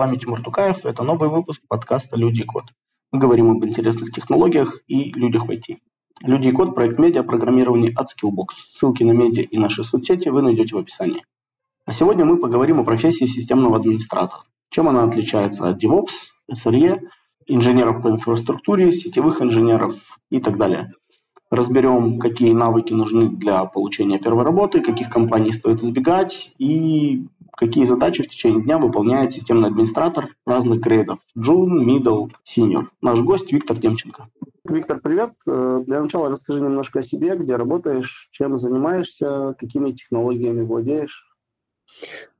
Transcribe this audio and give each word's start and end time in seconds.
вами 0.00 0.16
Тимур 0.16 0.40
Тукаев. 0.40 0.86
Это 0.86 1.02
новый 1.02 1.28
выпуск 1.28 1.60
подкаста 1.68 2.16
«Люди 2.16 2.40
и 2.40 2.44
код». 2.44 2.64
Мы 3.12 3.18
говорим 3.18 3.50
об 3.50 3.62
интересных 3.66 4.12
технологиях 4.12 4.80
и 4.86 5.12
людях 5.12 5.46
в 5.46 5.50
IT. 5.50 5.76
«Люди 6.22 6.48
и 6.48 6.52
код»– 6.52 6.74
проект 6.74 6.98
медиа 6.98 7.22
программирования 7.22 7.92
от 7.94 8.06
Skillbox. 8.06 8.46
Ссылки 8.72 9.02
на 9.02 9.10
медиа 9.10 9.42
и 9.42 9.58
наши 9.58 9.84
соцсети 9.84 10.30
вы 10.30 10.40
найдете 10.40 10.74
в 10.74 10.78
описании. 10.78 11.22
А 11.84 11.92
сегодня 11.92 12.24
мы 12.24 12.38
поговорим 12.38 12.80
о 12.80 12.84
профессии 12.84 13.26
системного 13.26 13.76
администратора. 13.76 14.44
Чем 14.70 14.88
она 14.88 15.04
отличается 15.04 15.68
от 15.68 15.84
DevOps, 15.84 16.12
SRE, 16.50 17.02
инженеров 17.46 18.00
по 18.00 18.08
инфраструктуре, 18.08 18.94
сетевых 18.94 19.42
инженеров 19.42 20.18
и 20.30 20.40
так 20.40 20.56
далее. 20.56 20.94
Разберем, 21.50 22.18
какие 22.18 22.54
навыки 22.54 22.94
нужны 22.94 23.28
для 23.28 23.66
получения 23.66 24.18
первой 24.18 24.44
работы, 24.44 24.80
каких 24.80 25.10
компаний 25.10 25.52
стоит 25.52 25.82
избегать 25.82 26.54
и 26.56 27.26
какие 27.60 27.84
задачи 27.84 28.22
в 28.22 28.28
течение 28.28 28.62
дня 28.62 28.78
выполняет 28.78 29.32
системный 29.32 29.68
администратор 29.68 30.34
разных 30.46 30.80
грейдов– 30.80 31.18
Джун, 31.38 31.86
Middle, 31.86 32.30
Senior. 32.44 32.86
Наш 33.02 33.20
гость 33.20 33.52
Виктор 33.52 33.76
Демченко. 33.76 34.28
Виктор, 34.64 34.98
привет. 35.00 35.32
Э, 35.46 35.82
для 35.86 36.00
начала 36.00 36.30
расскажи 36.30 36.60
немножко 36.60 37.00
о 37.00 37.02
себе, 37.02 37.36
где 37.36 37.56
работаешь, 37.56 38.28
чем 38.30 38.56
занимаешься, 38.56 39.54
какими 39.58 39.92
технологиями 39.92 40.62
владеешь. 40.62 41.26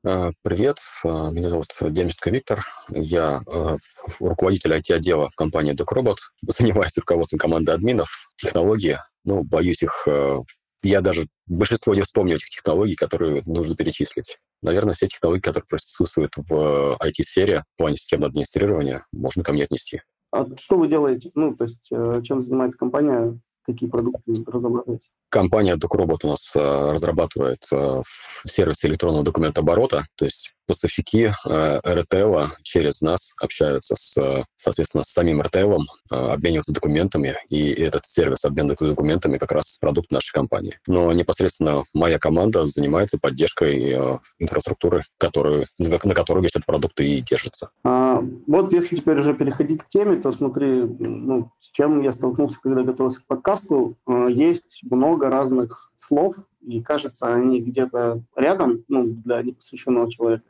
Э, 0.05 0.30
привет, 0.43 0.79
э, 1.05 1.09
меня 1.09 1.51
зовут 1.51 1.68
Демченко 1.79 2.30
Виктор. 2.30 2.65
Я 2.88 3.43
руководитель 4.21 4.73
IT-отдела 4.73 5.29
в 5.29 5.37
компании 5.37 5.74
DocRobot. 5.74 6.16
Занимаюсь 6.46 6.96
руководством 6.96 7.38
команды 7.38 7.73
админов, 7.73 8.09
технологии. 8.37 8.98
Ну, 9.24 9.43
боюсь 9.43 9.82
их 9.82 10.09
я 10.82 11.00
даже 11.00 11.26
большинство 11.46 11.95
не 11.95 12.02
вспомню 12.02 12.36
этих 12.36 12.48
технологий, 12.48 12.95
которые 12.95 13.42
нужно 13.45 13.76
перечислить. 13.76 14.38
Наверное, 14.62 14.95
все 14.95 15.09
технологии, 15.09 15.40
которые 15.40 15.66
присутствуют 15.68 16.32
в 16.36 16.96
IT-сфере 17.02 17.64
в 17.74 17.78
плане 17.78 17.96
системного 17.96 18.30
администрирования, 18.30 19.06
можно 19.12 19.42
ко 19.42 19.52
мне 19.52 19.64
отнести. 19.64 20.02
А 20.32 20.46
что 20.56 20.78
вы 20.78 20.88
делаете? 20.88 21.30
Ну, 21.34 21.56
то 21.56 21.64
есть, 21.64 21.88
э, 21.90 22.23
чем 22.23 22.40
занимается 22.40 22.78
компания, 22.78 23.38
какие 23.64 23.88
продукты 23.88 24.34
разрабатываете? 24.46 25.08
Компания 25.28 25.76
DocRobot 25.76 26.18
у 26.23 26.28
нас 26.28 26.52
э, 26.54 26.90
разрабатывает 26.92 27.64
э, 27.73 28.02
сервис 28.46 28.84
электронного 28.84 29.24
документооборота, 29.24 30.06
то 30.16 30.24
есть 30.24 30.52
поставщики 30.71 31.30
э, 31.46 31.80
RTL 31.85 32.46
через 32.63 33.01
нас 33.01 33.32
общаются 33.40 33.96
с, 33.96 34.45
соответственно, 34.57 35.02
с 35.02 35.09
самим 35.09 35.43
RTL, 35.43 35.80
э, 36.13 36.15
обмениваются 36.15 36.73
документами, 36.73 37.35
и 37.49 37.73
этот 37.73 38.07
сервис 38.07 38.45
обмена 38.45 38.76
документами 38.79 39.37
как 39.37 39.51
раз 39.51 39.76
продукт 39.80 40.13
нашей 40.13 40.30
компании. 40.32 40.79
Но 40.87 41.13
непосредственно 41.13 41.82
моя 41.93 42.21
команда 42.21 42.68
занимается 42.68 43.18
поддержкой 43.18 43.91
э, 43.91 44.18
инфраструктуры, 44.38 45.02
которую, 45.18 45.66
на 45.79 46.15
которой 46.15 46.41
весь 46.41 46.52
этот 46.52 46.66
продукт 46.66 47.01
и 47.01 47.21
держится. 47.21 47.71
А, 47.82 48.23
вот 48.46 48.73
если 48.73 48.95
теперь 48.95 49.18
уже 49.18 49.35
переходить 49.35 49.82
к 49.82 49.88
теме, 49.88 50.21
то 50.21 50.30
смотри, 50.30 50.85
ну, 50.85 51.51
с 51.59 51.73
чем 51.73 52.01
я 52.01 52.13
столкнулся, 52.13 52.59
когда 52.63 52.85
готовился 52.85 53.21
к 53.21 53.26
подкасту, 53.26 53.96
есть 54.29 54.82
много 54.88 55.30
разных 55.30 55.91
слов, 55.96 56.37
и 56.60 56.80
кажется, 56.80 57.26
они 57.26 57.60
где-то 57.60 58.23
рядом, 58.37 58.85
ну, 58.87 59.04
для 59.07 59.43
непосвященного 59.43 60.10
человека 60.10 60.45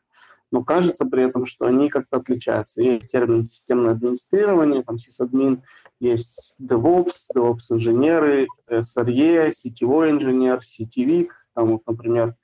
но 0.51 0.65
кажется 0.65 1.05
при 1.05 1.25
этом, 1.25 1.47
что 1.47 1.67
они 1.67 1.89
как-то 1.89 2.19
отличаются. 2.19 2.83
Есть 2.83 3.11
термин 3.11 3.45
системное 3.45 3.93
администрирование, 3.93 4.83
там 4.83 4.99
сисадмин, 4.99 5.63
есть 6.01 6.55
DevOps, 6.61 7.27
DevOps-инженеры, 7.35 8.49
SRE, 8.69 9.53
сетевой 9.53 10.11
инженер, 10.11 10.63
сетевик, 10.63 11.47
там 11.55 11.73
вот, 11.73 11.83
например, 11.87 12.35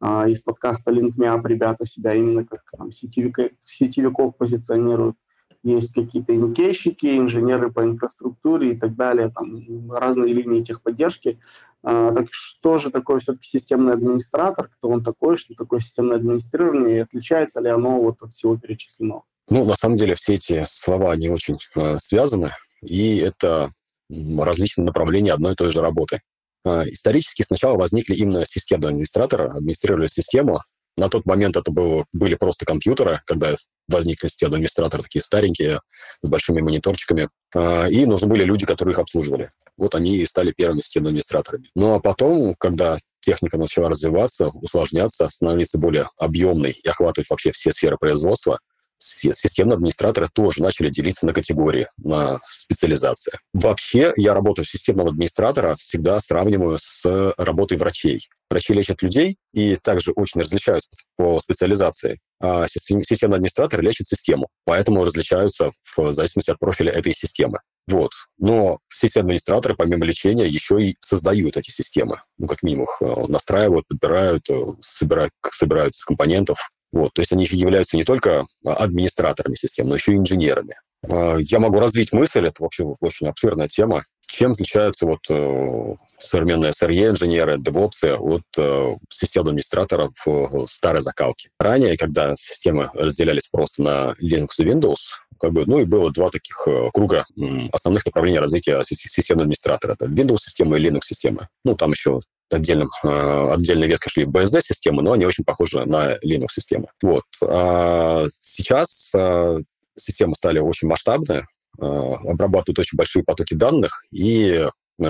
а, 0.00 0.28
из 0.28 0.40
подкаста 0.40 0.90
LinkMeUp 0.90 1.46
ребята 1.46 1.84
себя 1.84 2.14
именно 2.14 2.44
как 2.44 2.62
там, 2.76 2.90
сетевика, 2.90 3.50
сетевиков 3.64 4.36
позиционируют 4.36 5.16
есть 5.62 5.94
какие-то 5.94 6.34
иникейщики, 6.34 7.18
инженеры 7.18 7.70
по 7.70 7.84
инфраструктуре 7.84 8.72
и 8.72 8.76
так 8.78 8.96
далее, 8.96 9.30
там 9.30 9.92
разные 9.92 10.32
линии 10.32 10.62
техподдержки. 10.62 11.38
А, 11.82 12.12
так 12.12 12.28
что 12.30 12.78
же 12.78 12.90
такое 12.90 13.18
все-таки 13.20 13.48
системный 13.48 13.92
администратор, 13.92 14.68
кто 14.68 14.88
он 14.88 15.04
такой, 15.04 15.36
что 15.36 15.54
такое 15.54 15.80
системное 15.80 16.16
администрирование, 16.16 16.96
и 16.96 17.00
отличается 17.00 17.60
ли 17.60 17.68
оно 17.68 18.00
вот 18.00 18.22
от 18.22 18.32
всего 18.32 18.56
перечисленного? 18.56 19.24
Ну, 19.48 19.64
на 19.64 19.74
самом 19.74 19.96
деле, 19.96 20.14
все 20.14 20.34
эти 20.34 20.64
слова, 20.66 21.12
они 21.12 21.28
очень 21.28 21.58
э, 21.76 21.96
связаны, 21.96 22.52
и 22.82 23.18
это 23.18 23.72
различные 24.08 24.84
направления 24.84 25.32
одной 25.32 25.52
и 25.52 25.56
той 25.56 25.72
же 25.72 25.80
работы. 25.80 26.20
Э, 26.64 26.84
исторически 26.90 27.42
сначала 27.42 27.76
возникли 27.76 28.14
именно 28.14 28.44
системные 28.46 28.90
администраторы, 28.90 29.48
администрировали 29.48 30.06
систему, 30.06 30.62
на 30.96 31.08
тот 31.08 31.24
момент 31.26 31.56
это 31.56 31.70
было, 31.70 32.04
были 32.12 32.34
просто 32.34 32.64
компьютеры, 32.66 33.22
когда 33.26 33.56
возникли 33.88 34.28
системные 34.28 34.56
администраторы, 34.56 35.02
такие 35.02 35.22
старенькие, 35.22 35.80
с 36.22 36.28
большими 36.28 36.60
мониторчиками, 36.60 37.28
а, 37.54 37.86
и 37.86 38.04
нужны 38.06 38.28
были 38.28 38.44
люди, 38.44 38.66
которые 38.66 38.92
их 38.92 38.98
обслуживали. 38.98 39.50
Вот 39.76 39.94
они 39.94 40.18
и 40.18 40.26
стали 40.26 40.52
первыми 40.52 40.80
системными 40.80 41.12
администраторами. 41.12 41.70
Ну 41.74 41.94
а 41.94 42.00
потом, 42.00 42.54
когда 42.58 42.98
техника 43.20 43.58
начала 43.58 43.88
развиваться, 43.88 44.48
усложняться, 44.48 45.28
становиться 45.28 45.78
более 45.78 46.08
объемной 46.18 46.72
и 46.72 46.88
охватывать 46.88 47.28
вообще 47.30 47.52
все 47.52 47.72
сферы 47.72 47.96
производства, 47.98 48.58
системные 49.00 49.74
администраторы 49.74 50.28
тоже 50.32 50.62
начали 50.62 50.90
делиться 50.90 51.26
на 51.26 51.32
категории, 51.32 51.88
на 51.98 52.38
специализации. 52.44 53.32
Вообще, 53.52 54.12
я 54.16 54.34
работаю 54.34 54.64
системного 54.64 55.10
администратора 55.10 55.74
всегда 55.74 56.20
сравниваю 56.20 56.78
с 56.80 57.34
работой 57.36 57.78
врачей. 57.78 58.28
Врачи 58.50 58.74
лечат 58.74 59.02
людей 59.02 59.36
и 59.52 59.76
также 59.76 60.12
очень 60.12 60.40
различаются 60.40 60.90
по 61.16 61.38
специализации. 61.40 62.18
А 62.42 62.66
системный 62.68 63.36
администратор 63.36 63.80
лечит 63.80 64.08
систему, 64.08 64.48
поэтому 64.64 65.04
различаются 65.04 65.70
в 65.96 66.12
зависимости 66.12 66.50
от 66.50 66.58
профиля 66.58 66.92
этой 66.92 67.12
системы. 67.12 67.60
Вот. 67.86 68.12
Но 68.38 68.78
системные 68.92 69.30
администраторы, 69.30 69.74
помимо 69.76 70.04
лечения, 70.04 70.46
еще 70.46 70.82
и 70.82 70.96
создают 71.00 71.56
эти 71.56 71.70
системы. 71.70 72.22
Ну, 72.38 72.46
как 72.46 72.62
минимум, 72.62 72.84
их 72.84 72.96
э, 73.00 73.26
настраивают, 73.26 73.86
подбирают, 73.88 74.48
э, 74.48 74.64
собирают, 74.80 75.32
собирают 75.52 75.94
из 75.94 76.04
компонентов, 76.04 76.70
вот, 76.92 77.14
то 77.14 77.22
есть 77.22 77.32
они 77.32 77.46
являются 77.50 77.96
не 77.96 78.04
только 78.04 78.46
а, 78.64 78.74
администраторами 78.74 79.54
систем, 79.54 79.88
но 79.88 79.94
еще 79.94 80.12
и 80.12 80.16
инженерами. 80.16 80.76
А, 81.08 81.36
я 81.38 81.58
могу 81.60 81.78
развить 81.78 82.12
мысль, 82.12 82.46
это 82.46 82.62
вообще 82.62 82.84
очень 83.00 83.28
обширная 83.28 83.68
тема. 83.68 84.04
Чем 84.26 84.52
отличаются 84.52 85.06
вот 85.06 85.28
э, 85.28 85.94
современные 86.20 86.70
SRE-инженеры, 86.70 87.56
DevOps 87.56 88.14
от 88.14 88.44
э, 88.56 88.96
систем 89.12 89.42
администраторов 89.42 90.12
в 90.24 90.66
старой 90.68 91.02
закалке? 91.02 91.50
Ранее, 91.58 91.96
когда 91.96 92.36
системы 92.36 92.90
разделялись 92.94 93.48
просто 93.50 93.82
на 93.82 94.14
Linux 94.22 94.50
и 94.58 94.64
Windows, 94.64 94.98
как 95.40 95.52
бы, 95.52 95.66
ну 95.66 95.80
и 95.80 95.84
было 95.84 96.12
два 96.12 96.30
таких 96.30 96.62
э, 96.68 96.90
круга 96.94 97.24
основных 97.72 98.06
направлений 98.06 98.38
развития 98.38 98.80
системного 98.84 99.46
администратора. 99.46 99.94
Это 99.94 100.06
Windows-система 100.06 100.78
и 100.78 100.88
Linux-система. 100.88 101.48
Ну, 101.64 101.74
там 101.74 101.90
еще 101.90 102.20
отдельным, 102.52 102.90
э, 103.04 103.50
отдельной 103.52 103.88
веткой 103.88 104.10
шли 104.10 104.24
BSD-системы, 104.24 105.02
но 105.02 105.12
они 105.12 105.26
очень 105.26 105.44
похожи 105.44 105.84
на 105.84 106.16
Linux-системы. 106.22 106.88
Вот. 107.02 107.24
А 107.42 108.26
сейчас 108.40 109.10
э, 109.14 109.58
системы 109.96 110.34
стали 110.34 110.58
очень 110.58 110.88
масштабные, 110.88 111.46
э, 111.78 111.84
обрабатывают 111.84 112.78
очень 112.78 112.96
большие 112.96 113.24
потоки 113.24 113.54
данных, 113.54 114.04
и 114.12 114.66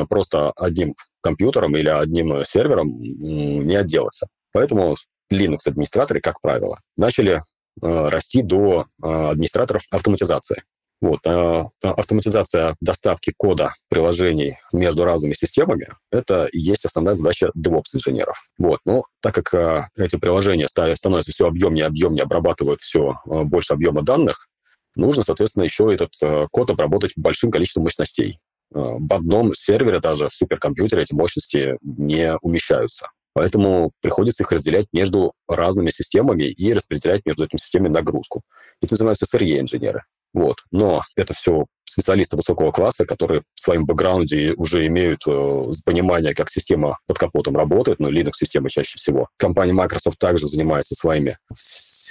просто 0.09 0.53
одним 0.53 0.95
компьютером 1.21 1.77
или 1.77 1.89
одним 1.89 2.45
сервером 2.45 3.01
не 3.01 3.75
отделаться. 3.75 4.29
Поэтому 4.53 4.95
Linux-администраторы, 5.33 6.21
как 6.21 6.41
правило, 6.41 6.79
начали 6.97 7.43
расти 7.83 8.43
до 8.43 8.87
администраторов 9.03 9.83
автоматизации. 9.91 10.63
Вот, 11.01 11.21
а, 11.27 11.71
а 11.83 11.91
автоматизация 11.93 12.77
доставки 12.81 13.33
кода 13.37 13.73
приложений 13.89 14.59
между 14.73 15.05
разными 15.05 15.33
системами— 15.33 15.89
это 16.13 16.45
и 16.47 16.59
есть 16.59 16.85
основная 16.85 17.15
задача 17.15 17.51
DevOps-инженеров. 17.57 18.49
Вот, 18.59 18.81
но 18.85 19.05
так 19.23 19.35
как 19.35 19.55
а, 19.55 19.89
эти 19.97 20.17
приложения 20.17 20.69
стали, 20.69 20.93
становятся 20.95 21.33
все 21.33 21.47
объемнее 21.47 21.87
объемнее, 21.87 22.25
обрабатывают 22.25 22.81
все 22.83 23.17
а, 23.25 23.45
больше 23.45 23.73
объема 23.73 24.03
данных, 24.03 24.47
нужно, 24.95 25.23
соответственно, 25.23 25.65
еще 25.65 25.93
этот 25.93 26.11
а, 26.23 26.47
код 26.51 26.71
обработать 26.71 27.13
большим 27.17 27.51
количеством 27.51 27.85
мощностей. 27.85 28.39
А, 28.75 28.97
в 28.99 29.13
одном 29.13 29.55
сервере 29.55 30.01
даже 30.01 30.29
в 30.29 30.35
суперкомпьютере 30.35 31.03
эти 31.03 31.15
мощности 31.15 31.79
не 31.83 32.37
умещаются. 32.43 33.09
Поэтому 33.33 33.93
приходится 34.03 34.43
их 34.43 34.51
разделять 34.51 34.87
между 34.93 35.33
разными 35.49 35.91
системами 35.91 36.45
и 36.45 36.73
распределять 36.73 37.25
между 37.25 37.45
этими 37.45 37.59
системами 37.59 37.93
нагрузку. 37.93 38.43
Этим 38.83 38.97
занимаются 38.97 39.25
SRE-инженеры. 39.25 40.03
Вот. 40.33 40.57
Но 40.71 41.03
это 41.17 41.35
все 41.35 41.67
специалисты 41.85 42.37
высокого 42.37 42.71
класса, 42.71 43.05
которые 43.05 43.43
в 43.55 43.61
своем 43.61 43.85
бэкграунде 43.85 44.55
уже 44.57 44.87
имеют 44.87 45.23
э, 45.27 45.65
понимание, 45.85 46.35
как 46.35 46.49
система 46.49 46.99
под 47.07 47.19
капотом 47.19 47.57
работает, 47.57 47.99
но 47.99 48.09
Linux-система 48.09 48.71
чаще 48.71 48.97
всего. 48.97 49.29
Компания 49.37 49.73
Microsoft 49.73 50.19
также 50.19 50.47
занимается 50.47 50.95
своими 50.95 51.39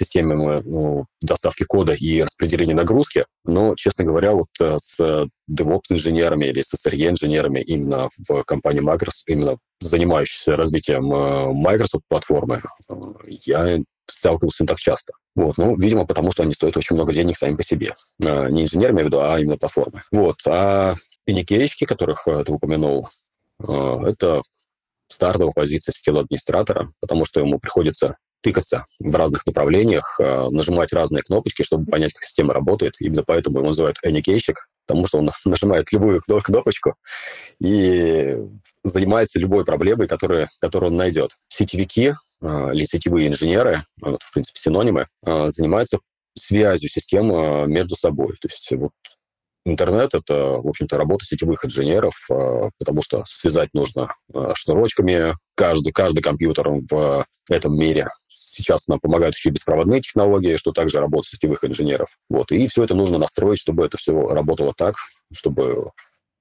системами 0.00 0.62
ну, 0.64 1.06
доставки 1.20 1.64
кода 1.64 1.92
и 1.92 2.22
распределения 2.22 2.74
нагрузки, 2.74 3.26
но, 3.44 3.74
честно 3.76 4.04
говоря, 4.04 4.32
вот 4.32 4.48
с 4.58 4.98
DevOps-инженерами 5.50 6.46
или 6.46 6.62
с 6.62 6.74
SRE-инженерами 6.74 7.60
именно 7.60 8.08
в 8.28 8.42
компании 8.44 8.80
Microsoft, 8.80 9.28
именно 9.28 9.58
занимающихся 9.80 10.56
развитием 10.56 11.04
Microsoft-платформы, 11.04 12.62
я 13.28 13.78
сталкивался 14.06 14.64
не 14.64 14.66
так 14.66 14.78
часто. 14.78 15.12
Вот, 15.36 15.58
ну, 15.58 15.76
видимо, 15.76 16.04
потому 16.06 16.32
что 16.32 16.42
они 16.42 16.54
стоят 16.54 16.76
очень 16.76 16.96
много 16.96 17.12
денег 17.12 17.36
сами 17.36 17.56
по 17.56 17.62
себе. 17.62 17.94
Не 18.18 18.62
инженерами, 18.62 19.08
а 19.14 19.38
именно 19.38 19.56
платформы. 19.56 20.02
Вот, 20.10 20.36
а 20.46 20.94
паникерички, 21.26 21.84
которых 21.84 22.24
ты 22.24 22.52
упомянул, 22.52 23.08
это 23.58 24.42
стартовая 25.08 25.52
позиция 25.52 25.92
скилл-администратора, 25.92 26.92
потому 27.00 27.24
что 27.24 27.40
ему 27.40 27.58
приходится 27.58 28.16
тыкаться 28.42 28.86
в 28.98 29.14
разных 29.14 29.46
направлениях, 29.46 30.18
э, 30.18 30.48
нажимать 30.50 30.92
разные 30.92 31.22
кнопочки, 31.22 31.62
чтобы 31.62 31.86
понять, 31.86 32.12
как 32.12 32.24
система 32.24 32.54
работает. 32.54 32.94
Именно 33.00 33.24
поэтому 33.26 33.58
его 33.58 33.68
называют 33.68 33.98
эникейщик, 34.02 34.68
потому 34.86 35.06
что 35.06 35.18
он 35.18 35.30
нажимает 35.44 35.92
любую 35.92 36.20
кнопочку 36.22 36.94
и 37.60 38.36
занимается 38.84 39.38
любой 39.38 39.64
проблемой, 39.64 40.08
которую, 40.08 40.48
которую 40.60 40.90
он 40.90 40.96
найдет. 40.96 41.36
Сетевики 41.48 42.14
э, 42.42 42.70
или 42.72 42.84
сетевые 42.84 43.28
инженеры, 43.28 43.84
вот, 44.00 44.22
в 44.22 44.32
принципе, 44.32 44.58
синонимы, 44.60 45.08
э, 45.24 45.48
занимаются 45.48 45.98
связью 46.34 46.88
системы 46.88 47.66
между 47.66 47.96
собой. 47.96 48.36
То 48.40 48.48
есть 48.48 48.70
вот 48.72 48.92
Интернет— 49.66 50.14
это, 50.14 50.58
в 50.58 50.66
общем-то, 50.66 50.96
работа 50.96 51.26
сетевых 51.26 51.64
инженеров, 51.66 52.14
а, 52.30 52.70
потому 52.78 53.02
что 53.02 53.24
связать 53.26 53.68
нужно 53.74 54.14
а, 54.32 54.54
шнурочками 54.54 55.36
каждый, 55.54 55.92
каждый 55.92 56.22
компьютер 56.22 56.70
в 56.90 57.26
этом 57.48 57.78
мире. 57.78 58.08
Сейчас 58.60 58.88
нам 58.88 59.00
помогают 59.00 59.34
еще 59.34 59.50
беспроводные 59.50 60.00
технологии, 60.00 60.56
что 60.56 60.72
также 60.72 61.00
работа 61.00 61.28
сетевых 61.28 61.64
инженеров. 61.64 62.16
Вот. 62.28 62.52
И 62.52 62.68
все 62.68 62.84
это 62.84 62.94
нужно 62.94 63.18
настроить, 63.18 63.58
чтобы 63.58 63.84
это 63.86 63.96
все 63.96 64.28
работало 64.28 64.74
так, 64.76 64.96
чтобы 65.32 65.90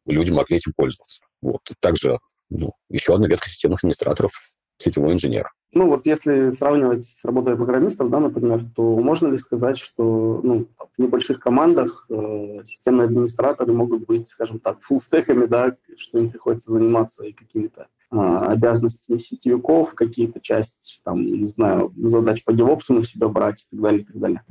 люди 0.06 0.31
могли 0.31 0.57
этим 0.57 0.74
пользоваться. 0.75 1.21
Вот. 1.42 1.62
Также 1.80 2.19
ну, 2.50 2.74
еще 2.89 3.16
одна 3.16 3.27
ветка 3.27 3.50
системных 3.50 3.80
администраторов— 3.83 4.31
сетевой 4.77 5.13
инженер. 5.13 5.50
Ну 5.71 5.88
вот 5.88 6.07
если 6.07 6.50
сравнивать 6.50 7.06
с 7.06 7.24
работой 7.24 7.56
программистов, 7.56 8.10
да, 8.10 8.19
например, 8.19 8.63
то 8.75 8.98
можно 8.98 9.27
ли 9.27 9.38
сказать, 9.38 9.77
что 9.77 10.42
ну, 10.44 10.68
в 10.98 11.01
небольших 11.01 11.39
командах 11.39 12.07
э, 12.10 12.63
системные 12.66 13.06
администраторы 13.06 13.71
могут 13.71 14.07
быть, 14.07 14.27
скажем 14.30 14.60
так, 14.60 14.81
фуллстеками, 14.81 15.45
да, 15.45 15.77
что 15.95 16.18
им 16.18 16.31
приходится 16.31 16.71
заниматься 16.71 17.24
и 17.24 17.33
какими-то 17.33 17.88
обязанностями 18.11 19.17
сетевиков, 19.17 19.94
какие-то 19.94 20.39
части, 20.41 21.00
там, 21.03 21.23
не 21.25 21.47
знаю, 21.47 21.94
задач 21.95 22.44
по 22.44 22.53
девопсу 22.53 22.94
на 22.94 23.03
себя 23.03 23.27
брать 23.27 23.61
и 23.61 23.75
так 23.75 23.81
далее, 23.81 24.01
и 24.01 24.06
так 24.06 24.17
далее. 24.17 24.44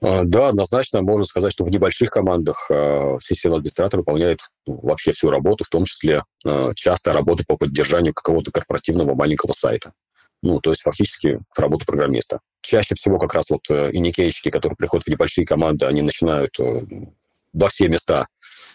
А, 0.00 0.22
да, 0.24 0.48
однозначно 0.48 1.02
можно 1.02 1.24
сказать, 1.24 1.52
что 1.52 1.64
в 1.64 1.70
небольших 1.70 2.10
командах 2.10 2.66
э, 2.70 3.18
системный 3.20 3.58
администратор 3.58 4.00
выполняет 4.00 4.40
ну, 4.66 4.80
вообще 4.82 5.12
всю 5.12 5.30
работу, 5.30 5.64
в 5.64 5.68
том 5.68 5.84
числе 5.84 6.24
э, 6.44 6.72
часто 6.74 7.12
работу 7.12 7.44
по 7.46 7.56
поддержанию 7.56 8.14
какого-то 8.14 8.50
корпоративного 8.50 9.14
маленького 9.14 9.52
сайта. 9.52 9.92
Ну, 10.42 10.60
то 10.60 10.70
есть 10.70 10.82
фактически 10.82 11.40
работа 11.56 11.86
программиста. 11.86 12.40
Чаще 12.60 12.94
всего 12.94 13.18
как 13.18 13.34
раз 13.34 13.48
вот 13.50 13.70
э, 13.70 13.90
иникейщики, 13.92 14.50
которые 14.50 14.76
приходят 14.76 15.06
в 15.06 15.10
небольшие 15.10 15.46
команды, 15.46 15.86
они 15.86 16.02
начинают 16.02 16.58
э, 16.60 16.80
во 17.52 17.68
все 17.68 17.88
места 17.88 18.26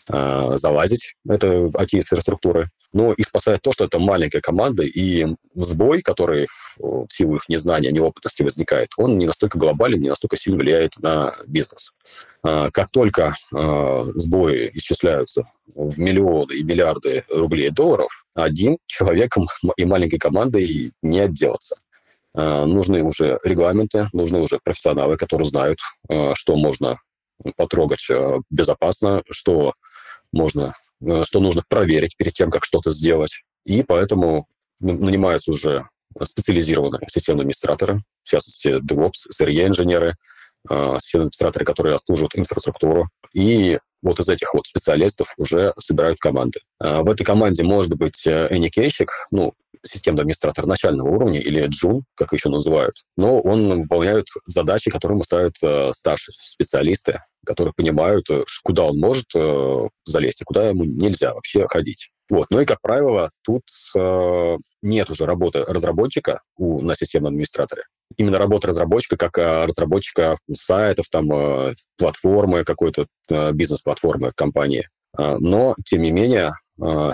залазить, 0.07 1.15
это 1.27 1.65
IT-инфраструктуры. 1.67 2.71
Но 2.91 3.13
их 3.13 3.27
спасает 3.27 3.61
то, 3.61 3.71
что 3.71 3.85
это 3.85 3.99
маленькая 3.99 4.41
команда, 4.41 4.83
и 4.83 5.27
сбой, 5.53 6.01
который 6.01 6.47
в 6.77 7.07
силу 7.11 7.35
их 7.35 7.47
незнания, 7.47 7.91
неопытности 7.91 8.41
возникает, 8.41 8.89
он 8.97 9.17
не 9.17 9.27
настолько 9.27 9.59
глобален, 9.59 9.99
не 9.99 10.09
настолько 10.09 10.37
сильно 10.37 10.57
влияет 10.59 10.97
на 10.97 11.35
бизнес. 11.45 11.91
А, 12.41 12.71
как 12.71 12.89
только 12.91 13.35
а, 13.53 14.05
сбои 14.15 14.71
исчисляются 14.73 15.43
в 15.67 15.99
миллионы 15.99 16.53
и 16.53 16.63
миллиарды 16.63 17.25
рублей 17.29 17.67
и 17.67 17.71
долларов, 17.71 18.25
одним 18.33 18.77
человеком 18.87 19.47
и 19.77 19.85
маленькой 19.85 20.19
командой 20.19 20.93
не 21.01 21.19
отделаться. 21.19 21.75
А, 22.33 22.65
нужны 22.65 23.03
уже 23.03 23.39
регламенты, 23.43 24.07
нужны 24.13 24.39
уже 24.39 24.59
профессионалы, 24.63 25.17
которые 25.17 25.47
знают, 25.47 25.79
что 26.33 26.55
можно 26.55 26.99
потрогать 27.55 28.05
безопасно, 28.49 29.23
что 29.29 29.73
можно, 30.33 30.73
что 31.01 31.39
нужно 31.39 31.63
проверить 31.67 32.15
перед 32.17 32.33
тем, 32.33 32.51
как 32.51 32.65
что-то 32.65 32.91
сделать. 32.91 33.43
И 33.65 33.83
поэтому 33.83 34.47
нанимаются 34.79 35.51
уже 35.51 35.87
специализированные 36.23 37.07
системные 37.09 37.43
администраторы, 37.43 38.01
в 38.23 38.29
частности, 38.29 38.79
DevOps, 38.81 39.29
SRE-инженеры, 39.39 40.15
Э, 40.67 40.97
системные 40.99 41.27
администраторы, 41.27 41.65
которые 41.65 41.95
обслуживают 41.95 42.35
инфраструктуру. 42.35 43.09
И 43.33 43.79
вот 44.01 44.19
из 44.19 44.27
этих 44.27 44.53
вот 44.53 44.67
специалистов 44.67 45.33
уже 45.37 45.73
собирают 45.79 46.19
команды. 46.19 46.59
Э, 46.83 47.01
в 47.01 47.09
этой 47.09 47.23
команде 47.23 47.63
может 47.63 47.95
быть 47.95 48.27
эникейщик, 48.27 49.09
ну, 49.31 49.53
системный 49.85 50.21
администратор 50.21 50.65
начального 50.65 51.09
уровня 51.09 51.39
или 51.39 51.65
джун, 51.67 52.01
как 52.15 52.33
еще 52.33 52.49
называют, 52.49 52.95
но 53.17 53.39
он 53.39 53.81
выполняет 53.81 54.27
задачи, 54.45 54.89
которые 54.89 55.15
ему 55.15 55.23
ставят 55.23 55.55
э, 55.63 55.91
старшие 55.93 56.33
специалисты, 56.39 57.21
которые 57.45 57.73
понимают, 57.75 58.27
куда 58.63 58.85
он 58.85 58.97
может 58.97 59.27
залезть, 60.05 60.41
и 60.41 60.43
куда 60.43 60.69
ему 60.69 60.83
нельзя 60.83 61.33
вообще 61.33 61.65
ходить. 61.67 62.09
Вот. 62.29 62.47
Ну 62.51 62.61
и, 62.61 62.65
как 62.65 62.79
правило, 62.81 63.31
тут 63.43 63.63
э, 63.95 64.57
нет 64.83 65.09
уже 65.09 65.25
работы 65.25 65.63
разработчика 65.67 66.41
у, 66.57 66.81
на 66.81 66.93
системном 66.93 67.33
администраторе. 67.33 67.83
Именно 68.17 68.37
работа 68.37 68.67
разработчика, 68.67 69.17
как 69.17 69.37
э, 69.39 69.65
разработчика 69.65 70.37
сайтов, 70.53 71.07
там, 71.09 71.31
э, 71.31 71.73
платформы, 71.97 72.63
какой-то 72.63 73.07
э, 73.29 73.51
бизнес-платформы 73.51 74.31
компании. 74.35 74.87
Э, 75.17 75.37
но, 75.39 75.75
тем 75.85 76.03
не 76.03 76.11
менее, 76.11 76.49
э, 76.49 76.51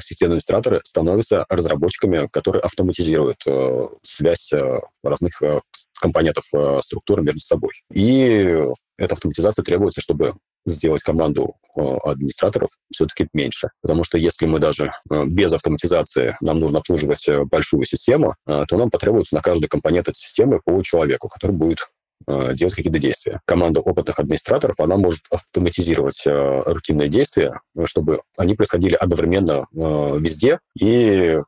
системные 0.02 0.36
администраторы 0.36 0.82
становятся 0.84 1.46
разработчиками, 1.50 2.28
которые 2.32 2.62
автоматизируют 2.62 3.42
э, 3.48 3.88
связь 4.04 4.52
э, 4.54 4.80
разных 5.04 5.42
э, 5.42 5.62
компонентов 6.00 6.46
э, 6.54 6.80
структуры 6.82 7.24
между 7.24 7.40
собой. 7.40 7.72
И 7.92 8.58
эта 8.98 9.14
автоматизация 9.14 9.64
требуется, 9.64 10.02
чтобы 10.02 10.36
сделать 10.66 11.04
команду 11.04 11.56
э, 11.76 11.82
администраторов 12.04 12.70
все-таки 12.92 13.28
меньше. 13.34 13.70
Потому 13.82 14.04
что 14.04 14.18
если 14.18 14.46
мы 14.46 14.60
даже 14.60 14.92
э, 15.10 15.26
без 15.26 15.54
автоматизации 15.54 16.38
нам 16.42 16.60
нужно 16.60 16.80
обслуживать 16.80 17.28
э, 17.28 17.44
большую 17.46 17.86
систему, 17.86 18.36
то 18.46 18.78
нам 18.78 18.90
потребуется 18.90 19.36
на 19.36 19.42
каждый 19.42 19.68
компонент 19.68 20.08
этой 20.08 20.18
системы 20.18 20.60
по 20.64 20.82
человеку, 20.82 21.28
который 21.30 21.52
будет 21.52 21.80
делать 22.28 22.74
какие-то 22.74 23.00
действия. 23.00 23.42
Команда 23.46 23.82
опытных 23.82 24.20
администраторов, 24.20 24.80
она 24.80 24.98
может 24.98 25.24
автоматизировать 25.30 26.24
э, 26.26 26.64
рутинные 26.66 27.10
действия, 27.10 27.62
чтобы 27.86 28.22
они 28.38 28.56
происходили 28.56 28.96
одновременно 28.96 29.66
э, 29.74 30.18
везде 30.20 30.60
и 30.80 31.40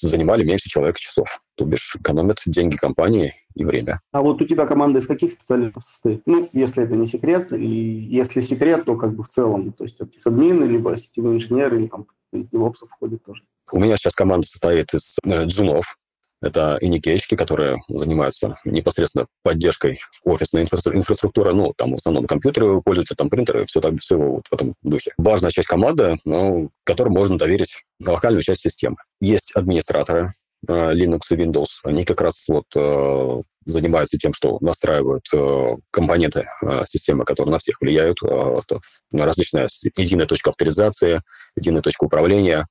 занимали 0.00 0.44
меньше 0.44 0.68
человека 0.68 0.98
часов 0.98 1.40
то 1.54 1.64
бишь 1.64 1.96
экономят 1.96 2.38
деньги 2.46 2.76
компании 2.76 3.34
и 3.54 3.64
время. 3.64 4.00
А 4.12 4.22
вот 4.22 4.40
у 4.40 4.46
тебя 4.46 4.66
команда 4.66 4.98
из 4.98 5.06
каких 5.06 5.32
специалистов 5.32 5.84
состоит? 5.84 6.22
Ну, 6.26 6.48
если 6.52 6.84
это 6.84 6.94
не 6.96 7.06
секрет, 7.06 7.52
и 7.52 7.66
если 7.66 8.40
секрет, 8.40 8.84
то 8.84 8.96
как 8.96 9.14
бы 9.14 9.22
в 9.22 9.28
целом, 9.28 9.72
то 9.72 9.84
есть 9.84 10.00
это 10.00 10.10
админы, 10.24 10.64
либо 10.64 10.96
сетевые 10.96 11.36
инженеры, 11.36 11.80
или 11.80 11.86
там 11.86 12.06
из 12.32 12.48
девопсов 12.48 12.88
входит 12.88 13.22
тоже. 13.24 13.42
У 13.70 13.78
меня 13.78 13.96
сейчас 13.96 14.14
команда 14.14 14.46
состоит 14.46 14.94
из 14.94 15.18
э, 15.24 15.44
джунов, 15.44 15.98
это 16.42 16.76
иникейщики, 16.80 17.36
которые 17.36 17.82
занимаются 17.88 18.58
непосредственно 18.64 19.26
поддержкой 19.42 20.00
офисной 20.24 20.62
инфраструктуры, 20.64 21.54
ну, 21.54 21.72
там 21.76 21.92
в 21.92 21.96
основном 21.96 22.26
компьютеры 22.26 22.82
пользуются, 22.82 23.14
там 23.14 23.30
принтеры, 23.30 23.64
все 23.66 23.80
так, 23.80 23.94
все 24.00 24.16
вот 24.16 24.46
в 24.50 24.52
этом 24.52 24.74
духе. 24.82 25.12
Важная 25.16 25.50
часть 25.50 25.68
команды, 25.68 26.18
но 26.24 26.68
которой 26.84 27.10
можно 27.10 27.38
доверить 27.38 27.82
локальную 28.04 28.42
часть 28.42 28.62
системы. 28.62 28.96
Есть 29.20 29.52
администраторы, 29.54 30.32
Э, 30.68 30.92
Linux 30.92 31.20
и 31.30 31.34
Windows, 31.34 31.80
они 31.84 32.04
как 32.04 32.20
раз 32.20 32.44
вот 32.48 32.66
э, 32.76 33.42
занимаются 33.64 34.16
тем, 34.16 34.32
что 34.32 34.58
настраивают 34.60 35.26
э, 35.34 35.76
компоненты 35.90 36.46
системы, 36.84 37.24
которые 37.24 37.52
на 37.52 37.58
всех 37.58 37.80
влияют. 37.80 38.22
Это 38.22 38.80
различная 39.12 39.68
единая 39.96 40.26
точка 40.26 40.50
авторизации, 40.50 41.22
единая 41.56 41.82
точка 41.82 42.04
управления. 42.04 42.66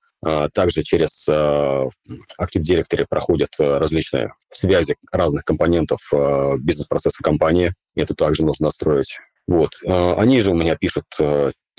Также 0.53 0.83
через 0.83 1.27
Active 1.27 2.61
Directory 2.61 3.05
проходят 3.09 3.49
различные 3.57 4.33
связи 4.51 4.95
разных 5.11 5.43
компонентов 5.43 5.99
бизнес-процессов 6.59 7.19
компании. 7.23 7.73
Это 7.95 8.13
также 8.13 8.45
нужно 8.45 8.65
настроить. 8.65 9.17
Вот. 9.47 9.71
Они 9.87 10.39
же 10.41 10.51
у 10.51 10.55
меня 10.55 10.75
пишут 10.75 11.05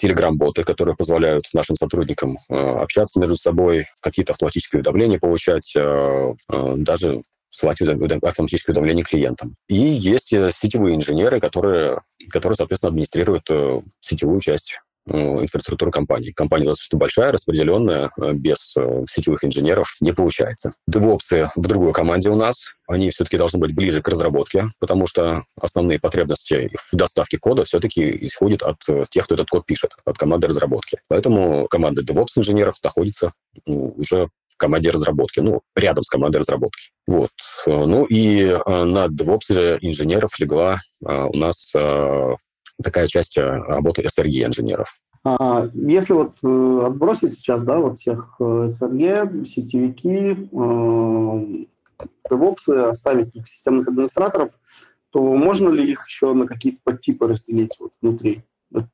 телеграм-боты, 0.02 0.64
которые 0.64 0.96
позволяют 0.96 1.44
нашим 1.52 1.76
сотрудникам 1.76 2.38
э, 2.48 2.54
общаться 2.54 3.20
между 3.20 3.36
собой, 3.36 3.86
какие-то 4.00 4.32
автоматические 4.32 4.78
уведомления 4.78 5.20
получать, 5.20 5.74
э, 5.76 6.34
э, 6.48 6.74
даже 6.78 7.22
слать 7.50 7.80
автоматические 7.80 8.72
уведомления 8.72 9.04
клиентам. 9.04 9.56
И 9.68 9.76
есть 9.76 10.30
сетевые 10.30 10.96
инженеры, 10.96 11.38
которые, 11.38 12.00
которые 12.30 12.56
соответственно, 12.56 12.88
администрируют 12.88 13.46
сетевую 14.00 14.40
часть 14.40 14.80
инфраструктуру 15.06 15.90
компании. 15.90 16.32
Компания 16.32 16.66
достаточно 16.66 16.98
большая, 16.98 17.32
распределенная, 17.32 18.10
без 18.34 18.74
сетевых 19.10 19.44
инженеров 19.44 19.94
не 20.00 20.12
получается. 20.12 20.72
DevOps 20.90 21.50
в 21.56 21.60
другой 21.60 21.92
команде 21.92 22.30
у 22.30 22.36
нас, 22.36 22.64
они 22.86 23.10
все-таки 23.10 23.36
должны 23.36 23.58
быть 23.58 23.74
ближе 23.74 24.00
к 24.00 24.08
разработке, 24.08 24.66
потому 24.78 25.06
что 25.06 25.44
основные 25.60 25.98
потребности 25.98 26.70
в 26.90 26.96
доставке 26.96 27.38
кода 27.38 27.64
все-таки 27.64 28.26
исходят 28.26 28.62
от 28.62 28.78
тех, 29.10 29.24
кто 29.24 29.34
этот 29.34 29.48
код 29.48 29.66
пишет, 29.66 29.92
от 30.04 30.18
команды 30.18 30.48
разработки. 30.48 31.00
Поэтому 31.08 31.66
команда 31.68 32.02
DevOps-инженеров 32.02 32.76
находится 32.82 33.32
уже 33.66 34.28
в 34.48 34.56
команде 34.56 34.90
разработки, 34.90 35.40
ну, 35.40 35.62
рядом 35.74 36.04
с 36.04 36.08
командой 36.08 36.38
разработки. 36.38 36.90
Вот. 37.06 37.30
Ну 37.66 38.04
и 38.04 38.42
э, 38.42 38.84
на 38.84 39.06
DevOps 39.06 39.78
инженеров 39.80 40.38
легла 40.38 40.78
э, 41.04 41.24
у 41.24 41.36
нас 41.36 41.72
э, 41.74 42.34
такая 42.82 43.06
часть 43.06 43.36
работы 43.38 44.02
SRE 44.02 44.44
инженеров. 44.44 44.98
А 45.24 45.68
если 45.74 46.14
вот 46.14 46.42
отбросить 46.42 47.34
сейчас, 47.34 47.62
да, 47.62 47.78
вот 47.78 47.98
всех 47.98 48.36
SRE, 48.40 49.44
сетевики, 49.44 50.48
DevOps, 52.28 52.88
оставить 52.88 53.34
системных 53.46 53.88
администраторов, 53.88 54.50
то 55.10 55.22
можно 55.34 55.68
ли 55.68 55.90
их 55.90 56.06
еще 56.06 56.32
на 56.32 56.46
какие-то 56.46 56.78
подтипы 56.82 57.28
разделить 57.28 57.76
вот 57.78 57.92
внутри? 58.00 58.42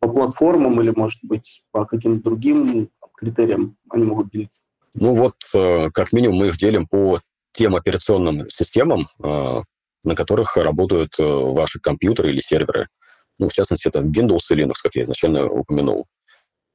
По 0.01 0.09
платформам 0.09 0.81
или, 0.81 0.91
может 0.91 1.21
быть, 1.23 1.63
по 1.71 1.85
каким-то 1.85 2.25
другим 2.25 2.91
критериям 3.19 3.77
они 3.91 4.05
могут 4.05 4.31
делиться? 4.31 4.61
Ну 4.95 5.15
вот, 5.15 5.35
э, 5.55 5.91
как 5.93 6.13
минимум, 6.13 6.39
мы 6.39 6.47
их 6.47 6.57
делим 6.57 6.87
по 6.87 7.21
тем 7.53 7.77
операционным 7.77 8.49
системам, 8.49 9.09
э, 9.23 9.63
на 10.05 10.15
которых 10.15 10.57
работают 10.57 11.15
э, 11.19 11.23
ваши 11.23 11.81
компьютеры 11.81 12.31
или 12.31 12.41
серверы. 12.41 12.89
Ну, 13.39 13.49
в 13.49 13.53
частности, 13.53 13.89
это 13.89 14.01
Windows 14.01 14.45
и 14.51 14.55
Linux, 14.55 14.75
как 14.83 14.95
я 14.95 15.05
изначально 15.05 15.47
упомянул. 15.47 16.07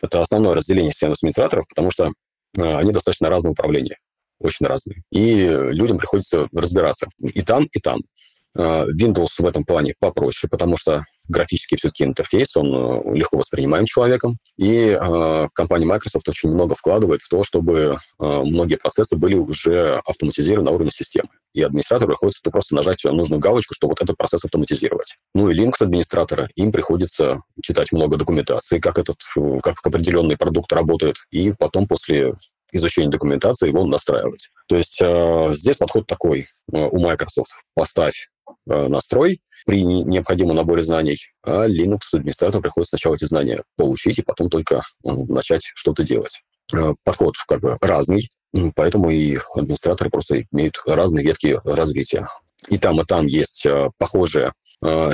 Это 0.01 0.21
основное 0.21 0.53
разделение 0.53 0.91
системных 0.91 1.17
администраторов, 1.19 1.67
потому 1.67 1.91
что 1.91 2.11
они 2.57 2.91
достаточно 2.91 3.29
разного 3.29 3.53
управления, 3.53 3.97
очень 4.39 4.65
разные. 4.65 5.03
И 5.11 5.45
людям 5.45 5.97
приходится 5.97 6.47
разбираться 6.53 7.07
и 7.19 7.41
там, 7.41 7.65
и 7.71 7.79
там. 7.79 8.01
Э, 8.57 8.85
Windows 8.85 9.29
в 9.39 9.45
этом 9.45 9.65
плане 9.65 9.95
попроще, 9.99 10.49
потому 10.49 10.77
что 10.77 11.03
графический 11.27 11.77
все-таки 11.77 12.03
интерфейс, 12.03 12.55
он 12.55 12.67
э, 12.73 13.15
легко 13.15 13.37
воспринимаем 13.37 13.85
человеком. 13.85 14.37
И 14.57 14.97
э, 14.99 15.47
компания 15.53 15.85
Microsoft 15.85 16.27
очень 16.29 16.49
много 16.49 16.75
вкладывает 16.75 17.21
в 17.21 17.29
то, 17.29 17.43
чтобы 17.43 17.97
э, 18.19 18.25
многие 18.25 18.75
процессы 18.75 19.15
были 19.15 19.35
уже 19.35 20.01
автоматизированы 20.05 20.69
на 20.69 20.75
уровне 20.75 20.91
системы. 20.91 21.29
И 21.53 21.61
администратору 21.61 22.09
приходится 22.09 22.41
то 22.43 22.51
просто 22.51 22.75
нажать 22.75 23.03
нужную 23.03 23.39
галочку, 23.39 23.73
чтобы 23.73 23.91
вот 23.91 24.01
этот 24.01 24.17
процесс 24.17 24.43
автоматизировать. 24.43 25.15
Ну 25.33 25.49
и 25.49 25.55
Linux-администраторы, 25.55 26.49
им 26.55 26.71
приходится 26.71 27.41
читать 27.61 27.91
много 27.91 28.17
документации, 28.17 28.79
как 28.79 28.99
этот, 28.99 29.17
как 29.61 29.75
определенный 29.85 30.37
продукт 30.37 30.71
работает, 30.73 31.15
и 31.31 31.51
потом 31.51 31.87
после 31.87 32.33
изучения 32.73 33.09
документации 33.09 33.67
его 33.67 33.85
настраивать. 33.85 34.49
То 34.67 34.75
есть 34.75 34.99
э, 35.01 35.49
здесь 35.53 35.77
подход 35.77 36.07
такой 36.07 36.41
э, 36.41 36.77
у 36.77 36.99
Microsoft. 36.99 37.51
Поставь 37.75 38.29
настрой 38.65 39.41
при 39.65 39.83
необходимом 39.83 40.55
наборе 40.55 40.83
знаний, 40.83 41.17
а 41.43 41.67
Linux 41.67 41.99
администратору 42.13 42.61
приходится 42.61 42.97
сначала 42.97 43.15
эти 43.15 43.25
знания 43.25 43.63
получить 43.77 44.19
и 44.19 44.23
потом 44.23 44.49
только 44.49 44.83
начать 45.03 45.63
что-то 45.75 46.03
делать. 46.03 46.41
Э, 46.71 46.93
подход 47.03 47.35
как 47.47 47.61
бы 47.61 47.77
разный, 47.81 48.29
поэтому 48.75 49.09
и 49.09 49.37
администраторы 49.55 50.09
просто 50.09 50.43
имеют 50.51 50.81
разные 50.85 51.25
ветки 51.25 51.59
развития. 51.63 52.27
И 52.69 52.77
там, 52.77 53.01
и 53.01 53.05
там 53.05 53.27
есть 53.27 53.65
э, 53.65 53.89
похожие 53.97 54.53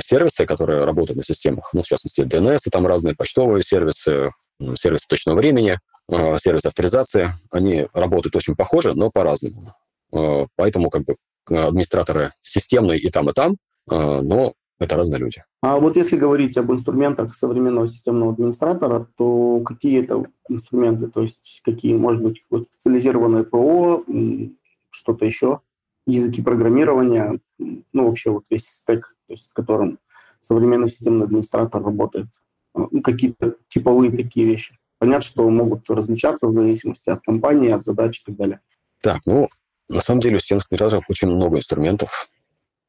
сервисы, 0.00 0.46
которые 0.46 0.82
работают 0.82 1.18
на 1.18 1.22
системах, 1.22 1.70
ну, 1.72 1.82
в 1.82 1.86
частности, 1.86 2.22
DNS, 2.22 2.58
и 2.66 2.70
там 2.70 2.88
разные 2.88 3.14
почтовые 3.14 3.62
сервисы, 3.62 4.32
сервисы 4.74 5.06
точного 5.08 5.36
времени, 5.36 5.78
сервисы 6.08 6.66
авторизации. 6.66 7.34
Они 7.52 7.86
работают 7.92 8.34
очень 8.34 8.56
похоже, 8.56 8.94
но 8.94 9.12
по-разному. 9.12 9.72
Поэтому 10.56 10.90
как 10.90 11.04
бы 11.04 11.14
администраторы 11.48 12.32
системные 12.42 12.98
и 12.98 13.10
там, 13.10 13.28
и 13.30 13.32
там, 13.32 13.56
а, 13.88 14.22
но 14.22 14.54
это 14.78 14.96
разные 14.96 15.20
люди. 15.20 15.44
А 15.62 15.78
вот 15.78 15.96
если 15.96 16.16
говорить 16.16 16.56
об 16.56 16.72
инструментах 16.72 17.34
современного 17.34 17.86
системного 17.86 18.32
администратора, 18.32 19.06
то 19.16 19.60
какие 19.60 20.02
это 20.02 20.24
инструменты? 20.48 21.08
То 21.08 21.22
есть 21.22 21.60
какие, 21.64 21.94
может 21.94 22.22
быть, 22.22 22.42
вот 22.48 22.64
специализированное 22.64 23.44
ПО, 23.44 24.02
что-то 24.90 25.26
еще, 25.26 25.60
языки 26.06 26.42
программирования, 26.42 27.40
ну, 27.58 28.06
вообще 28.06 28.30
вот 28.30 28.44
весь 28.50 28.66
стек, 28.66 29.14
то 29.26 29.34
есть 29.34 29.50
с 29.50 29.52
которым 29.52 29.98
современный 30.40 30.88
системный 30.88 31.26
администратор 31.26 31.82
работает. 31.82 32.26
Ну, 32.74 33.02
какие-то 33.02 33.56
типовые 33.68 34.10
такие 34.10 34.46
вещи. 34.46 34.78
Понятно, 34.98 35.22
что 35.22 35.48
могут 35.50 35.88
различаться 35.90 36.46
в 36.46 36.52
зависимости 36.52 37.10
от 37.10 37.22
компании, 37.22 37.70
от 37.70 37.82
задач 37.82 38.20
и 38.20 38.24
так 38.24 38.36
далее. 38.36 38.60
Так, 39.02 39.20
ну, 39.26 39.48
на 39.90 40.00
самом 40.00 40.20
деле 40.20 40.36
у 40.36 40.38
системных 40.38 40.66
администраторов 40.66 41.04
очень 41.08 41.28
много 41.28 41.58
инструментов. 41.58 42.28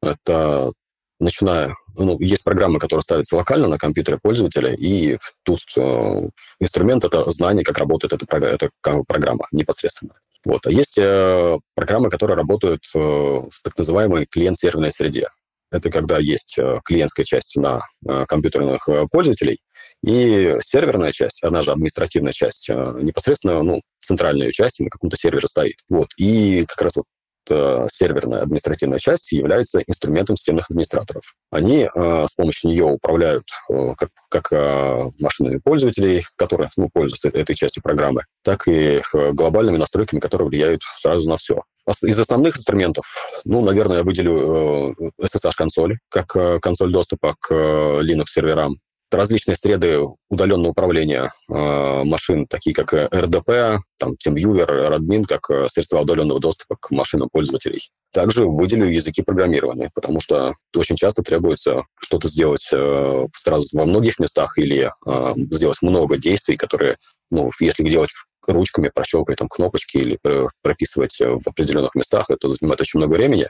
Это 0.00 0.72
начиная... 1.20 1.74
Ну, 1.94 2.18
есть 2.20 2.44
программы, 2.44 2.78
которые 2.78 3.02
ставятся 3.02 3.36
локально 3.36 3.68
на 3.68 3.76
компьютере 3.76 4.18
пользователя, 4.22 4.72
и 4.72 5.18
тут 5.42 5.60
э, 5.76 6.28
инструмент— 6.58 7.04
это 7.04 7.30
знание, 7.30 7.64
как 7.64 7.78
работает 7.78 8.12
эта, 8.14 8.36
эта 8.36 8.70
программа 9.06 9.46
непосредственно. 9.52 10.14
Вот. 10.44 10.66
А 10.66 10.70
есть 10.70 10.96
э, 10.96 11.58
программы, 11.74 12.08
которые 12.08 12.36
работают 12.36 12.84
э, 12.94 13.42
с 13.50 13.60
так 13.60 13.76
называемой 13.76 14.26
клиент-серверной 14.26 14.90
среде. 14.90 15.28
Это 15.70 15.90
когда 15.90 16.18
есть 16.18 16.56
э, 16.58 16.80
клиентская 16.84 17.24
часть 17.24 17.56
на 17.56 17.82
э, 18.06 18.24
компьютерных 18.26 18.88
э, 18.88 19.06
пользователей, 19.10 19.60
и 20.04 20.56
серверная 20.60 21.12
часть, 21.12 21.42
она 21.42 21.62
же 21.62 21.72
административная 21.72 22.32
часть, 22.32 22.68
непосредственно 22.68 23.62
ну, 23.62 23.82
центральная 24.00 24.50
часть 24.50 24.80
на 24.80 24.90
каком-то 24.90 25.16
сервере 25.16 25.46
стоит. 25.46 25.76
Вот. 25.88 26.08
И 26.16 26.64
как 26.66 26.82
раз 26.82 26.96
вот 26.96 27.04
серверная 27.48 28.42
административная 28.42 28.98
часть 28.98 29.32
является 29.32 29.80
инструментом 29.80 30.36
системных 30.36 30.70
администраторов. 30.70 31.22
Они 31.50 31.88
э, 31.92 32.26
с 32.28 32.32
помощью 32.34 32.70
нее 32.70 32.84
управляют 32.84 33.44
э, 33.70 33.94
как, 33.96 34.10
как 34.28 34.52
э, 34.52 35.10
машинами 35.18 35.58
пользователей, 35.58 36.24
которые 36.36 36.70
ну, 36.76 36.88
пользуются 36.92 37.28
этой 37.28 37.54
частью 37.54 37.82
программы, 37.82 38.24
так 38.42 38.68
и 38.68 39.02
глобальными 39.32 39.76
настройками, 39.76 40.20
которые 40.20 40.48
влияют 40.48 40.82
сразу 40.98 41.28
на 41.28 41.36
все. 41.36 41.62
Из 42.02 42.18
основных 42.18 42.58
инструментов, 42.58 43.04
ну, 43.44 43.60
наверное, 43.60 43.98
я 43.98 44.02
выделю 44.04 45.12
SSH-консоль, 45.20 45.98
как 46.08 46.28
консоль 46.62 46.92
доступа 46.92 47.34
к 47.40 47.52
Linux-серверам 47.52 48.76
различные 49.14 49.56
среды 49.56 50.00
удаленного 50.28 50.70
управления 50.70 51.32
э, 51.48 52.04
машин, 52.04 52.46
такие 52.46 52.74
как 52.74 52.92
RDP, 52.94 53.78
там, 53.98 54.12
TeamViewer, 54.12 54.90
Radmin, 54.90 55.24
как 55.24 55.50
э, 55.50 55.68
средства 55.68 56.00
удаленного 56.00 56.40
доступа 56.40 56.76
к 56.80 56.90
машинам 56.90 57.28
пользователей. 57.30 57.90
Также 58.12 58.46
выделю 58.46 58.86
языки 58.86 59.22
программирования, 59.22 59.90
потому 59.94 60.20
что 60.20 60.54
очень 60.74 60.96
часто 60.96 61.22
требуется 61.22 61.84
что-то 62.00 62.28
сделать 62.28 62.68
э, 62.72 63.26
сразу 63.36 63.68
во 63.72 63.86
многих 63.86 64.18
местах 64.18 64.58
или 64.58 64.90
э, 65.06 65.34
сделать 65.50 65.78
много 65.82 66.18
действий, 66.18 66.56
которые, 66.56 66.96
ну, 67.30 67.50
если 67.60 67.88
делать 67.88 68.10
ручками, 68.46 68.90
прощелкой 68.92 69.36
там 69.36 69.48
кнопочки 69.48 69.98
или 69.98 70.18
прописывать 70.62 71.16
в 71.20 71.48
определенных 71.48 71.94
местах, 71.94 72.28
это 72.28 72.48
занимает 72.48 72.80
очень 72.80 72.98
много 72.98 73.12
времени. 73.12 73.46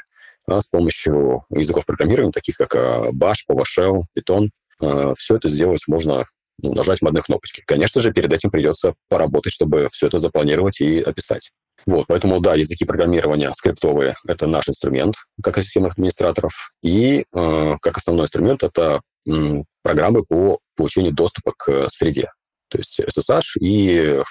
А 0.47 0.61
с 0.61 0.67
помощью 0.67 1.45
языков 1.51 1.87
программирования, 1.87 2.33
таких 2.33 2.57
как 2.57 2.75
Bash, 2.75 3.47
PowerShell, 3.49 4.03
Python, 4.15 4.49
Э, 4.83 5.15
все 5.17 5.37
это 5.37 5.49
сделать 5.49 5.83
можно 5.87 6.25
ну, 6.61 6.75
нажатием 6.75 7.09
одной 7.09 7.23
кнопочки. 7.23 7.63
Конечно 7.67 8.01
же, 8.01 8.13
перед 8.13 8.33
этим 8.33 8.51
придется 8.51 8.95
поработать, 9.09 9.53
чтобы 9.53 9.89
все 9.93 10.09
это 10.09 10.19
запланировать 10.19 10.81
и 10.81 11.01
описать. 11.01 11.51
Вот, 11.87 12.07
поэтому, 12.07 12.41
да, 12.41 12.55
языки 12.55 12.85
программирования 12.85 13.51
скриптовые— 13.55 14.15
это 14.27 14.47
наш 14.47 14.69
инструмент, 14.69 15.15
как 15.43 15.57
системных 15.57 15.95
администраторов. 15.95 16.73
И 16.83 17.25
э, 17.33 17.77
как 17.81 17.97
основной 17.97 18.25
инструмент— 18.25 18.63
это 18.65 19.01
м, 19.27 19.65
программы 19.83 20.25
по 20.25 20.59
получению 20.77 21.13
доступа 21.13 21.53
к 21.57 21.89
среде. 21.89 22.31
То 22.69 22.79
есть 22.79 23.01
SSH 23.01 23.59
и 23.61 23.97
э, 23.99 24.23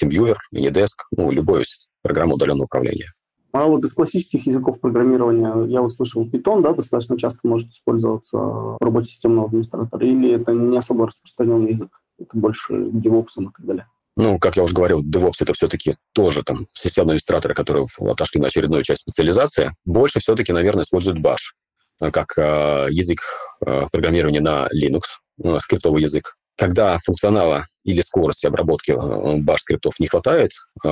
TeamViewer, 0.00 0.36
Anydesk, 0.54 0.96
ну, 1.12 1.30
любой 1.30 1.64
программа 2.02 2.34
удаленного 2.34 2.64
управления. 2.64 3.12
А 3.52 3.66
вот 3.66 3.84
из 3.84 3.92
классических 3.92 4.46
языков 4.46 4.80
программирования 4.80 5.66
я 5.66 5.82
вот 5.82 5.92
слышал 5.92 6.24
Python, 6.24 6.62
да, 6.62 6.72
достаточно 6.72 7.18
часто 7.18 7.40
может 7.44 7.70
использоваться 7.70 8.36
в 8.36 8.78
работе 8.80 9.10
системного 9.10 9.48
администратора, 9.48 10.06
или 10.06 10.32
это 10.32 10.52
не 10.52 10.78
особо 10.78 11.06
распространенный 11.06 11.72
язык, 11.72 12.00
это 12.18 12.30
больше 12.36 12.74
DevOps 12.74 13.28
и 13.38 13.44
так 13.44 13.66
далее? 13.66 13.86
Ну, 14.16 14.38
как 14.38 14.56
я 14.56 14.64
уже 14.64 14.74
говорил, 14.74 15.02
DevOps 15.02 15.36
это 15.40 15.52
все-таки 15.54 15.96
тоже 16.12 16.42
там 16.42 16.66
системные 16.72 17.12
администраторы, 17.12 17.54
которые 17.54 17.86
отошли 18.00 18.40
на 18.40 18.48
очередную 18.48 18.82
часть 18.82 19.02
специализации. 19.02 19.74
Больше 19.84 20.20
все-таки, 20.20 20.52
наверное, 20.52 20.82
используют 20.82 21.20
Bash 21.20 21.54
э, 22.00 22.10
как 22.10 22.36
э, 22.36 22.88
язык 22.90 23.20
э, 23.64 23.82
программирования 23.90 24.40
на 24.40 24.68
Linux, 24.74 25.02
э, 25.42 25.58
скриптовый 25.60 26.02
язык. 26.02 26.36
Когда 26.56 26.98
функционала 26.98 27.64
или 27.84 28.02
скорости 28.02 28.46
обработки 28.46 28.90
э, 28.90 29.38
Bash 29.38 29.58
скриптов 29.60 29.98
не 29.98 30.06
хватает, 30.06 30.50
э, 30.84 30.88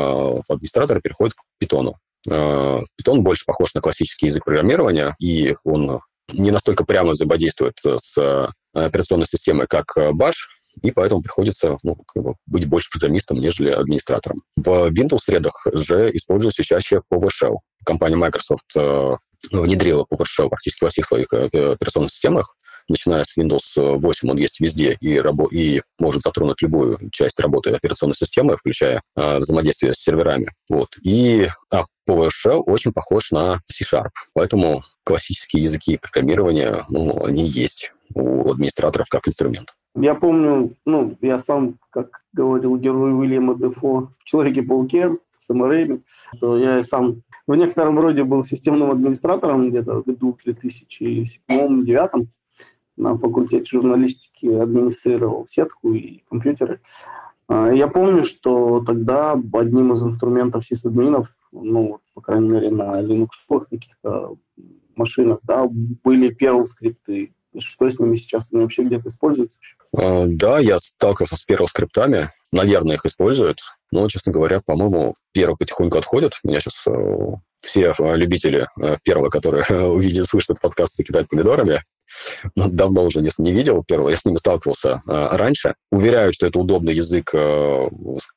администраторы 0.48 1.00
переходят 1.00 1.34
к 1.34 1.42
Python. 1.62 1.92
Python 2.26 2.82
э, 3.18 3.20
больше 3.20 3.44
похож 3.46 3.74
на 3.74 3.80
классический 3.80 4.26
язык 4.26 4.44
программирования, 4.44 5.14
и 5.20 5.54
он 5.64 6.00
не 6.32 6.50
настолько 6.50 6.84
прямо 6.84 7.12
взаимодействует 7.12 7.78
с 7.82 8.16
э, 8.18 8.48
операционной 8.74 9.26
системой, 9.26 9.66
как 9.66 9.96
Bash, 9.96 10.36
и 10.82 10.90
поэтому 10.90 11.22
приходится 11.22 11.76
ну, 11.82 11.96
как 12.06 12.22
бы 12.22 12.34
быть 12.46 12.66
больше 12.66 12.90
программистом, 12.90 13.38
нежели 13.38 13.70
администратором. 13.70 14.42
В 14.56 14.90
Windows-средах 14.90 15.66
же 15.72 16.10
используется 16.14 16.62
чаще 16.62 17.02
PowerShell. 17.12 17.56
Компания 17.84 18.16
Microsoft 18.16 18.76
э, 18.76 19.16
внедрила 19.50 20.04
PowerShell 20.10 20.48
практически 20.48 20.84
во 20.84 20.90
всех 20.90 21.06
своих 21.06 21.32
э, 21.32 21.46
операционных 21.46 22.10
системах, 22.10 22.54
начиная 22.88 23.24
с 23.24 23.36
Windows 23.36 23.60
8, 23.76 24.30
он 24.30 24.36
есть 24.36 24.60
везде 24.60 24.96
и, 25.00 25.16
рабо- 25.18 25.50
и 25.50 25.82
может 25.98 26.22
затронуть 26.22 26.62
любую 26.62 26.98
часть 27.10 27.40
работы 27.40 27.70
операционной 27.70 28.14
системы, 28.14 28.56
включая 28.56 29.02
э, 29.16 29.38
взаимодействие 29.38 29.94
с 29.94 29.98
серверами. 29.98 30.52
Вот. 30.68 30.96
И 31.02 31.48
а 31.72 31.84
PowerShell 32.08 32.62
очень 32.66 32.92
похож 32.92 33.30
на 33.30 33.60
C-Sharp, 33.70 34.10
поэтому 34.32 34.84
классические 35.04 35.62
языки 35.62 35.98
программирования, 35.98 36.86
ну, 36.88 37.24
они 37.24 37.48
есть 37.48 37.92
у 38.14 38.50
администраторов 38.50 39.08
как 39.08 39.28
инструмент. 39.28 39.74
Я 39.94 40.14
помню, 40.14 40.74
ну, 40.86 41.16
я 41.20 41.38
сам, 41.38 41.78
как 41.90 42.22
говорил 42.32 42.76
герой 42.76 43.12
Уильяма 43.12 43.56
Дефо 43.56 44.12
в 44.18 44.24
«Человеке-пауке», 44.24 45.16
с 45.38 45.48
МРЭ, 45.54 46.00
что 46.36 46.58
я 46.58 46.84
сам 46.84 47.22
в 47.46 47.54
некотором 47.54 47.98
роде 47.98 48.24
был 48.24 48.44
системным 48.44 48.90
администратором 48.90 49.70
где-то 49.70 50.02
в 50.02 50.04
году 50.04 50.32
в 50.32 50.46
2007-2009 50.46 52.26
на 52.98 53.16
факультете 53.16 53.64
журналистики 53.70 54.46
администрировал 54.46 55.46
сетку 55.46 55.94
и 55.94 56.22
компьютеры. 56.28 56.80
А, 57.48 57.70
я 57.72 57.88
помню, 57.88 58.24
что 58.24 58.82
тогда 58.84 59.32
одним 59.32 59.92
из 59.92 60.02
инструментов 60.02 60.64
сисадминов, 60.64 61.28
ну, 61.52 62.00
по 62.14 62.20
крайней 62.20 62.48
мере, 62.48 62.70
на 62.70 63.00
Linux 63.00 63.28
каких-то 63.48 64.36
машинах, 64.96 65.38
да, 65.44 65.66
были 65.68 66.36
Perl 66.36 66.66
скрипты. 66.66 67.32
Что 67.58 67.88
с 67.88 67.98
ними 67.98 68.16
сейчас? 68.16 68.52
Они 68.52 68.62
вообще 68.62 68.82
где-то 68.82 69.08
используются 69.08 69.58
еще? 69.60 69.76
А, 69.96 70.26
да, 70.26 70.58
я 70.58 70.78
сталкивался 70.78 71.36
с 71.36 71.44
Perl 71.48 71.66
скриптами. 71.66 72.30
Наверное, 72.52 72.96
их 72.96 73.06
используют. 73.06 73.60
Но, 73.90 74.08
честно 74.08 74.32
говоря, 74.32 74.60
по-моему, 74.60 75.14
Perl 75.36 75.54
потихоньку 75.58 75.98
отходит. 75.98 76.34
Меня 76.44 76.60
сейчас 76.60 76.84
э, 76.86 77.32
все 77.62 77.94
э, 77.98 78.16
любители 78.16 78.68
э, 78.80 78.98
первого, 79.02 79.30
которые 79.30 79.64
увидят, 79.90 80.26
слышат 80.26 80.60
подкаст, 80.60 81.02
кидать 81.02 81.28
помидорами. 81.28 81.82
Ну, 82.56 82.68
давно 82.68 83.04
уже 83.04 83.20
не, 83.20 83.30
не 83.38 83.52
видел 83.52 83.84
первого, 83.84 84.08
я 84.10 84.16
с 84.16 84.24
ними 84.24 84.36
сталкивался 84.36 85.02
э, 85.06 85.28
раньше. 85.32 85.74
Уверяют, 85.90 86.34
что 86.34 86.46
это 86.46 86.58
удобный 86.58 86.94
язык, 86.94 87.30
э, 87.34 87.88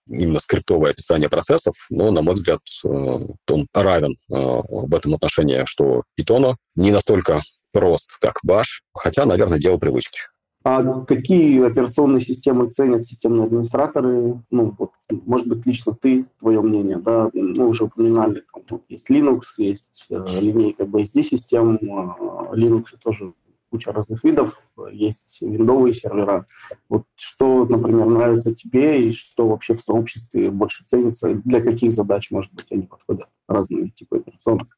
именно 0.08 0.40
скриптовое 0.40 0.92
описание 0.92 1.30
процессов, 1.30 1.76
но, 1.90 2.12
на 2.12 2.22
мой 2.22 2.36
взгляд, 2.36 2.62
э, 2.84 2.88
он 2.88 3.68
равен 3.74 4.14
э, 4.14 4.16
в 4.30 4.94
этом 4.94 5.16
отношении, 5.16 5.64
что 5.66 6.04
Python 6.20 6.56
не 6.76 6.92
настолько 6.92 7.42
прост, 7.72 8.18
как 8.20 8.40
Bash, 8.46 8.82
хотя, 8.94 9.26
наверное, 9.26 9.60
дело 9.60 9.78
привычки. 9.78 10.20
А 10.64 10.84
какие 11.06 11.66
операционные 11.66 12.22
системы 12.22 12.70
ценят 12.70 13.04
системные 13.04 13.46
администраторы? 13.46 14.44
Ну, 14.52 14.76
вот, 14.78 14.92
может 15.10 15.48
быть, 15.48 15.66
лично 15.66 15.98
ты, 16.00 16.28
твое 16.40 16.62
мнение, 16.62 16.98
да, 16.98 17.32
мы 17.34 17.68
уже 17.68 17.86
упоминали, 17.86 18.44
там, 18.68 18.82
есть 18.88 19.10
Linux, 19.10 19.42
есть 19.58 20.06
э, 20.12 20.24
линейка 20.40 20.84
BSD-систем, 20.84 21.78
э, 21.82 22.56
Linux 22.56 22.86
тоже 23.04 23.34
куча 23.72 23.92
разных 23.92 24.24
видов, 24.24 24.60
есть 24.92 25.38
виндовые 25.42 25.94
сервера. 25.94 26.46
Вот 26.90 27.06
что, 27.16 27.66
например, 27.66 28.06
нравится 28.08 28.54
тебе 28.54 29.10
и 29.10 29.14
что 29.14 29.48
вообще 29.48 29.74
в 29.74 29.82
сообществе 29.82 30.52
больше 30.52 30.84
ценится, 30.84 31.34
для 31.34 31.62
каких 31.62 31.92
задач, 31.92 32.30
может 32.32 32.54
быть, 32.54 32.68
они 32.70 32.84
подходят, 32.84 33.28
разные 33.48 33.90
типы 33.90 34.18
операционных? 34.18 34.78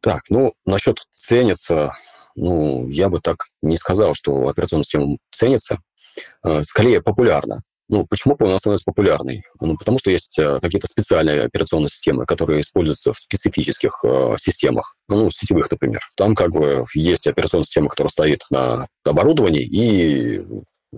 Так, 0.00 0.22
ну, 0.28 0.54
насчет 0.66 0.98
ценится, 1.10 1.94
ну, 2.34 2.88
я 2.88 3.08
бы 3.08 3.20
так 3.20 3.46
не 3.62 3.76
сказал, 3.76 4.14
что 4.14 4.48
операционная 4.48 4.84
система 4.84 5.16
ценится. 5.30 5.78
Э, 6.42 6.62
скорее, 6.62 7.00
популярна. 7.00 7.62
Ну, 7.88 8.06
почему 8.06 8.36
она 8.40 8.58
становится 8.58 8.84
популярной? 8.84 9.42
Ну, 9.60 9.76
потому 9.76 9.98
что 9.98 10.10
есть 10.10 10.38
э, 10.38 10.58
какие-то 10.60 10.86
специальные 10.86 11.42
операционные 11.42 11.88
системы, 11.88 12.24
которые 12.24 12.62
используются 12.62 13.12
в 13.12 13.18
специфических 13.18 14.00
э, 14.04 14.36
системах, 14.40 14.96
ну, 15.08 15.30
сетевых, 15.30 15.70
например. 15.70 16.00
Там 16.16 16.34
как 16.34 16.50
бы 16.50 16.86
есть 16.94 17.26
операционная 17.26 17.64
система, 17.64 17.88
которая 17.90 18.10
стоит 18.10 18.40
на 18.50 18.88
оборудовании, 19.04 19.64
и 19.64 20.42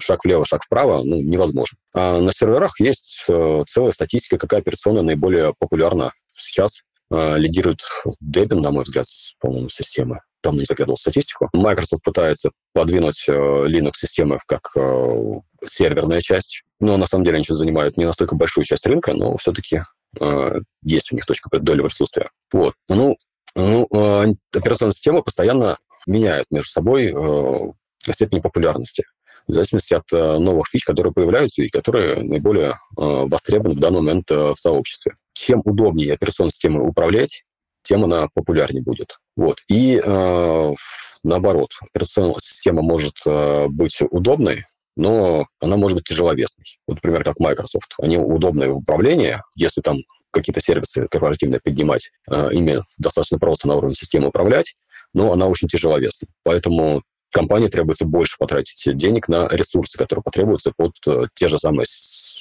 шаг 0.01 0.25
влево, 0.25 0.45
шаг 0.45 0.63
вправо 0.65 1.03
ну, 1.03 1.21
невозможно. 1.21 1.77
А 1.93 2.21
на 2.21 2.33
серверах 2.33 2.79
есть 2.79 3.25
э, 3.29 3.63
целая 3.67 3.93
статистика, 3.93 4.39
какая 4.39 4.61
операционная 4.61 5.03
наиболее 5.03 5.55
популярна 5.59 6.13
сейчас. 6.37 6.83
Э, 7.11 7.37
лидирует 7.37 7.81
Debian, 8.23 8.61
на 8.61 8.71
мой 8.71 8.85
взгляд, 8.85 9.07
по-моему, 9.41 9.69
системы 9.69 10.21
давно 10.43 10.61
не 10.61 10.67
заглядывал 10.67 10.97
статистику. 10.97 11.49
Microsoft 11.53 12.05
пытается 12.05 12.51
подвинуть 12.73 13.25
э, 13.29 13.33
Linux-системы 13.33 14.39
как 14.47 14.71
э, 14.77 15.33
серверная 15.65 16.21
часть, 16.21 16.63
но 16.81 16.97
на 16.97 17.07
самом 17.07 17.25
деле 17.25 17.37
они 17.37 17.45
сейчас 17.45 17.59
занимают 17.59 17.97
не 17.97 18.05
настолько 18.05 18.35
большую 18.35 18.65
часть 18.65 18.87
рынка, 18.87 19.15
но 19.15 19.37
все-таки 19.37 19.83
э, 20.21 20.61
есть 20.83 21.13
у 21.13 21.15
них 21.15 21.27
точка 21.27 21.49
доли 21.59 21.83
присутствия. 21.83 22.31
Вот. 22.53 22.75
Ну, 22.89 23.17
ну 23.55 23.87
э, 23.93 24.33
операционная 24.55 24.93
система 24.93 25.23
постоянно 25.23 25.77
меняет 26.07 26.47
между 26.51 26.69
собой 26.69 27.13
э, 27.15 28.13
степень 28.13 28.43
популярности 28.43 29.05
в 29.49 29.53
зависимости 29.53 29.95
от 29.95 30.13
э, 30.13 30.39
новых 30.39 30.67
фич, 30.69 30.85
которые 30.85 31.13
появляются 31.13 31.63
и 31.63 31.69
которые 31.69 32.23
наиболее 32.23 32.71
э, 32.71 32.75
востребованы 32.97 33.77
в 33.77 33.81
данный 33.81 34.01
момент 34.01 34.31
э, 34.31 34.53
в 34.55 34.57
сообществе. 34.57 35.15
Чем 35.35 35.63
удобнее 35.65 36.15
операционной 36.15 36.51
системой 36.51 36.87
управлять, 36.87 37.45
тем 37.83 38.05
она 38.05 38.29
популярнее 38.35 38.83
будет. 38.83 39.19
Вот. 39.37 39.59
И 39.69 40.01
э, 40.05 40.75
наоборот, 41.23 41.71
операционная 41.81 42.35
система 42.41 42.83
может 42.83 43.15
э, 43.25 43.67
быть 43.69 43.99
удобной, 44.11 44.67
но 44.97 45.47
она 45.61 45.77
может 45.77 45.97
быть 45.97 46.05
тяжеловесной. 46.05 46.65
Вот, 46.87 46.97
например, 46.97 47.25
как 47.25 47.39
Microsoft. 47.39 47.95
Они 48.01 48.17
удобны 48.17 48.71
в 48.71 48.79
управлении, 48.79 49.39
если 49.55 49.81
там 49.81 49.99
какие-то 50.31 50.61
сервисы 50.61 51.07
корпоративные 51.11 51.61
поднимать, 51.63 52.11
э, 52.31 52.49
ими 52.53 52.81
достаточно 52.99 53.39
просто 53.39 53.69
на 53.69 53.77
уровне 53.77 53.95
системы 53.95 54.29
управлять, 54.29 54.75
но 55.15 55.33
она 55.33 55.47
очень 55.47 55.69
тяжеловесна. 55.69 56.29
Поэтому 56.43 57.03
компании 57.33 57.69
требуется 57.69 58.05
больше 58.05 58.37
потратить 58.39 58.97
денег 58.97 59.29
на 59.29 59.49
ресурсы, 59.49 59.99
которые 59.99 60.23
потребуются 60.23 60.73
под 60.77 60.93
э, 61.07 61.27
те 61.35 61.49
же 61.49 61.59
самые 61.59 61.87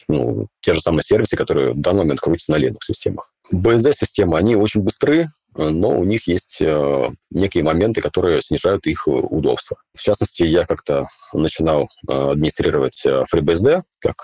ну, 0.07 0.47
те 0.61 0.73
же 0.73 0.81
самые 0.81 1.03
сервисы, 1.03 1.35
которые 1.35 1.73
в 1.73 1.81
данный 1.81 1.99
момент 1.99 2.19
крутятся 2.19 2.51
на 2.51 2.57
Linux-системах. 2.57 3.31
BSD-системы, 3.51 4.37
они 4.37 4.55
очень 4.55 4.81
быстры, 4.81 5.29
но 5.55 5.97
у 5.97 6.03
них 6.03 6.27
есть 6.27 6.57
э, 6.61 7.09
некие 7.31 7.63
моменты, 7.63 8.01
которые 8.01 8.41
снижают 8.41 8.85
их 8.85 9.07
удобство. 9.07 9.77
В 9.93 10.01
частности, 10.01 10.43
я 10.43 10.65
как-то 10.65 11.07
начинал 11.33 11.87
э, 12.07 12.13
администрировать 12.31 13.01
э, 13.05 13.23
FreeBSD, 13.33 13.83
как 13.99 14.17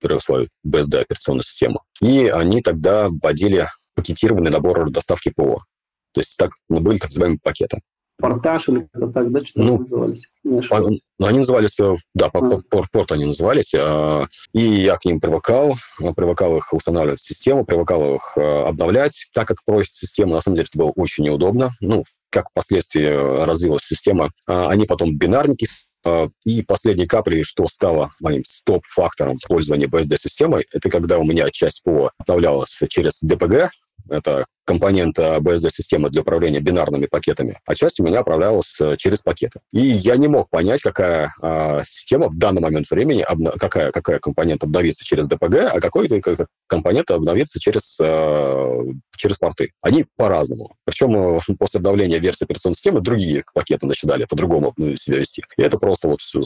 первую 0.00 0.20
свою 0.20 0.48
BSD 0.66 1.00
операционную 1.00 1.42
систему, 1.42 1.82
и 2.00 2.26
они 2.26 2.62
тогда 2.62 3.08
вводили 3.08 3.68
пакетированный 3.94 4.50
набор 4.50 4.90
доставки 4.90 5.30
ПО. 5.34 5.64
То 6.12 6.20
есть 6.20 6.36
так, 6.38 6.52
были 6.68 6.98
так 6.98 7.10
называемые 7.10 7.38
пакеты 7.42 7.80
портаж 8.18 8.68
или 8.68 8.88
как-то 8.92 9.08
так, 9.08 9.32
да, 9.32 9.44
что 9.44 9.62
ну, 9.62 9.78
назывались? 9.78 10.24
Ну, 10.44 10.60
они 11.26 11.38
назывались, 11.38 11.78
э, 11.80 11.96
да, 12.14 12.26
а. 12.26 12.40
порт, 12.40 12.90
порт 12.90 13.12
они 13.12 13.26
назывались, 13.26 13.72
а, 13.74 14.26
и 14.52 14.60
я 14.60 14.96
к 14.96 15.04
ним 15.04 15.20
привыкал, 15.20 15.76
э, 16.00 16.12
привыкал 16.14 16.56
их 16.56 16.72
устанавливать 16.72 17.20
в 17.20 17.26
систему, 17.26 17.64
привыкал 17.64 18.16
их 18.16 18.36
обновлять, 18.36 19.28
так 19.32 19.48
как 19.48 19.64
просит 19.64 19.94
система, 19.94 20.34
на 20.34 20.40
самом 20.40 20.56
деле 20.56 20.66
это 20.70 20.78
было 20.78 20.90
очень 20.90 21.24
неудобно, 21.24 21.72
ну, 21.80 22.04
как 22.30 22.50
впоследствии 22.50 23.44
развилась 23.44 23.82
система, 23.82 24.30
они 24.46 24.86
потом 24.86 25.16
бинарники 25.16 25.66
и 26.44 26.62
последней 26.62 27.06
каплей, 27.06 27.42
что 27.42 27.66
стало 27.66 28.12
моим 28.20 28.44
стоп-фактором 28.44 29.38
пользования 29.46 29.88
BSD-системой, 29.88 30.66
это 30.72 30.90
когда 30.90 31.18
у 31.18 31.24
меня 31.24 31.50
часть 31.50 31.82
ПО 31.82 32.12
обновлялась 32.18 32.78
через 32.88 33.22
DPG, 33.24 33.68
это 34.08 34.46
компонент 34.66 35.18
BSD-системы 35.18 36.10
для 36.10 36.22
управления 36.22 36.60
бинарными 36.60 37.06
пакетами, 37.06 37.60
а 37.64 37.74
часть 37.74 38.00
у 38.00 38.04
меня 38.04 38.22
управлялась 38.22 38.76
э, 38.80 38.96
через 38.98 39.20
пакеты. 39.20 39.60
И 39.72 39.80
я 39.80 40.16
не 40.16 40.28
мог 40.28 40.50
понять, 40.50 40.82
какая 40.82 41.32
а, 41.40 41.82
система 41.84 42.28
в 42.28 42.36
данный 42.36 42.60
момент 42.60 42.90
времени, 42.90 43.24
обна- 43.24 43.56
какая, 43.58 43.92
какая 43.92 44.18
компонент 44.18 44.64
обновится 44.64 45.04
через 45.04 45.30
DPG, 45.30 45.66
а 45.66 45.80
какой 45.80 46.08
компонент 46.66 47.10
обновится 47.10 47.60
через, 47.60 47.98
а, 48.00 48.82
через 49.16 49.38
порты. 49.38 49.70
Они 49.80 50.04
по-разному. 50.16 50.74
Причем 50.84 51.16
э, 51.16 51.38
после 51.58 51.78
обновления 51.78 52.18
версии 52.18 52.44
операционной 52.44 52.74
системы 52.74 53.00
другие 53.00 53.44
пакеты 53.54 53.86
начинали 53.86 54.24
по-другому 54.24 54.74
ну, 54.76 54.96
себя 54.96 55.18
вести. 55.18 55.42
И 55.56 55.62
это 55.62 55.78
просто 55.78 56.08
вот 56.08 56.20
все 56.20 56.42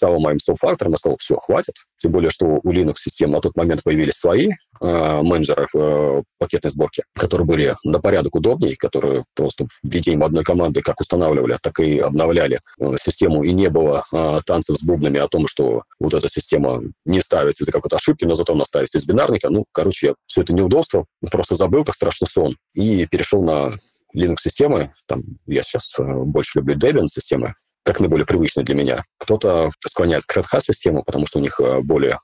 стало 0.00 0.18
моим 0.18 0.38
стоп-фактором, 0.38 0.92
я 0.92 0.96
сказал, 0.96 1.18
все, 1.20 1.36
хватит. 1.36 1.74
Тем 1.98 2.12
более, 2.12 2.30
что 2.30 2.58
у 2.62 2.72
Linux-систем 2.72 3.30
на 3.30 3.40
тот 3.40 3.54
момент 3.54 3.82
появились 3.82 4.14
свои 4.14 4.48
э, 4.48 4.52
менеджеры 4.80 5.68
э, 5.74 6.22
пакетной 6.38 6.70
сборки, 6.70 7.04
которые 7.14 7.46
были 7.46 7.59
на 7.84 8.00
порядок 8.00 8.34
удобнее, 8.34 8.76
которые 8.76 9.24
просто 9.34 9.66
введением 9.82 10.24
одной 10.24 10.44
команды 10.44 10.82
как 10.82 11.00
устанавливали, 11.00 11.58
так 11.62 11.80
и 11.80 11.98
обновляли 11.98 12.60
э, 12.78 12.94
систему, 13.02 13.44
и 13.44 13.52
не 13.52 13.68
было 13.68 14.04
э, 14.12 14.40
танцев 14.44 14.76
с 14.76 14.82
бубнами 14.82 15.18
о 15.20 15.28
том, 15.28 15.46
что 15.46 15.82
вот 15.98 16.14
эта 16.14 16.28
система 16.28 16.82
не 17.04 17.20
ставится 17.20 17.62
из-за 17.62 17.72
какой-то 17.72 17.96
ошибки, 17.96 18.24
но 18.24 18.34
зато 18.34 18.52
она 18.52 18.64
ставится 18.64 18.98
из 18.98 19.04
бинарника. 19.04 19.50
Ну, 19.50 19.64
короче, 19.72 20.14
все 20.26 20.42
это 20.42 20.52
неудобство, 20.52 21.06
просто 21.30 21.54
забыл, 21.54 21.84
как 21.84 21.94
страшный 21.94 22.28
сон, 22.28 22.56
и 22.74 23.06
перешел 23.06 23.42
на 23.42 23.76
Linux-системы. 24.14 24.92
Там 25.06 25.22
я 25.46 25.62
сейчас 25.62 25.94
э, 25.98 26.02
больше 26.02 26.58
люблю 26.58 26.76
Debian-системы, 26.76 27.54
как 27.84 28.00
наиболее 28.00 28.26
привычный 28.26 28.64
для 28.64 28.74
меня. 28.74 29.02
Кто-то 29.18 29.70
склоняется 29.86 30.26
к 30.26 30.36
Red 30.36 30.46
Hat-систему, 30.52 31.02
потому 31.04 31.26
что 31.26 31.38
у 31.38 31.42
них 31.42 31.60
более 31.82 32.18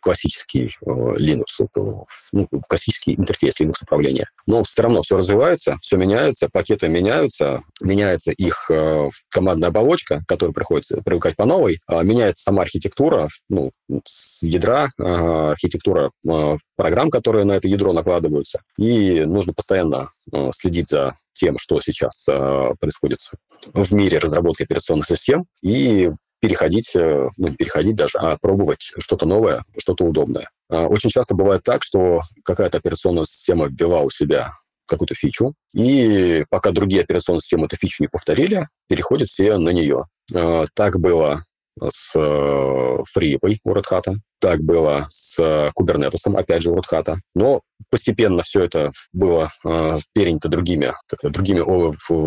классический 0.00 0.76
э, 0.84 0.90
Linux, 0.90 1.44
ну, 2.32 2.48
классический 2.68 3.14
интерфейс 3.14 3.54
Linux 3.60 3.74
управления. 3.82 4.28
Но 4.46 4.62
все 4.64 4.82
равно 4.82 5.02
все 5.02 5.16
развивается, 5.16 5.78
все 5.80 5.96
меняется, 5.96 6.48
пакеты 6.52 6.88
меняются, 6.88 7.62
меняется 7.80 8.32
их 8.32 8.70
э, 8.70 9.10
командная 9.30 9.68
оболочка, 9.68 10.22
которую 10.26 10.54
приходится 10.54 11.00
привыкать 11.02 11.36
по 11.36 11.44
новой, 11.44 11.80
а 11.86 12.02
меняется 12.02 12.42
сама 12.42 12.62
архитектура, 12.62 13.28
ну, 13.48 13.70
ядра, 14.42 14.90
архитектура 14.98 16.10
программ, 16.76 17.10
которые 17.10 17.44
на 17.44 17.52
это 17.52 17.68
ядро 17.68 17.92
накладываются, 17.92 18.60
и 18.78 19.24
нужно 19.24 19.52
постоянно 19.52 20.10
следить 20.52 20.88
за 20.88 21.16
тем, 21.32 21.58
что 21.58 21.80
сейчас 21.80 22.26
происходит 22.80 23.18
в 23.72 23.92
мире 23.94 24.18
разработки 24.18 24.62
операционных 24.62 25.06
систем, 25.06 25.46
и 25.62 26.10
переходить, 26.44 26.94
э, 26.94 27.30
ну, 27.38 27.54
переходить 27.54 27.96
даже, 27.96 28.18
а 28.18 28.36
пробовать 28.38 28.92
что-то 28.98 29.24
новое, 29.24 29.64
что-то 29.78 30.04
удобное. 30.04 30.50
А, 30.68 30.86
очень 30.88 31.08
часто 31.08 31.34
бывает 31.34 31.62
так, 31.64 31.82
что 31.82 32.20
какая-то 32.44 32.76
операционная 32.76 33.24
система 33.24 33.68
ввела 33.68 34.02
у 34.02 34.10
себя 34.10 34.52
какую-то 34.86 35.14
фичу, 35.14 35.54
и 35.72 36.44
пока 36.50 36.72
другие 36.72 37.00
операционные 37.00 37.40
системы 37.40 37.64
эту 37.64 37.76
фичу 37.76 38.02
не 38.02 38.08
повторили, 38.08 38.68
переходят 38.90 39.30
все 39.30 39.56
на 39.56 39.70
нее. 39.70 40.04
А, 40.34 40.66
так 40.74 41.00
было 41.00 41.40
с 41.82 42.14
FreeApp 42.14 43.56
у 43.64 43.74
Red 43.74 43.84
Hat, 43.90 44.14
так 44.38 44.60
было 44.60 45.06
с 45.08 45.38
Kubernetes, 45.40 46.36
опять 46.36 46.62
же, 46.62 46.70
у 46.70 46.76
Red 46.76 46.84
Hat. 46.92 47.16
Но 47.34 47.62
постепенно 47.90 48.42
все 48.42 48.62
это 48.64 48.92
было 49.12 49.50
э, 49.64 49.98
перенято 50.12 50.48
другими, 50.48 50.92
другими 51.22 51.60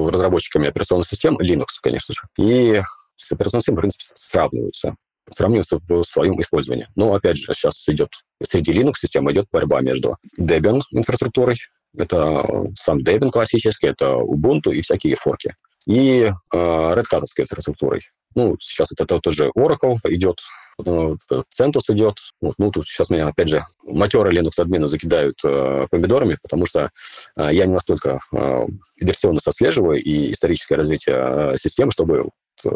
разработчиками 0.09 0.67
операционных 0.67 1.07
систем, 1.07 1.37
Linux, 1.37 1.67
конечно 1.81 2.13
же. 2.13 2.21
И 2.37 2.81
с 3.17 3.31
операционной 3.31 3.75
в 3.75 3.79
принципе, 3.79 4.05
сравниваются 4.13 4.95
сравниваются 5.29 5.79
в 5.87 6.03
своем 6.03 6.39
использовании. 6.41 6.87
Но, 6.95 7.13
опять 7.13 7.37
же, 7.37 7.53
сейчас 7.53 7.87
идет 7.89 8.13
среди 8.41 8.71
Linux-систем 8.71 9.29
идет 9.31 9.47
борьба 9.51 9.81
между 9.81 10.17
Debian 10.39 10.81
инфраструктурой, 10.91 11.57
это 11.97 12.45
сам 12.75 12.99
Debian 12.99 13.29
классический, 13.29 13.87
это 13.87 14.13
Ubuntu 14.13 14.73
и 14.73 14.81
всякие 14.81 15.15
форки, 15.15 15.55
и 15.85 16.29
э, 16.29 16.57
Red 16.57 17.05
Hat 17.11 17.23
инфраструктурой. 17.37 18.01
Ну, 18.35 18.55
сейчас 18.59 18.91
это 18.91 19.05
тот 19.05 19.33
же 19.33 19.51
Oracle 19.57 19.97
идет, 20.03 20.39
CentOS 20.79 21.85
идет. 21.89 22.17
Вот, 22.39 22.53
ну, 22.59 22.69
тут 22.69 22.85
сейчас 22.85 23.09
меня, 23.09 23.27
опять 23.27 23.49
же, 23.49 23.63
матерые 23.83 24.39
Linux-админы 24.39 24.87
закидают 24.87 25.39
э, 25.43 25.87
помидорами, 25.89 26.37
потому 26.43 26.67
что 26.67 26.91
э, 27.35 27.49
я 27.51 27.65
не 27.65 27.73
настолько 27.73 28.19
э, 28.31 28.65
версионно 28.99 29.39
сослеживаю 29.39 30.03
и 30.03 30.31
историческое 30.31 30.75
развитие 30.75 31.15
э, 31.15 31.57
системы, 31.57 31.91
чтобы 31.91 32.29
Э, 32.65 32.69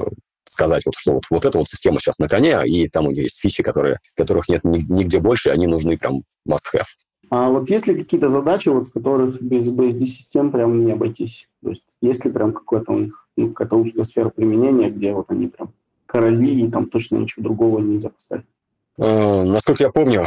сказать, 0.51 0.83
вот, 0.85 0.95
что 0.97 1.13
вот, 1.13 1.23
вот 1.29 1.45
эта 1.45 1.57
вот 1.57 1.67
система 1.67 1.99
сейчас 1.99 2.19
на 2.19 2.27
коне, 2.27 2.61
и 2.65 2.87
там 2.87 3.07
у 3.07 3.11
нее 3.11 3.23
есть 3.23 3.39
фичи, 3.39 3.63
которые, 3.63 3.99
которых 4.15 4.49
нет 4.49 4.63
нигде 4.63 5.19
больше, 5.19 5.49
они 5.49 5.67
нужны 5.67 5.97
прям 5.97 6.23
must-have. 6.47 6.87
А 7.29 7.49
вот 7.49 7.69
есть 7.69 7.87
ли 7.87 7.95
какие-то 7.95 8.27
задачи, 8.27 8.67
вот, 8.67 8.89
в 8.89 8.91
которых 8.91 9.41
без 9.41 9.69
BSD-систем 9.69 10.51
прям 10.51 10.85
не 10.85 10.91
обойтись? 10.91 11.47
То 11.63 11.69
есть 11.69 11.85
есть 12.01 12.25
ли 12.25 12.31
прям 12.31 12.51
какой-то 12.51 12.91
у 12.91 12.99
них 12.99 13.27
ну, 13.37 13.53
какая-то 13.53 13.77
узкая 13.77 14.03
сфера 14.03 14.29
применения, 14.29 14.89
где 14.89 15.13
вот 15.13 15.27
они 15.29 15.47
прям 15.47 15.73
короли, 16.05 16.61
и 16.61 16.69
там 16.69 16.89
точно 16.89 17.17
ничего 17.17 17.43
другого 17.43 17.79
нельзя 17.79 18.09
поставить? 18.09 18.45
Uh, 18.99 19.43
насколько 19.45 19.83
я 19.83 19.91
помню, 19.91 20.25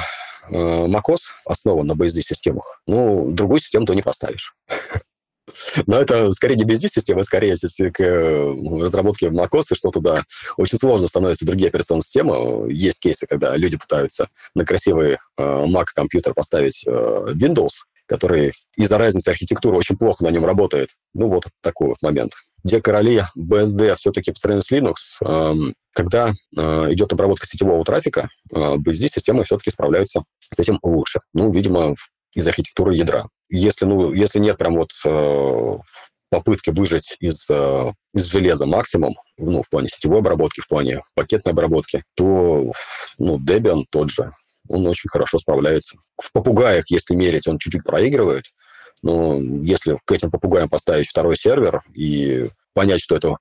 uh, 0.51 0.87
macOS 0.87 1.25
основан 1.45 1.87
на 1.87 1.93
BSD-системах. 1.93 2.81
Ну, 2.87 3.31
другую 3.31 3.61
систему 3.61 3.85
ты 3.85 3.95
не 3.95 4.03
поставишь. 4.03 4.57
Но 5.87 6.01
это 6.01 6.33
скорее 6.33 6.57
не 6.57 6.65
BSD-система, 6.65 7.21
это 7.21 7.27
скорее 7.27 7.51
если 7.51 7.91
к 7.91 8.01
э, 8.01 8.81
разработке 8.81 9.29
macOS, 9.29 9.75
что 9.75 9.91
туда 9.91 10.25
очень 10.57 10.79
сложно 10.79 11.09
становятся 11.09 11.45
другие 11.45 11.69
операционные 11.69 12.03
системы. 12.03 12.73
Есть 12.73 13.01
кейсы, 13.01 13.27
когда 13.27 13.57
люди 13.57 13.77
пытаются 13.77 14.29
на 14.55 14.65
красивый 14.65 15.13
э, 15.13 15.17
Mac-компьютер 15.37 16.35
поставить 16.35 16.85
э, 16.87 16.91
Windows, 16.91 17.73
который 18.07 18.53
из-за 18.77 18.99
разницы 18.99 19.29
архитектуры 19.29 19.77
очень 19.77 19.97
плохо 19.97 20.25
на 20.25 20.29
нем 20.29 20.45
работает. 20.45 20.91
Ну, 21.15 21.29
вот 21.29 21.45
такой 21.63 21.89
вот 21.89 22.03
момент. 22.03 22.33
Где 22.63 22.81
короли 22.81 23.25
BSD 23.39 23.95
все-таки 23.97 24.33
по 24.33 24.39
сравнению 24.39 24.63
с 24.63 24.73
Linux, 24.73 25.27
эм, 25.27 25.75
когда 25.93 26.33
идет 26.91 27.13
обработка 27.13 27.47
сетевого 27.47 27.85
трафика, 27.85 28.29
BSD-системы 28.51 29.45
все-таки 29.45 29.71
справляются 29.71 30.25
с 30.51 30.59
этим 30.59 30.79
лучше. 30.83 31.21
Ну, 31.35 31.53
видимо, 31.53 31.95
из 32.35 32.47
архитектуры 32.47 32.95
ядра. 32.97 33.29
Если, 33.57 33.85
ну, 33.85 34.13
если 34.13 34.41
нет 34.41 34.59
прям 34.59 34.75
вот 34.75 34.91
э, 35.07 35.79
попытки 36.29 36.71
выжать 36.71 37.17
из, 37.21 37.49
э, 37.49 37.93
из 38.13 38.25
железа 38.25 38.67
максимум, 38.67 39.15
ну, 39.39 39.63
в 39.63 39.69
плане 39.69 39.89
сетевой 39.89 40.19
обработки, 40.19 40.61
в 40.61 40.67
плане 40.67 41.03
пакетной 41.15 41.53
обработки, 41.53 42.03
то, 42.17 42.73
ну, 43.17 43.39
Debian 43.39 43.85
тот 43.89 44.11
же, 44.11 44.33
он 44.69 44.85
очень 44.89 45.09
хорошо 45.09 45.39
справляется. 45.39 45.97
В 46.21 46.33
попугаях, 46.33 46.91
если 46.91 47.15
мерить, 47.15 47.47
он 47.47 47.59
чуть-чуть 47.59 47.85
проигрывает, 47.85 48.47
но 49.03 49.41
если 49.41 50.01
к 50.05 50.11
этим 50.11 50.33
попугаям 50.33 50.69
поставить 50.69 51.07
второй 51.07 51.37
сервер 51.37 51.83
и 51.95 52.49
понять, 52.73 53.03
что 53.03 53.15
это 53.15 53.37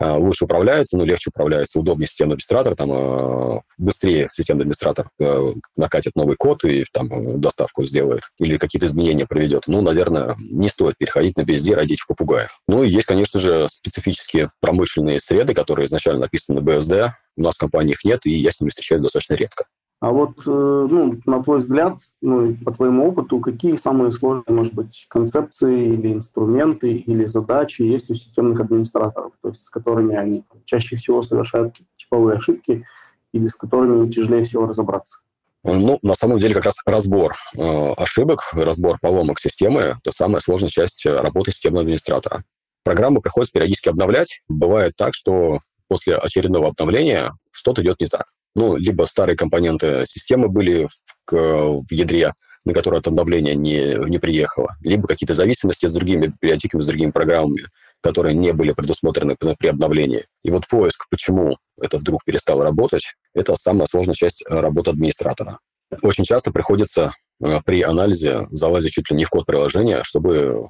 лучше 0.00 0.44
управляется, 0.44 0.96
ну, 0.96 1.04
легче 1.04 1.30
управляется, 1.30 1.78
удобнее 1.78 2.06
системный 2.06 2.34
администратор, 2.34 2.76
там, 2.76 2.90
а, 2.92 3.60
быстрее 3.78 4.28
системный 4.30 4.62
администратор 4.62 5.10
э, 5.18 5.52
накатит 5.76 6.14
новый 6.16 6.36
код 6.36 6.64
и 6.64 6.84
там 6.92 7.40
доставку 7.40 7.84
сделает 7.84 8.22
или 8.38 8.56
какие-то 8.58 8.86
изменения 8.86 9.26
проведет. 9.26 9.64
Ну, 9.66 9.80
наверное, 9.80 10.36
не 10.38 10.68
стоит 10.68 10.96
переходить 10.98 11.36
на 11.36 11.42
BSD 11.42 11.74
ради 11.74 11.94
этих 11.94 12.06
попугаев. 12.06 12.60
Ну, 12.68 12.82
и 12.82 12.88
есть, 12.88 13.06
конечно 13.06 13.40
же, 13.40 13.66
специфические 13.68 14.50
промышленные 14.60 15.20
среды, 15.20 15.54
которые 15.54 15.86
изначально 15.86 16.22
написаны 16.22 16.60
на 16.60 16.64
BSD. 16.64 17.10
У 17.36 17.42
нас 17.42 17.54
в 17.54 17.58
компании 17.58 17.92
их 17.92 18.04
нет, 18.04 18.26
и 18.26 18.38
я 18.38 18.50
с 18.50 18.60
ними 18.60 18.70
встречаюсь 18.70 19.02
достаточно 19.02 19.34
редко. 19.34 19.66
А 20.00 20.12
вот, 20.12 20.38
э, 20.46 20.50
ну, 20.90 21.18
на 21.26 21.42
твой 21.42 21.58
взгляд, 21.58 21.98
ну, 22.20 22.54
по 22.64 22.72
твоему 22.72 23.08
опыту, 23.08 23.40
какие 23.40 23.74
самые 23.74 24.12
сложные, 24.12 24.54
может 24.54 24.72
быть, 24.72 25.06
концепции 25.08 25.94
или 25.94 26.12
инструменты 26.12 26.92
или 26.92 27.24
задачи 27.24 27.82
есть 27.82 28.08
у 28.08 28.14
системных 28.14 28.60
администраторов, 28.60 29.32
то 29.42 29.48
есть 29.48 29.64
с 29.64 29.68
которыми 29.68 30.14
они 30.14 30.44
чаще 30.66 30.94
всего 30.94 31.20
совершают 31.22 31.74
типовые 31.96 32.36
ошибки 32.36 32.84
или 33.32 33.48
с 33.48 33.56
которыми 33.56 34.08
тяжелее 34.08 34.44
всего 34.44 34.66
разобраться? 34.66 35.16
Ну, 35.64 35.98
на 36.02 36.14
самом 36.14 36.38
деле, 36.38 36.54
как 36.54 36.66
раз 36.66 36.76
разбор 36.86 37.34
э, 37.56 37.92
ошибок, 37.96 38.52
разбор 38.52 38.98
поломок 39.00 39.40
системы– 39.40 39.96
это 40.00 40.12
самая 40.12 40.40
сложная 40.40 40.70
часть 40.70 41.04
работы 41.06 41.50
системного 41.50 41.82
администратора. 41.82 42.44
Программу 42.84 43.20
приходится 43.20 43.52
периодически 43.52 43.88
обновлять. 43.88 44.42
Бывает 44.48 44.94
так, 44.96 45.14
что 45.14 45.58
после 45.88 46.14
очередного 46.14 46.68
обновления 46.68 47.32
что-то 47.50 47.82
идет 47.82 48.00
не 48.00 48.06
так 48.06 48.26
ну, 48.54 48.76
либо 48.76 49.04
старые 49.04 49.36
компоненты 49.36 50.04
системы 50.06 50.48
были 50.48 50.88
в, 51.26 51.82
в 51.82 51.92
ядре, 51.92 52.32
на 52.64 52.74
которые 52.74 53.00
это 53.00 53.10
обновление 53.10 53.54
не, 53.54 53.94
не 54.08 54.18
приехало, 54.18 54.76
либо 54.82 55.08
какие-то 55.08 55.34
зависимости 55.34 55.86
с 55.86 55.92
другими 55.92 56.26
библиотеками, 56.26 56.82
с 56.82 56.86
другими 56.86 57.10
программами, 57.10 57.68
которые 58.02 58.34
не 58.34 58.52
были 58.52 58.72
предусмотрены 58.72 59.36
при 59.36 59.68
обновлении. 59.68 60.26
И 60.44 60.50
вот 60.50 60.66
поиск, 60.68 61.06
почему 61.10 61.56
это 61.80 61.98
вдруг 61.98 62.24
перестало 62.24 62.64
работать, 62.64 63.14
это 63.34 63.56
самая 63.56 63.86
сложная 63.86 64.14
часть 64.14 64.44
работы 64.46 64.90
администратора. 64.90 65.58
Очень 66.02 66.24
часто 66.24 66.52
приходится 66.52 67.12
э, 67.42 67.60
при 67.64 67.82
анализе 67.82 68.46
залазить 68.50 68.92
чуть 68.92 69.10
ли 69.10 69.16
не 69.16 69.24
в 69.24 69.30
код 69.30 69.46
приложения, 69.46 70.02
чтобы 70.02 70.68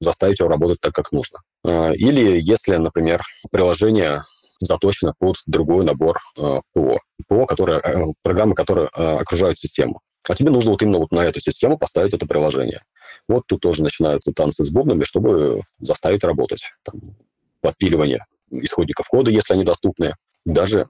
заставить 0.00 0.38
его 0.38 0.48
работать 0.48 0.80
так, 0.80 0.94
как 0.94 1.10
нужно. 1.10 1.40
Э, 1.64 1.92
или 1.94 2.40
если, 2.40 2.76
например, 2.76 3.20
приложение 3.50 4.22
заточена 4.60 5.14
под 5.18 5.36
другой 5.46 5.84
набор 5.84 6.20
э, 6.36 6.60
ПО. 6.72 7.00
ПО, 7.26 7.46
которые, 7.46 7.80
э, 7.80 8.04
программы, 8.22 8.54
которые 8.54 8.90
э, 8.94 9.16
окружают 9.16 9.58
систему. 9.58 10.00
А 10.28 10.34
тебе 10.34 10.50
нужно 10.50 10.72
вот 10.72 10.82
именно 10.82 10.98
вот 10.98 11.12
на 11.12 11.20
эту 11.20 11.40
систему 11.40 11.78
поставить 11.78 12.14
это 12.14 12.26
приложение. 12.26 12.82
Вот 13.26 13.44
тут 13.46 13.60
тоже 13.60 13.82
начинаются 13.82 14.32
танцы 14.32 14.64
с 14.64 14.70
бубнами, 14.70 15.04
чтобы 15.04 15.62
заставить 15.78 16.24
работать. 16.24 16.62
Там, 16.82 17.16
подпиливание 17.62 18.26
исходников 18.50 19.08
кода, 19.08 19.30
если 19.30 19.54
они 19.54 19.64
доступны. 19.64 20.14
Даже 20.44 20.88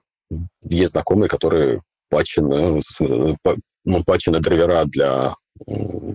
есть 0.63 0.91
знакомые, 0.91 1.29
которые 1.29 1.81
патчены, 2.09 2.81
ну, 3.85 4.03
патчены 4.03 4.39
драйвера 4.39 4.83
для 4.85 5.35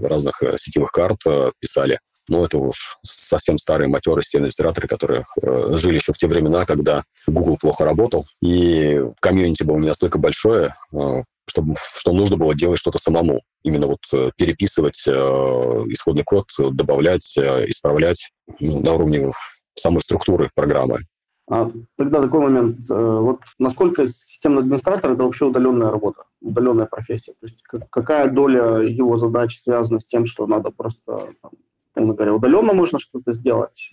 разных 0.02 0.42
сетевых 0.56 0.90
карт 0.90 1.18
писали 1.58 2.00
ну, 2.28 2.44
это 2.44 2.58
уж 2.58 2.98
совсем 3.02 3.58
старые 3.58 3.88
матерые 3.88 4.22
системные 4.22 4.46
администраторы, 4.46 4.88
которые 4.88 5.24
э, 5.42 5.76
жили 5.76 5.94
еще 5.94 6.12
в 6.12 6.18
те 6.18 6.26
времена, 6.26 6.64
когда 6.66 7.04
Google 7.26 7.56
плохо 7.60 7.84
работал, 7.84 8.26
и 8.42 9.02
комьюнити 9.20 9.62
было 9.62 9.78
не 9.78 9.88
настолько 9.88 10.18
большое, 10.18 10.74
э, 10.92 11.22
чтобы, 11.48 11.76
что 11.94 12.12
нужно 12.12 12.36
было 12.36 12.54
делать 12.54 12.78
что-то 12.78 12.98
самому. 12.98 13.40
Именно 13.62 13.86
вот 13.86 14.00
э, 14.12 14.30
переписывать 14.36 15.02
э, 15.06 15.12
исходный 15.12 16.24
код, 16.24 16.46
добавлять, 16.58 17.36
э, 17.36 17.66
исправлять 17.68 18.30
ну, 18.60 18.80
на 18.80 18.92
уровне 18.92 19.32
самой 19.74 20.00
структуры 20.00 20.50
программы. 20.54 21.00
А 21.48 21.70
тогда 21.96 22.20
такой 22.20 22.40
момент. 22.40 22.90
Э, 22.90 22.94
вот 22.94 23.40
насколько 23.58 24.08
системный 24.08 24.62
администратор– 24.62 25.12
это 25.12 25.22
вообще 25.22 25.46
удаленная 25.46 25.90
работа, 25.90 26.24
удаленная 26.40 26.86
профессия? 26.86 27.32
То 27.32 27.46
есть 27.46 27.62
какая 27.90 28.28
доля 28.28 28.80
его 28.80 29.16
задач 29.16 29.58
связана 29.58 30.00
с 30.00 30.06
тем, 30.06 30.26
что 30.26 30.46
надо 30.46 30.70
просто 30.70 31.34
там, 31.40 31.52
говоря, 31.96 32.34
удаленно 32.34 32.72
можно 32.72 32.98
что-то 32.98 33.32
сделать, 33.32 33.90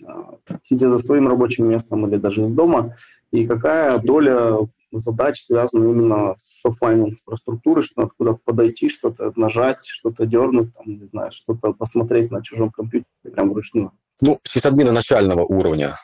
сидя 0.62 0.88
за 0.88 0.98
своим 0.98 1.28
рабочим 1.28 1.68
местом 1.68 2.06
или 2.06 2.16
даже 2.16 2.44
из 2.44 2.52
дома, 2.52 2.96
и 3.30 3.46
какая 3.46 3.98
доля 3.98 4.58
задач 4.92 5.42
связана 5.42 5.84
именно 5.84 6.34
с 6.38 6.64
офлайн 6.64 7.06
инфраструктурой, 7.06 7.82
что 7.82 8.10
куда-то 8.16 8.38
подойти, 8.44 8.88
что-то 8.88 9.32
нажать, 9.36 9.78
что-то 9.84 10.26
дернуть, 10.26 10.72
там, 10.74 10.86
не 10.86 11.06
знаю, 11.06 11.32
что-то 11.32 11.72
посмотреть 11.72 12.30
на 12.30 12.42
чужом 12.42 12.70
компьютере 12.70 13.08
прям 13.22 13.50
вручную. 13.50 13.92
Ну, 14.20 14.38
сисадмины 14.44 14.92
начального 14.92 15.42
уровня, 15.42 15.98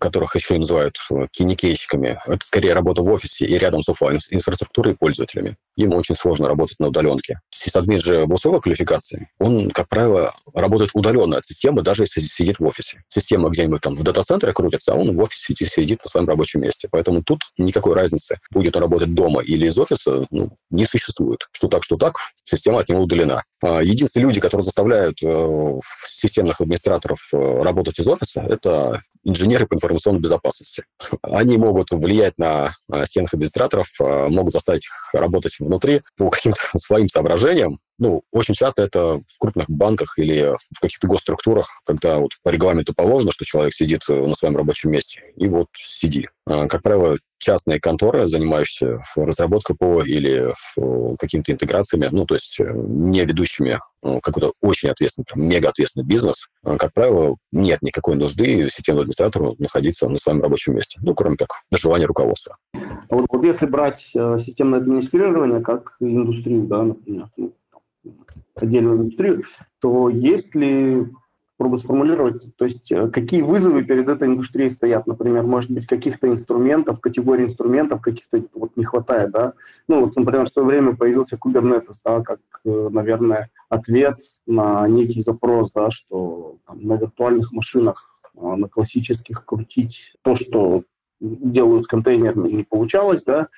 которых 0.00 0.34
еще 0.34 0.58
называют 0.58 0.96
э, 1.10 1.26
киникейщиками, 1.30 2.18
это 2.26 2.44
скорее 2.44 2.74
работа 2.74 3.02
в 3.02 3.10
офисе 3.10 3.44
и 3.44 3.58
рядом 3.58 3.82
с 3.82 3.88
офлайн 3.88 4.18
инфраструктурой 4.30 4.94
и 4.94 4.96
пользователями. 4.96 5.56
Им 5.76 5.94
очень 5.94 6.14
сложно 6.14 6.48
работать 6.48 6.78
на 6.78 6.88
удаленке. 6.88 7.40
Сисадмин 7.50 8.00
же 8.00 8.26
высокой 8.26 8.60
квалификации, 8.60 9.30
он, 9.38 9.70
как 9.70 9.88
правило, 9.88 10.34
работает 10.52 10.90
удаленно 10.94 11.36
от 11.36 11.46
системы, 11.46 11.82
даже 11.82 12.02
если 12.02 12.20
сидит 12.20 12.58
в 12.58 12.64
офисе. 12.64 13.04
Система 13.08 13.50
где-нибудь 13.50 13.80
там 13.80 13.94
в 13.94 14.02
дата-центре 14.02 14.52
крутится, 14.52 14.92
а 14.92 14.96
он 14.96 15.16
в 15.16 15.20
офисе 15.20 15.54
сидит 15.54 16.02
на 16.04 16.10
своем 16.10 16.26
рабочем 16.26 16.60
месте. 16.60 16.88
Поэтому 16.90 17.22
тут 17.22 17.42
никакой 17.58 17.94
разницы, 17.94 18.38
будет 18.50 18.76
он 18.76 18.82
работать 18.82 19.14
дома 19.14 19.42
или 19.42 19.66
из 19.66 19.78
офиса, 19.78 20.26
ну, 20.30 20.50
не 20.70 20.84
существует. 20.84 21.46
Что 21.52 21.68
так, 21.68 21.84
что 21.84 21.96
так, 21.96 22.16
система 22.44 22.80
от 22.80 22.88
него 22.88 23.02
удалена. 23.02 23.44
А 23.62 23.80
единственные 23.82 24.26
люди, 24.26 24.40
которые 24.40 24.64
заставляют 24.64 25.22
э, 25.22 25.80
системных 26.08 26.60
администраторов 26.60 27.28
э, 27.32 27.62
работать 27.62 27.98
из 27.98 28.06
офиса, 28.06 28.40
это 28.40 29.02
инженеры 29.24 29.66
по 29.66 29.74
информационной 29.74 30.20
безопасности. 30.20 30.84
Они 31.22 31.56
могут 31.56 31.90
влиять 31.90 32.38
на 32.38 32.74
стенных 33.04 33.34
администраторов, 33.34 33.88
э, 34.00 34.28
могут 34.28 34.52
заставить 34.52 34.84
их 34.84 35.10
работать 35.12 35.56
внутри 35.58 36.02
по 36.16 36.30
каким-то 36.30 36.60
своим 36.78 37.08
соображениям. 37.08 37.78
Ну, 37.98 38.22
очень 38.32 38.54
часто 38.54 38.82
это 38.82 39.20
в 39.28 39.38
крупных 39.38 39.70
банках 39.70 40.18
или 40.18 40.56
в 40.74 40.80
каких-то 40.80 41.06
госструктурах, 41.06 41.68
когда 41.84 42.18
вот 42.18 42.32
по 42.42 42.48
регламенту 42.48 42.94
положено, 42.94 43.30
что 43.32 43.44
человек 43.44 43.74
сидит 43.74 44.02
на 44.08 44.34
своем 44.34 44.56
рабочем 44.56 44.90
месте, 44.90 45.22
и 45.36 45.46
вот 45.46 45.68
сиди. 45.74 46.28
Как 46.46 46.82
правило, 46.82 47.18
частные 47.42 47.80
конторы, 47.80 48.26
занимающиеся 48.26 49.02
разработкой 49.16 49.76
ПО 49.76 50.02
или 50.02 50.54
какими-то 51.18 51.52
интеграциями, 51.52 52.08
ну, 52.10 52.24
то 52.24 52.34
есть 52.34 52.58
э, 52.60 52.72
не 52.72 53.24
ведущими 53.24 53.80
ну, 54.02 54.20
какой-то 54.20 54.52
очень 54.60 54.88
ответственный, 54.88 55.24
прям 55.24 55.46
мега 55.46 55.68
ответственный 55.70 56.06
бизнес, 56.06 56.48
а, 56.64 56.76
как 56.76 56.92
правило, 56.92 57.36
нет 57.50 57.82
никакой 57.82 58.14
нужды 58.14 58.68
системному 58.70 59.02
администратору 59.02 59.56
находиться 59.58 60.08
на 60.08 60.16
своем 60.16 60.40
рабочем 60.40 60.74
месте, 60.74 60.98
ну, 61.02 61.14
кроме 61.14 61.36
как 61.36 61.48
на 61.70 61.78
желание 61.78 62.06
руководства. 62.06 62.56
Вот, 63.10 63.26
вот 63.28 63.44
если 63.44 63.66
брать 63.66 64.10
э, 64.14 64.38
системное 64.38 64.80
администрирование 64.80 65.60
как 65.60 65.96
индустрию, 66.00 66.66
да, 66.66 66.82
например, 66.82 67.28
ну, 67.36 67.52
отдельную 68.54 68.98
индустрию, 68.98 69.42
то 69.80 70.08
есть 70.08 70.54
ли 70.54 71.06
попробую 71.62 71.78
сформулировать, 71.78 72.56
то 72.56 72.64
есть 72.64 72.90
э, 72.90 73.08
какие 73.08 73.42
вызовы 73.42 73.84
перед 73.84 74.08
этой 74.08 74.26
индустрией 74.26 74.68
стоят, 74.68 75.06
например, 75.06 75.44
может 75.44 75.70
быть, 75.70 75.86
каких-то 75.86 76.26
инструментов, 76.26 77.00
категорий 77.00 77.44
инструментов 77.44 78.00
каких-то 78.00 78.42
вот 78.54 78.76
не 78.76 78.84
хватает, 78.84 79.30
да, 79.30 79.52
ну, 79.86 80.00
вот, 80.00 80.16
например, 80.16 80.46
в 80.46 80.48
свое 80.48 80.66
время 80.66 80.96
появился 80.96 81.36
Kubernetes, 81.36 82.00
да, 82.04 82.20
как, 82.22 82.40
э, 82.64 82.88
наверное, 82.90 83.50
ответ 83.68 84.18
на 84.44 84.88
некий 84.88 85.20
запрос, 85.20 85.70
да, 85.70 85.92
что 85.92 86.56
там, 86.66 86.82
на 86.82 86.94
виртуальных 86.94 87.52
машинах, 87.52 88.18
а, 88.36 88.56
на 88.56 88.68
классических 88.68 89.44
крутить 89.44 90.14
то, 90.22 90.34
что 90.34 90.82
делают 91.20 91.84
с 91.84 91.86
контейнерами, 91.86 92.50
не 92.50 92.64
получалось, 92.64 93.22
да, 93.22 93.48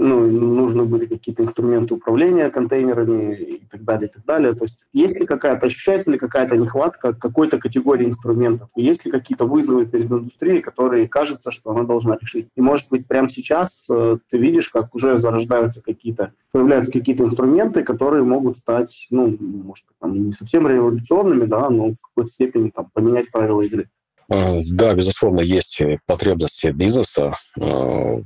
ну, 0.00 0.26
нужны 0.28 0.84
были 0.84 1.06
какие-то 1.06 1.42
инструменты 1.42 1.94
управления 1.94 2.50
контейнерами 2.50 3.34
и 3.34 3.66
так 3.66 3.82
далее, 3.82 4.08
и 4.08 4.12
так 4.12 4.24
далее. 4.24 4.54
То 4.54 4.62
есть 4.62 4.78
есть 4.92 5.18
ли 5.18 5.26
какая-то, 5.26 5.66
ощущается 5.66 6.12
ли 6.12 6.18
какая-то 6.18 6.56
нехватка 6.56 7.12
какой-то 7.12 7.58
категории 7.58 8.06
инструментов? 8.06 8.68
Есть 8.76 9.04
ли 9.04 9.10
какие-то 9.10 9.44
вызовы 9.44 9.86
перед 9.86 10.10
индустрией, 10.10 10.60
которые 10.60 11.08
кажется, 11.08 11.50
что 11.50 11.72
она 11.72 11.82
должна 11.82 12.16
решить? 12.16 12.46
И, 12.54 12.60
может 12.60 12.88
быть, 12.90 13.08
прямо 13.08 13.28
сейчас 13.28 13.86
э, 13.90 14.18
ты 14.30 14.38
видишь, 14.38 14.68
как 14.68 14.94
уже 14.94 15.18
зарождаются 15.18 15.82
какие-то, 15.82 16.32
появляются 16.52 16.92
какие-то 16.92 17.24
инструменты, 17.24 17.82
которые 17.82 18.22
могут 18.22 18.58
стать, 18.58 19.08
ну, 19.10 19.36
может, 19.40 19.84
там, 20.00 20.28
не 20.28 20.32
совсем 20.32 20.68
революционными, 20.68 21.44
да, 21.44 21.68
но 21.70 21.88
в 21.88 22.00
какой-то 22.00 22.30
степени 22.30 22.70
там, 22.70 22.88
поменять 22.94 23.32
правила 23.32 23.62
игры. 23.62 23.88
Э, 24.30 24.60
да, 24.70 24.94
безусловно, 24.94 25.40
есть 25.40 25.80
потребности 26.06 26.68
бизнеса 26.68 27.34
э, 27.60 28.22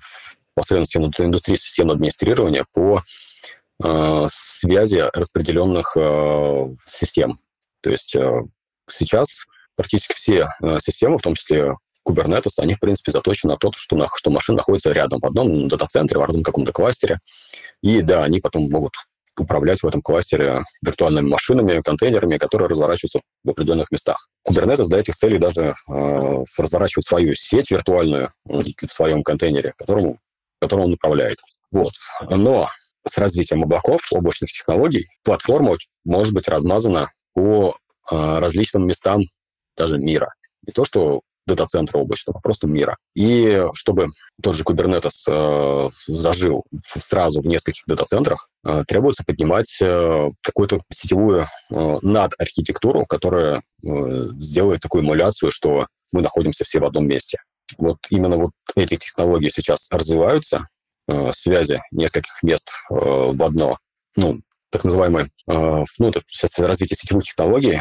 посредством 0.55 1.11
индустрии 1.19 1.57
системного 1.57 1.97
администрирования 1.97 2.65
по 2.73 3.03
э, 3.83 4.27
связи 4.31 5.05
распределенных 5.15 5.97
э, 5.97 6.67
систем. 6.87 7.41
То 7.83 7.91
есть 7.91 8.15
э, 8.15 8.43
сейчас 8.91 9.29
практически 9.77 10.15
все 10.15 10.49
э, 10.63 10.79
системы, 10.81 11.19
в 11.19 11.23
том 11.23 11.35
числе 11.35 11.75
Kubernetes, 12.09 12.55
они, 12.59 12.75
в 12.75 12.81
принципе, 12.81 13.13
заточены 13.13 13.53
на 13.53 13.59
то, 13.59 13.71
что, 13.75 13.97
на, 13.97 14.09
что 14.15 14.31
машина 14.31 14.59
находится 14.59 14.93
рядом 14.93 15.21
в 15.21 15.27
одном 15.27 15.69
дата-центре, 15.69 16.19
в 16.19 16.23
одном 16.23 16.43
каком-то 16.43 16.73
кластере. 16.73 17.21
И 17.83 18.03
да, 18.03 18.25
они 18.25 18.41
потом 18.41 18.69
могут 18.71 18.93
управлять 19.39 19.83
в 19.83 19.87
этом 19.87 20.03
кластере 20.03 20.63
виртуальными 20.83 21.29
машинами, 21.29 21.81
контейнерами, 21.81 22.39
которые 22.39 22.69
разворачиваются 22.69 23.21
в 23.45 23.51
определенных 23.51 23.91
местах. 23.91 24.29
Kubernetes 24.49 24.85
для 24.89 24.99
этих 24.99 25.15
целей 25.15 25.39
даже 25.39 25.75
э, 25.89 26.45
разворачивает 26.59 27.05
свою 27.05 27.35
сеть 27.35 27.71
виртуальную 27.71 28.33
в 28.45 28.93
своем 28.93 29.23
контейнере, 29.23 29.73
которому 29.77 30.19
которым 30.63 30.87
он 30.87 30.93
управляет. 30.93 31.39
Вот. 31.73 31.95
Но 32.31 32.69
с 33.07 33.19
развитием 33.19 33.65
облаков, 33.65 34.01
облачных 34.13 34.53
технологий, 34.53 35.09
платформа 35.25 35.77
может 36.05 36.33
быть 36.33 36.47
размазана 36.47 37.11
по 37.35 37.77
э, 38.11 38.39
различным 38.39 38.87
местам 38.87 39.23
даже 39.77 39.99
мира. 39.99 40.33
Не 40.65 40.73
то, 40.73 40.85
что 40.85 41.23
дата-центра 41.49 41.99
облачного, 41.99 42.39
а 42.39 42.41
просто 42.41 42.69
мира. 42.69 42.97
И 43.17 43.67
чтобы 43.75 44.11
тот 44.41 44.55
же 44.55 44.63
Kubernetes 44.63 45.27
э, 45.27 45.91
зажил 46.07 46.65
сразу 46.97 47.41
в 47.41 47.47
нескольких 47.49 47.83
дата-центрах, 47.89 48.49
э, 48.65 48.85
требуется 48.87 49.25
поднимать 49.27 49.77
э, 49.83 50.31
какую-то 50.41 50.81
сетевую 50.93 51.43
э, 51.43 51.99
над-архитектуру, 52.03 53.05
которая 53.07 53.63
э, 53.83 54.29
сделает 54.39 54.81
такую 54.81 55.03
эмуляцию, 55.03 55.51
что 55.51 55.89
мы 56.13 56.23
находимся 56.23 56.63
все 56.63 56.79
в 56.79 56.85
одном 56.85 57.09
месте. 57.09 57.39
Вот 57.79 57.99
именно 58.11 58.37
вот 58.37 58.53
эти 58.77 58.97
технологии 58.97 59.49
сейчас 59.49 59.89
развиваются, 59.91 60.67
э, 61.09 61.31
связи 61.33 61.83
нескольких 61.91 62.43
мест 62.43 62.71
э, 62.91 62.95
в 62.95 63.43
одно, 63.43 63.79
ну, 64.17 64.41
так 64.71 64.85
называемое, 64.85 65.25
э, 65.25 65.85
ну, 65.99 66.09
это 66.09 66.23
сейчас 66.29 66.59
развитие 66.59 66.97
сетевых 66.97 67.25
технологий. 67.25 67.81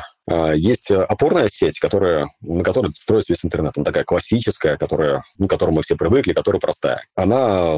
Есть 0.55 0.91
опорная 0.91 1.49
сеть, 1.49 1.79
которая, 1.79 2.29
на 2.41 2.63
которой 2.63 2.91
строится 2.95 3.33
весь 3.33 3.43
интернет. 3.43 3.73
Она 3.75 3.83
такая 3.83 4.05
классическая, 4.05 4.77
которая, 4.77 5.23
ну, 5.37 5.47
к 5.47 5.49
которой 5.49 5.71
мы 5.71 5.81
все 5.81 5.95
привыкли, 5.95 6.33
которая 6.33 6.61
простая. 6.61 7.03
Она 7.15 7.77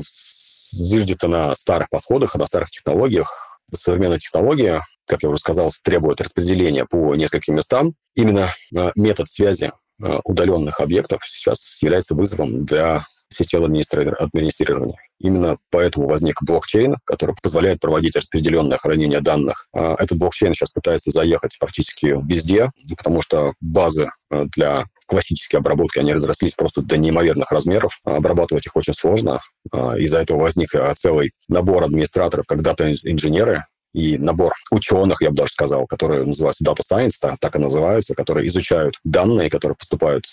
зиждется 0.72 1.28
на 1.28 1.56
старых 1.56 1.90
подходах, 1.90 2.36
на 2.36 2.46
старых 2.46 2.70
технологиях. 2.70 3.60
Современная 3.74 4.20
технология, 4.20 4.84
как 5.08 5.24
я 5.24 5.30
уже 5.30 5.40
сказал, 5.40 5.72
требует 5.84 6.22
распределения 6.22 6.86
по 6.86 7.16
нескольким 7.16 7.56
местам. 7.56 7.96
Именно 8.14 8.54
метод 8.96 9.28
связи 9.28 9.72
удаленных 10.00 10.80
объектов 10.80 11.22
сейчас 11.26 11.78
является 11.82 12.16
вызовом 12.16 12.66
для 12.66 13.06
системы 13.34 13.66
администрирования. 13.66 14.98
Именно 15.20 15.58
поэтому 15.72 16.08
возник 16.08 16.42
блокчейн, 16.42 16.98
который 17.06 17.36
позволяет 17.42 17.80
проводить 17.80 18.16
распределенное 18.16 18.78
хранение 18.78 19.22
данных. 19.22 19.68
А 19.74 19.96
этот 19.98 20.18
блокчейн 20.18 20.54
сейчас 20.54 20.70
пытается 20.70 21.12
заехать 21.12 21.58
практически 21.60 22.18
везде, 22.28 22.72
потому 22.98 23.22
что 23.22 23.54
базы 23.60 24.10
э, 24.32 24.46
для 24.56 24.86
классической 25.06 25.58
обработки, 25.58 26.00
они 26.00 26.14
разрослись 26.14 26.54
просто 26.54 26.82
до 26.82 26.98
неимоверных 26.98 27.52
размеров. 27.52 28.00
Обрабатывать 28.04 28.66
их 28.66 28.76
очень 28.76 28.94
сложно. 28.94 29.42
А 29.72 29.98
из-за 29.98 30.22
этого 30.22 30.42
возник 30.42 30.74
э, 30.76 30.94
целый 30.96 31.32
набор 31.48 31.84
администраторов, 31.84 32.46
когда-то 32.48 32.92
инженеры, 32.92 33.66
и 33.94 34.18
набор 34.18 34.54
ученых, 34.72 35.22
я 35.22 35.30
бы 35.30 35.38
даже 35.38 35.52
сказал, 35.52 35.86
которые 35.88 36.26
называются 36.26 36.64
Data 36.64 36.82
Science, 36.82 37.36
так 37.40 37.56
и 37.56 37.60
называются, 37.60 38.16
которые 38.16 38.48
изучают 38.48 38.96
данные, 39.04 39.50
которые 39.50 39.76
поступают 39.76 40.26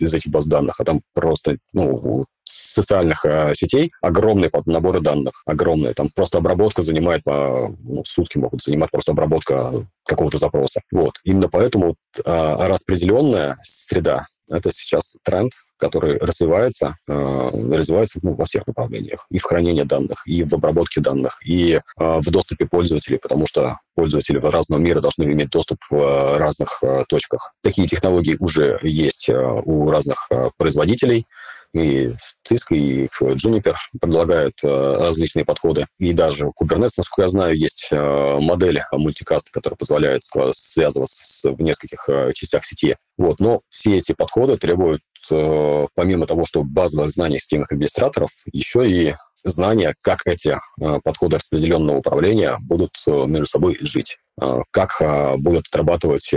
из 0.00 0.14
этих 0.14 0.30
баз 0.30 0.46
данных, 0.46 0.80
а 0.80 0.84
там 0.84 1.02
просто 1.12 1.58
ну, 1.72 2.24
социальных 2.44 3.24
э, 3.24 3.52
сетей 3.54 3.92
огромные 4.00 4.50
наборы 4.66 5.00
данных, 5.00 5.42
огромные. 5.46 5.94
Там 5.94 6.10
просто 6.14 6.38
обработка 6.38 6.82
занимает 6.82 7.24
по 7.24 7.74
ну, 7.80 8.02
сутки 8.06 8.38
могут 8.38 8.62
занимать 8.62 8.90
просто 8.90 9.12
обработка 9.12 9.86
какого-то 10.06 10.38
запроса. 10.38 10.80
Вот. 10.90 11.14
Именно 11.24 11.48
поэтому 11.48 11.96
э, 12.16 12.22
распределенная 12.24 13.58
среда 13.62 14.26
это 14.48 14.70
сейчас 14.72 15.16
тренд, 15.22 15.52
который 15.76 16.18
развивается, 16.18 16.96
э, 17.06 17.12
развивается 17.12 18.18
ну, 18.22 18.34
во 18.34 18.44
всех 18.44 18.66
направлениях. 18.66 19.26
И 19.30 19.38
в 19.38 19.44
хранении 19.44 19.82
данных, 19.82 20.22
и 20.26 20.42
в 20.42 20.54
обработке 20.54 21.00
данных, 21.00 21.38
и 21.44 21.74
э, 21.74 21.80
в 21.96 22.30
доступе 22.30 22.66
пользователей, 22.66 23.18
потому 23.18 23.46
что 23.46 23.78
пользователи 23.94 24.38
в 24.38 24.50
разного 24.50 24.80
мира 24.80 25.00
должны 25.00 25.24
иметь 25.24 25.50
доступ 25.50 25.78
в 25.90 25.94
э, 25.94 26.36
разных 26.36 26.82
точках. 27.08 27.54
Такие 27.62 27.86
технологии 27.86 28.36
уже 28.38 28.78
есть 28.82 29.28
у 29.28 29.90
разных 29.90 30.28
производителей. 30.56 31.26
И 31.74 32.12
Cisco, 32.48 32.74
и 32.74 33.06
Juniper 33.20 33.74
предлагают 34.00 34.54
различные 34.62 35.44
подходы. 35.44 35.86
И 35.98 36.12
даже 36.12 36.46
Kubernetes, 36.46 36.94
насколько 36.96 37.22
я 37.22 37.28
знаю, 37.28 37.58
есть 37.58 37.88
модель 37.90 38.82
мультикаста, 38.92 39.52
которая 39.52 39.76
позволяет 39.76 40.22
связываться 40.52 41.50
в 41.50 41.60
нескольких 41.60 42.08
частях 42.34 42.64
сети. 42.64 42.96
Вот. 43.16 43.38
Но 43.40 43.60
все 43.68 43.98
эти 43.98 44.12
подходы 44.12 44.56
требуют, 44.56 45.02
помимо 45.28 46.26
того, 46.26 46.46
что 46.46 46.64
базовых 46.64 47.10
знаний 47.10 47.38
системных 47.38 47.72
администраторов, 47.72 48.30
еще 48.52 48.90
и 48.90 49.14
знания, 49.44 49.94
как 50.02 50.26
эти 50.26 50.58
э, 50.80 51.00
подходы 51.02 51.36
распределенного 51.36 51.98
управления 51.98 52.58
будут 52.60 52.96
э, 53.06 53.26
между 53.26 53.46
собой 53.46 53.76
жить, 53.80 54.18
э, 54.40 54.62
как 54.70 55.00
будут 55.38 55.66
отрабатывать 55.68 56.32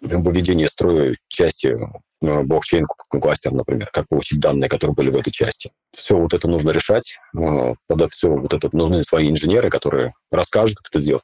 выведение 0.00 0.68
строя 0.68 1.16
части 1.28 1.76
блокчейн 2.44 2.86
кластер, 2.86 3.52
например, 3.52 3.90
как 3.92 4.08
получить 4.08 4.40
данные, 4.40 4.68
которые 4.68 4.94
были 4.94 5.10
в 5.10 5.16
этой 5.16 5.30
части. 5.30 5.72
Все 5.92 6.16
вот 6.16 6.34
это 6.34 6.48
нужно 6.48 6.70
решать, 6.70 7.18
тогда 7.32 8.08
все 8.08 8.28
вот 8.28 8.52
это 8.52 8.68
нужны 8.72 9.02
свои 9.02 9.30
инженеры, 9.30 9.70
которые 9.70 10.14
расскажут, 10.30 10.78
как 10.78 10.88
это 10.90 11.00
сделать, 11.00 11.22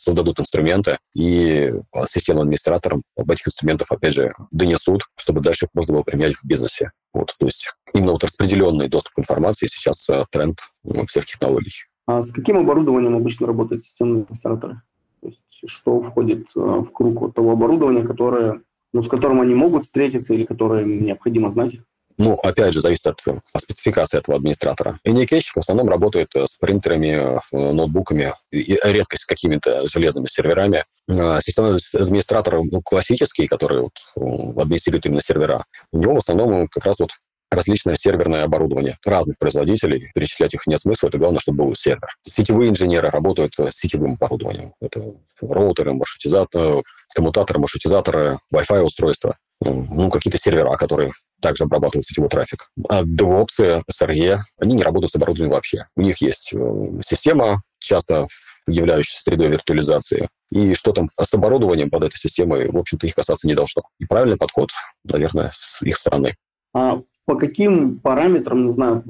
создадут 0.00 0.40
инструменты, 0.40 0.98
и 1.14 1.72
системным 2.06 2.42
администраторам 2.42 3.02
об 3.16 3.30
этих 3.30 3.48
инструментах, 3.48 3.90
опять 3.90 4.14
же, 4.14 4.32
донесут, 4.50 5.02
чтобы 5.16 5.40
дальше 5.40 5.66
их 5.66 5.70
можно 5.74 5.94
было 5.94 6.02
применять 6.02 6.36
в 6.36 6.44
бизнесе. 6.44 6.92
Вот, 7.12 7.34
то 7.38 7.46
есть 7.46 7.72
именно 7.94 8.12
вот 8.12 8.24
распределенный 8.24 8.88
доступ 8.88 9.14
к 9.14 9.18
информации 9.18 9.66
сейчас 9.66 10.08
э, 10.08 10.24
тренд 10.30 10.58
всех 11.06 11.26
технологий. 11.26 11.72
А 12.06 12.22
с 12.22 12.30
каким 12.30 12.58
оборудованием 12.58 13.16
обычно 13.16 13.46
работают 13.46 13.82
системные 13.82 14.22
администраторы? 14.22 14.82
То 15.20 15.26
есть 15.28 15.42
что 15.66 16.00
входит 16.00 16.48
э, 16.56 16.58
в 16.58 16.90
круг 16.92 17.34
того 17.34 17.52
оборудования, 17.52 18.02
которое, 18.02 18.62
ну, 18.92 19.02
с 19.02 19.08
которым 19.08 19.40
они 19.40 19.54
могут 19.54 19.84
встретиться 19.84 20.34
или 20.34 20.44
которое 20.44 20.82
им 20.82 21.04
необходимо 21.04 21.50
знать? 21.50 21.74
Ну, 22.18 22.34
опять 22.34 22.74
же, 22.74 22.80
зависит 22.80 23.06
от, 23.06 23.20
от 23.26 23.62
спецификации 23.62 24.18
этого 24.18 24.36
администратора. 24.36 24.98
Иникейщик 25.02 25.56
в 25.56 25.60
основном 25.60 25.88
работает 25.88 26.28
э, 26.34 26.46
с 26.46 26.56
принтерами, 26.56 27.40
ноутбуками 27.52 28.34
и 28.50 28.78
редко 28.84 29.16
с 29.16 29.24
какими-то 29.24 29.86
железными 29.88 30.26
серверами. 30.26 30.84
Системный 31.08 31.78
администратор 31.94 32.62
ну, 32.62 32.82
классический, 32.82 33.46
который 33.46 33.82
вот, 33.82 34.56
администрирует 34.60 35.06
именно 35.06 35.20
сервера, 35.20 35.64
у 35.90 35.98
него 35.98 36.14
в 36.14 36.18
основном 36.18 36.68
как 36.68 36.84
раз 36.84 36.98
вот 36.98 37.10
различное 37.52 37.94
серверное 37.94 38.44
оборудование 38.44 38.98
разных 39.04 39.38
производителей. 39.38 40.10
Перечислять 40.14 40.54
их 40.54 40.66
нет 40.66 40.80
смысла, 40.80 41.08
это 41.08 41.18
главное, 41.18 41.40
чтобы 41.40 41.64
был 41.64 41.74
сервер. 41.74 42.08
Сетевые 42.22 42.70
инженеры 42.70 43.10
работают 43.10 43.54
с 43.56 43.72
сетевым 43.72 44.14
оборудованием. 44.14 44.74
Это 44.80 45.02
роутеры, 45.40 45.92
маршрутизаторы, 45.92 46.82
коммутаторы, 47.14 47.60
маршрутизаторы, 47.60 48.38
Wi-Fi 48.52 48.82
устройства, 48.82 49.36
ну, 49.60 50.10
какие-то 50.10 50.38
сервера, 50.38 50.74
которые 50.76 51.12
также 51.40 51.64
обрабатывают 51.64 52.06
сетевой 52.06 52.28
трафик. 52.28 52.68
А 52.88 53.02
DevOps, 53.02 53.82
SRE, 53.90 54.38
они 54.58 54.74
не 54.74 54.82
работают 54.82 55.12
с 55.12 55.16
оборудованием 55.16 55.52
вообще. 55.52 55.86
У 55.96 56.02
них 56.02 56.20
есть 56.20 56.52
э, 56.54 57.00
система, 57.06 57.60
часто 57.78 58.26
являющаяся 58.66 59.22
средой 59.22 59.48
виртуализации. 59.48 60.28
И 60.50 60.74
что 60.74 60.92
там 60.92 61.08
с 61.20 61.34
оборудованием 61.34 61.90
под 61.90 62.04
этой 62.04 62.18
системой, 62.18 62.70
в 62.70 62.76
общем-то, 62.76 63.06
их 63.06 63.14
касаться 63.14 63.46
не 63.46 63.54
должно. 63.54 63.82
И 63.98 64.04
правильный 64.04 64.36
подход, 64.36 64.70
наверное, 65.04 65.50
с 65.52 65.82
их 65.82 65.96
стороны. 65.96 66.36
А 66.74 67.00
по 67.26 67.36
каким 67.36 67.98
параметрам, 67.98 68.64
не 68.64 68.70
знаю, 68.70 69.02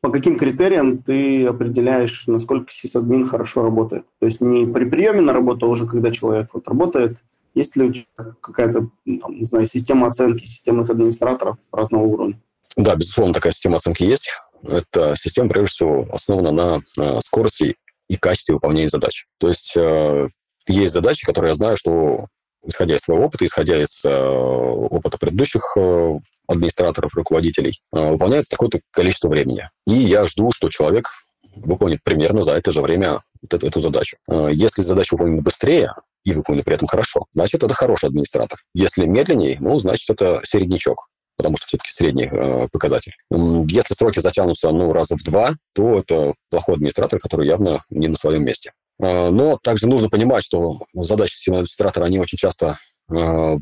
по 0.00 0.10
каким 0.10 0.38
критериям 0.38 1.02
ты 1.02 1.46
определяешь, 1.46 2.24
насколько 2.26 2.72
сисадмин 2.72 3.26
хорошо 3.26 3.62
работает? 3.62 4.04
То 4.20 4.26
есть 4.26 4.40
не 4.40 4.66
при 4.66 4.84
приеме 4.84 5.20
на 5.20 5.32
работу, 5.32 5.66
а 5.66 5.68
уже 5.68 5.86
когда 5.86 6.10
человек 6.12 6.50
вот 6.52 6.68
работает, 6.68 7.18
есть 7.54 7.74
ли 7.74 7.84
у 7.84 7.92
тебя 7.92 8.06
какая-то, 8.40 8.90
там, 9.20 9.36
не 9.38 9.44
знаю, 9.44 9.66
система 9.66 10.08
оценки 10.08 10.44
системных 10.44 10.90
администраторов 10.90 11.58
разного 11.72 12.04
уровня? 12.04 12.40
Да, 12.76 12.94
безусловно, 12.94 13.32
такая 13.32 13.52
система 13.52 13.76
оценки 13.76 14.04
есть. 14.04 14.30
Эта 14.62 15.14
система, 15.16 15.48
прежде 15.48 15.70
всего, 15.70 16.06
основана 16.12 16.52
на 16.52 16.82
э, 17.00 17.20
скорости 17.20 17.76
и 18.08 18.16
качестве 18.16 18.54
выполнения 18.54 18.88
задач. 18.88 19.26
То 19.38 19.48
есть 19.48 19.74
э, 19.76 20.28
есть 20.68 20.92
задачи, 20.92 21.24
которые 21.24 21.50
я 21.50 21.54
знаю, 21.54 21.76
что 21.78 22.26
исходя 22.64 22.96
из 22.96 23.00
своего 23.00 23.24
опыта, 23.24 23.46
исходя 23.46 23.82
из 23.82 24.04
э, 24.04 24.08
опыта 24.10 25.18
предыдущих 25.18 25.62
э, 25.76 26.18
администраторов, 26.48 27.14
руководителей, 27.14 27.80
э, 27.92 28.10
выполняется 28.10 28.50
такое-то 28.50 28.80
количество 28.90 29.28
времени. 29.28 29.68
И 29.86 29.94
я 29.94 30.26
жду, 30.26 30.50
что 30.52 30.68
человек 30.68 31.08
выполнит 31.54 32.00
примерно 32.02 32.42
за 32.42 32.52
это 32.52 32.70
же 32.70 32.82
время 32.82 33.20
вот 33.42 33.54
эту, 33.54 33.66
эту 33.66 33.80
задачу. 33.80 34.16
Э, 34.28 34.48
если 34.52 34.82
задача 34.82 35.14
выполнена 35.14 35.42
быстрее 35.42 35.92
и 36.24 36.32
выполнена 36.32 36.64
при 36.64 36.74
этом 36.74 36.88
хорошо, 36.88 37.26
значит, 37.30 37.62
это 37.62 37.74
хороший 37.74 38.08
администратор. 38.08 38.58
Если 38.74 39.06
медленнее, 39.06 39.56
ну, 39.60 39.78
значит, 39.78 40.10
это 40.10 40.40
середнячок 40.44 41.08
потому 41.36 41.56
что 41.56 41.66
все-таки 41.66 41.92
средний 41.92 42.28
э, 42.30 42.68
показатель. 42.72 43.12
Если 43.30 43.94
сроки 43.94 44.20
затянутся 44.20 44.70
ну, 44.70 44.92
раза 44.92 45.16
в 45.16 45.22
два, 45.22 45.54
то 45.74 45.98
это 45.98 46.34
плохой 46.50 46.76
администратор, 46.76 47.20
который 47.20 47.46
явно 47.46 47.82
не 47.90 48.08
на 48.08 48.16
своем 48.16 48.44
месте. 48.44 48.72
Э, 49.00 49.28
но 49.30 49.58
также 49.62 49.86
нужно 49.86 50.08
понимать, 50.08 50.44
что 50.44 50.80
задачи 50.94 51.34
системного 51.34 51.62
администратора, 51.62 52.04
они 52.06 52.18
очень 52.18 52.38
часто 52.38 52.78
э, 53.10 53.14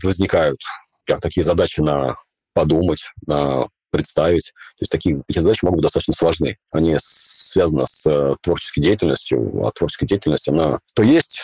возникают 0.03 0.61
как 1.07 1.21
такие 1.21 1.45
задачи 1.45 1.81
на 1.81 2.17
подумать, 2.55 3.05
на 3.27 3.69
представить. 3.91 4.53
То 4.53 4.83
есть 4.83 4.91
такие, 4.91 5.23
такие 5.29 5.43
задачи 5.43 5.65
могут 5.65 5.79
быть 5.79 5.85
достаточно 5.85 6.15
сложны. 6.15 6.59
Они 6.73 6.97
связаны 6.99 7.85
с 7.87 8.05
э, 8.07 8.35
творческой 8.41 8.81
деятельностью, 8.81 9.65
а 9.65 9.71
творческая 9.71 10.07
деятельность, 10.07 10.49
она 10.49 10.81
то 10.95 11.03
есть 11.03 11.41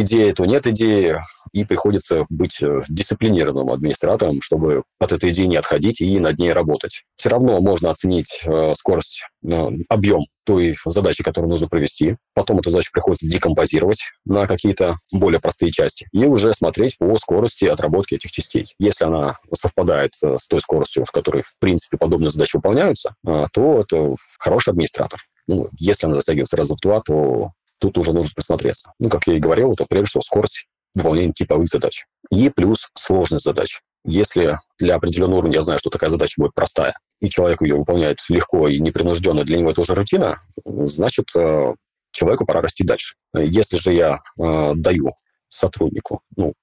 идея, 0.00 0.32
то 0.34 0.44
нет 0.44 0.66
идеи, 0.66 1.16
и 1.52 1.64
приходится 1.64 2.26
быть 2.28 2.62
э, 2.62 2.82
дисциплинированным 2.88 3.70
администратором, 3.70 4.42
чтобы 4.42 4.84
от 4.98 5.12
этой 5.12 5.30
идеи 5.30 5.44
не 5.44 5.56
отходить 5.56 6.00
и 6.00 6.18
над 6.18 6.38
ней 6.38 6.52
работать. 6.52 7.04
Все 7.16 7.28
равно 7.28 7.60
можно 7.60 7.90
оценить 7.90 8.42
э, 8.44 8.74
скорость, 8.76 9.24
э, 9.44 9.68
объем 9.88 10.26
той 10.44 10.76
задачи, 10.84 11.22
которую 11.22 11.50
нужно 11.50 11.68
провести. 11.68 12.16
Потом 12.34 12.58
эту 12.58 12.70
задачу 12.70 12.90
приходится 12.92 13.28
декомпозировать 13.28 14.00
на 14.24 14.46
какие-то 14.46 14.96
более 15.12 15.40
простые 15.40 15.72
части 15.72 16.08
и 16.12 16.24
уже 16.24 16.54
смотреть 16.54 16.96
по 16.96 17.16
скорости 17.18 17.66
отработки 17.66 18.14
этих 18.14 18.30
частей. 18.30 18.74
Если 18.78 19.04
она 19.04 19.38
совпадает 19.54 20.14
с 20.14 20.46
той 20.46 20.60
скоростью, 20.60 21.04
с 21.06 21.10
которой, 21.10 21.42
в 21.42 21.52
принципе, 21.58 21.98
подобные 21.98 22.30
задачи 22.30 22.56
выполняются, 22.56 23.14
то 23.22 23.80
это 23.80 24.14
хороший 24.38 24.70
администратор. 24.70 25.20
Ну, 25.46 25.68
если 25.78 26.06
она 26.06 26.14
затягивается 26.14 26.56
раз 26.56 26.70
в 26.70 26.76
два, 26.76 27.00
то 27.00 27.52
тут 27.78 27.98
уже 27.98 28.12
нужно 28.12 28.30
присмотреться. 28.34 28.92
Ну, 28.98 29.08
как 29.08 29.26
я 29.26 29.34
и 29.34 29.40
говорил, 29.40 29.72
это 29.72 29.86
прежде 29.88 30.08
всего 30.08 30.22
скорость 30.22 30.66
выполнения 30.94 31.32
типовых 31.32 31.68
задач. 31.68 32.04
И 32.30 32.50
плюс 32.50 32.88
сложность 32.98 33.44
задач. 33.44 33.80
Если 34.04 34.58
для 34.78 34.94
определенного 34.94 35.40
уровня 35.40 35.56
я 35.56 35.62
знаю, 35.62 35.78
что 35.78 35.90
такая 35.90 36.10
задача 36.10 36.34
будет 36.40 36.54
простая, 36.54 36.94
и 37.20 37.28
человек 37.28 37.62
ее 37.62 37.76
выполняет 37.76 38.18
легко 38.28 38.68
и 38.68 38.78
непринужденно, 38.78 39.44
для 39.44 39.58
него 39.58 39.70
это 39.70 39.80
уже 39.80 39.94
рутина, 39.94 40.38
значит, 40.64 41.26
э, 41.36 41.74
человеку 42.12 42.46
пора 42.46 42.62
расти 42.62 42.84
дальше. 42.84 43.16
Если 43.34 43.76
же 43.76 43.92
я 43.92 44.20
э, 44.40 44.72
даю 44.76 45.12
сотруднику, 45.48 46.22
ну, 46.36 46.54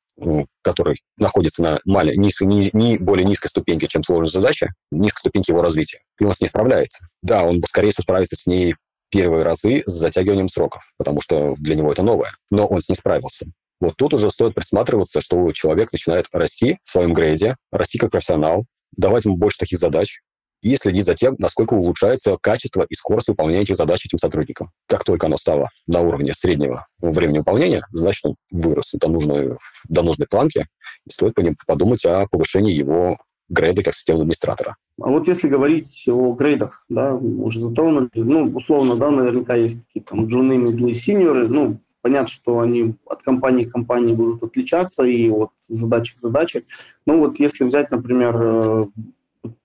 который 0.62 1.01
находится 1.17 1.62
на 1.62 1.80
мале, 1.86 2.15
низ, 2.15 2.39
не, 2.39 2.69
не 2.73 2.97
более 2.97 3.25
низкой 3.25 3.47
ступеньке, 3.47 3.88
чем 3.88 4.04
сложная 4.04 4.30
задача, 4.30 4.73
низкой 4.91 5.19
ступеньке 5.19 5.51
его 5.51 5.62
развития, 5.62 5.99
и 6.19 6.23
он 6.23 6.34
с 6.34 6.39
ней 6.39 6.47
справляется. 6.47 7.06
Да, 7.21 7.43
он, 7.43 7.62
скорее 7.67 7.91
всего, 7.91 8.04
справится 8.04 8.36
с 8.36 8.45
ней 8.45 8.75
первые 9.10 9.44
разы 9.44 9.84
с 9.86 9.91
затягиванием 9.91 10.48
сроков, 10.48 10.91
потому 10.98 11.22
что 11.22 11.56
для 11.58 11.76
него 11.76 11.91
это 11.91 12.04
новое. 12.04 12.32
Но 12.50 12.68
он 12.68 12.82
с 12.82 12.89
ней 12.89 12.96
справился. 12.96 13.46
Вот 13.80 13.96
тут 13.98 14.13
уже 14.13 14.30
стоит 14.30 14.56
присматриваться, 14.56 15.22
что 15.22 15.52
человек 15.52 15.91
начинает 15.91 16.28
расти 16.32 16.80
в 16.84 16.89
своем 16.89 17.13
грейде, 17.13 17.58
расти 17.72 17.98
как 17.98 18.12
профессионал, 18.12 18.65
давать 18.96 19.26
ему 19.26 19.38
больше 19.38 19.58
таких 19.58 19.80
задач 19.80 20.22
и 20.62 20.76
следить 20.78 21.06
за 21.06 21.13
тем, 21.13 21.36
насколько 21.38 21.76
улучшается 21.76 22.38
качество 22.41 22.86
и 22.89 22.96
скорость 22.96 23.28
выполнения 23.28 23.62
этих 23.62 23.76
задач 23.76 24.06
этим 24.06 24.18
сотрудникам. 24.18 24.72
Как 24.88 25.04
только 25.04 25.28
оно 25.28 25.38
стало 25.38 25.70
на 25.86 26.02
уровне 26.02 26.34
среднего 26.34 26.88
времени 27.00 27.39
выполнения, 27.39 27.86
значит, 27.91 28.26
он 28.26 28.36
вырос 28.50 28.91
до 28.94 29.08
нужной, 29.08 29.58
до 29.88 30.02
нужной 30.02 30.28
планки, 30.28 30.68
и 31.06 31.12
стоит 31.12 31.36
подумать 31.68 32.04
о 32.06 32.28
повышении 32.28 32.74
его 32.74 33.20
грейда 33.50 33.84
как 33.84 33.96
системного 33.96 34.24
администратора. 34.24 34.76
А 35.00 35.10
вот 35.10 35.28
если 35.28 35.48
говорить 35.48 36.04
о 36.08 36.34
грейдах, 36.34 36.86
да, 36.90 37.16
уже 37.16 37.60
затронули, 37.60 38.10
ну, 38.14 38.52
условно, 38.56 38.96
да, 38.96 39.12
наверняка 39.12 39.56
есть 39.56 39.84
какие-то 39.86 40.16
там 40.16 40.28
джуны, 40.28 40.58
медлы, 40.58 40.94
синьоры, 40.94 41.48
ну, 41.48 41.78
понятно, 42.02 42.28
что 42.28 42.60
они 42.60 42.96
от 43.06 43.24
компании 43.24 43.66
к 43.66 43.72
компании 43.72 44.14
будут 44.14 44.44
отличаться 44.44 45.04
и 45.04 45.30
от 45.30 45.50
задачи 45.68 46.16
к 46.16 46.20
задаче. 46.20 46.64
Ну, 47.06 47.20
вот 47.20 47.40
если 47.40 47.64
взять, 47.66 47.92
например, 47.92 48.36
э, 48.38 48.86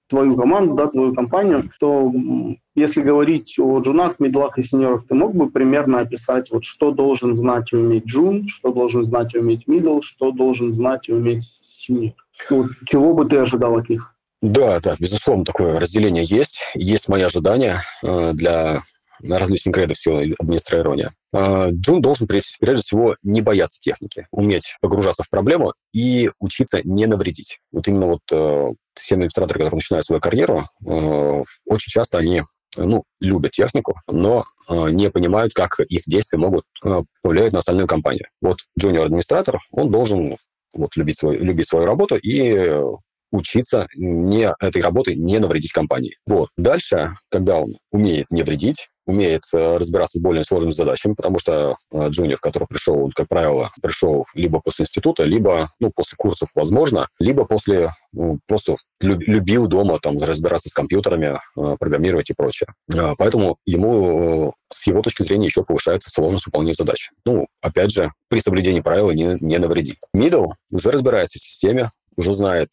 твою 0.08 0.36
команду, 0.36 0.74
да, 0.74 0.88
твою 0.88 1.14
компанию, 1.14 1.70
то 1.78 2.12
если 2.74 3.00
говорить 3.02 3.56
о 3.58 3.78
джунах, 3.80 4.18
медлах 4.18 4.58
и 4.58 4.62
сеньорах, 4.62 5.06
ты 5.06 5.14
мог 5.14 5.34
бы 5.34 5.48
примерно 5.48 6.00
описать, 6.00 6.50
вот 6.50 6.64
что 6.64 6.90
должен 6.90 7.34
знать 7.34 7.72
и 7.72 7.76
уметь 7.76 8.06
джун, 8.06 8.48
что 8.48 8.72
должен 8.72 9.04
знать 9.04 9.34
и 9.34 9.38
уметь 9.38 9.68
мидл, 9.68 10.00
что 10.00 10.32
должен 10.32 10.74
знать 10.74 11.08
и 11.08 11.12
уметь 11.12 11.44
сеньор? 11.44 12.14
Чего 12.48 13.14
бы 13.14 13.24
ты 13.26 13.38
ожидал 13.38 13.76
от 13.76 13.88
них? 13.88 14.14
Да, 14.42 14.80
да, 14.80 14.96
безусловно, 14.98 15.44
такое 15.44 15.78
разделение 15.78 16.24
есть. 16.24 16.60
Есть 16.74 17.08
мои 17.08 17.22
ожидания 17.22 17.82
э, 18.02 18.32
для 18.32 18.82
различных 19.22 19.74
грейдов 19.74 19.98
всего 19.98 20.22
администрирования, 20.38 21.12
Джун 21.34 22.00
должен 22.00 22.26
прежде 22.26 22.82
всего 22.82 23.16
не 23.22 23.42
бояться 23.42 23.78
техники, 23.78 24.26
уметь 24.30 24.76
погружаться 24.80 25.22
в 25.22 25.28
проблему 25.28 25.74
и 25.92 26.30
учиться 26.38 26.80
не 26.84 27.04
навредить. 27.04 27.58
Вот 27.70 27.86
именно 27.86 28.06
вот 28.06 28.22
все 28.94 29.16
администраторы, 29.16 29.58
которые 29.58 29.76
начинают 29.76 30.06
свою 30.06 30.22
карьеру, 30.22 30.64
очень 30.86 31.90
часто 31.90 32.16
они 32.16 32.44
ну, 32.76 33.04
любят 33.20 33.52
технику, 33.52 33.96
но 34.06 34.44
э, 34.68 34.90
не 34.90 35.10
понимают, 35.10 35.52
как 35.54 35.80
их 35.80 36.02
действия 36.06 36.38
могут 36.38 36.64
э, 36.84 37.02
повлиять 37.22 37.52
на 37.52 37.58
остальную 37.58 37.88
компанию. 37.88 38.28
Вот 38.40 38.58
джуниор-администратор, 38.78 39.58
он 39.72 39.90
должен 39.90 40.36
вот, 40.74 40.96
любить, 40.96 41.18
свою, 41.18 41.42
любить 41.44 41.66
свою 41.68 41.86
работу 41.86 42.16
и 42.16 42.82
учиться 43.30 43.86
не, 43.94 44.52
этой 44.60 44.82
работой 44.82 45.16
не 45.16 45.38
навредить 45.38 45.72
компании. 45.72 46.16
Вот. 46.26 46.48
Дальше, 46.56 47.14
когда 47.30 47.56
он 47.56 47.76
умеет 47.90 48.26
не 48.30 48.42
вредить, 48.42 48.88
умеет 49.10 49.42
э, 49.52 49.76
разбираться 49.76 50.18
с 50.18 50.22
более 50.22 50.44
сложными 50.44 50.72
задачами, 50.72 51.14
потому 51.14 51.38
что 51.38 51.76
э, 51.92 52.08
джуниор, 52.08 52.38
который 52.38 52.66
пришел, 52.68 53.04
он, 53.04 53.10
как 53.10 53.28
правило, 53.28 53.70
пришел 53.82 54.26
либо 54.34 54.60
после 54.60 54.84
института, 54.84 55.24
либо 55.24 55.70
ну, 55.80 55.90
после 55.94 56.16
курсов, 56.16 56.48
возможно, 56.54 57.08
либо 57.18 57.44
после 57.44 57.90
ну, 58.12 58.38
просто 58.46 58.76
любил 59.00 59.66
дома 59.66 59.98
там 60.00 60.16
разбираться 60.18 60.68
с 60.68 60.72
компьютерами, 60.72 61.38
э, 61.56 61.76
программировать 61.78 62.30
и 62.30 62.34
прочее. 62.34 62.68
Поэтому 63.18 63.58
ему 63.66 64.54
с 64.72 64.86
его 64.86 65.02
точки 65.02 65.22
зрения 65.22 65.46
еще 65.46 65.64
повышается 65.64 66.10
сложность 66.10 66.46
выполнения 66.46 66.74
задач. 66.74 67.10
Ну, 67.24 67.46
опять 67.60 67.92
же, 67.92 68.12
при 68.28 68.40
соблюдении 68.40 68.80
правил 68.80 69.10
не, 69.10 69.36
не 69.40 69.58
навреди. 69.58 69.96
Middle 70.16 70.46
уже 70.70 70.90
разбирается 70.90 71.38
в 71.38 71.42
системе, 71.42 71.90
уже 72.16 72.32
знает 72.32 72.70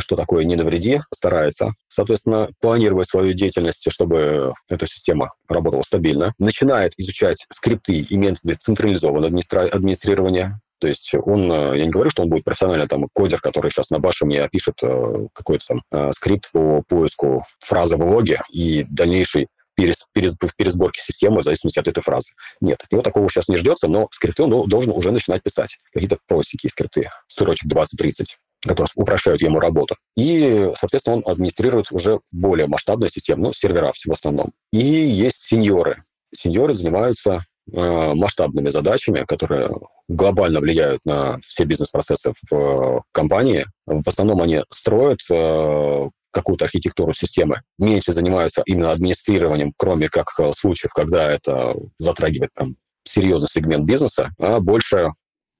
что 0.00 0.16
такое 0.16 0.44
«не 0.44 0.56
навреди», 0.56 1.00
старается, 1.12 1.72
соответственно, 1.88 2.50
планировать 2.60 3.08
свою 3.08 3.32
деятельность, 3.32 3.84
чтобы 3.90 4.54
эта 4.68 4.86
система 4.86 5.32
работала 5.48 5.82
стабильно, 5.82 6.34
начинает 6.38 6.92
изучать 6.96 7.44
скрипты 7.52 7.94
и 7.94 8.16
методы 8.16 8.54
централизованного 8.54 9.26
администрирования, 9.72 10.60
то 10.80 10.86
есть 10.86 11.12
он, 11.14 11.50
э, 11.50 11.78
я 11.78 11.84
не 11.84 11.90
говорю, 11.90 12.10
что 12.10 12.22
он 12.22 12.28
будет 12.28 12.44
профессиональный 12.44 12.86
там 12.86 13.08
кодер, 13.12 13.40
который 13.40 13.70
сейчас 13.70 13.90
на 13.90 13.98
баше 13.98 14.24
мне 14.26 14.42
опишет 14.42 14.78
э, 14.82 15.26
какой-то 15.32 15.64
там 15.66 16.12
скрипт 16.12 16.50
по 16.52 16.82
поиску 16.82 17.44
фразы 17.58 17.96
в 17.96 18.02
логе 18.02 18.40
и 18.50 18.84
дальнейшей 18.88 19.48
перес, 19.78 20.04
перес, 20.12 20.34
пересборки 20.56 21.00
системы 21.00 21.40
в 21.40 21.44
зависимости 21.44 21.78
от 21.78 21.86
этой 21.86 22.02
фразы. 22.02 22.30
Нет, 22.60 22.82
от 22.82 22.90
него 22.90 23.02
такого 23.02 23.28
сейчас 23.30 23.48
не 23.48 23.56
ждется, 23.56 23.86
но 23.86 24.08
скрипты 24.10 24.42
он 24.42 24.68
должен 24.68 24.90
уже 24.90 25.12
начинать 25.12 25.42
писать. 25.42 25.78
Какие-то 25.92 26.18
простенькие 26.26 26.70
скрипты, 26.70 27.08
строчек 27.28 27.70
20-30 27.70 28.24
которые 28.60 28.88
упрощают 28.96 29.40
ему 29.40 29.60
работу. 29.60 29.94
И, 30.16 30.68
соответственно, 30.76 31.18
он 31.18 31.22
администрирует 31.24 31.92
уже 31.92 32.18
более 32.32 32.66
масштабную 32.66 33.08
систему, 33.08 33.44
ну, 33.44 33.52
сервера 33.52 33.92
в 33.92 34.10
основном. 34.10 34.50
И 34.72 34.80
есть 34.80 35.44
сеньоры. 35.44 36.02
Сеньоры 36.34 36.74
занимаются 36.74 37.44
э, 37.72 38.14
масштабными 38.14 38.68
задачами, 38.70 39.24
которые 39.28 39.70
глобально 40.08 40.58
влияют 40.58 41.00
на 41.04 41.38
все 41.46 41.66
бизнес-процессы 41.66 42.32
в 42.50 42.52
э, 42.52 43.00
компании. 43.12 43.64
В 43.86 44.08
основном 44.08 44.42
они 44.42 44.64
строят 44.70 45.20
э, 45.30 46.08
какую-то 46.30 46.64
архитектуру 46.64 47.12
системы, 47.12 47.62
меньше 47.78 48.12
занимаются 48.12 48.62
именно 48.66 48.92
администрированием, 48.92 49.72
кроме 49.76 50.08
как 50.08 50.28
э, 50.38 50.52
случаев, 50.52 50.92
когда 50.92 51.30
это 51.30 51.74
затрагивает 51.98 52.50
там, 52.54 52.76
серьезный 53.04 53.48
сегмент 53.50 53.84
бизнеса, 53.84 54.30
а 54.38 54.60
больше 54.60 55.12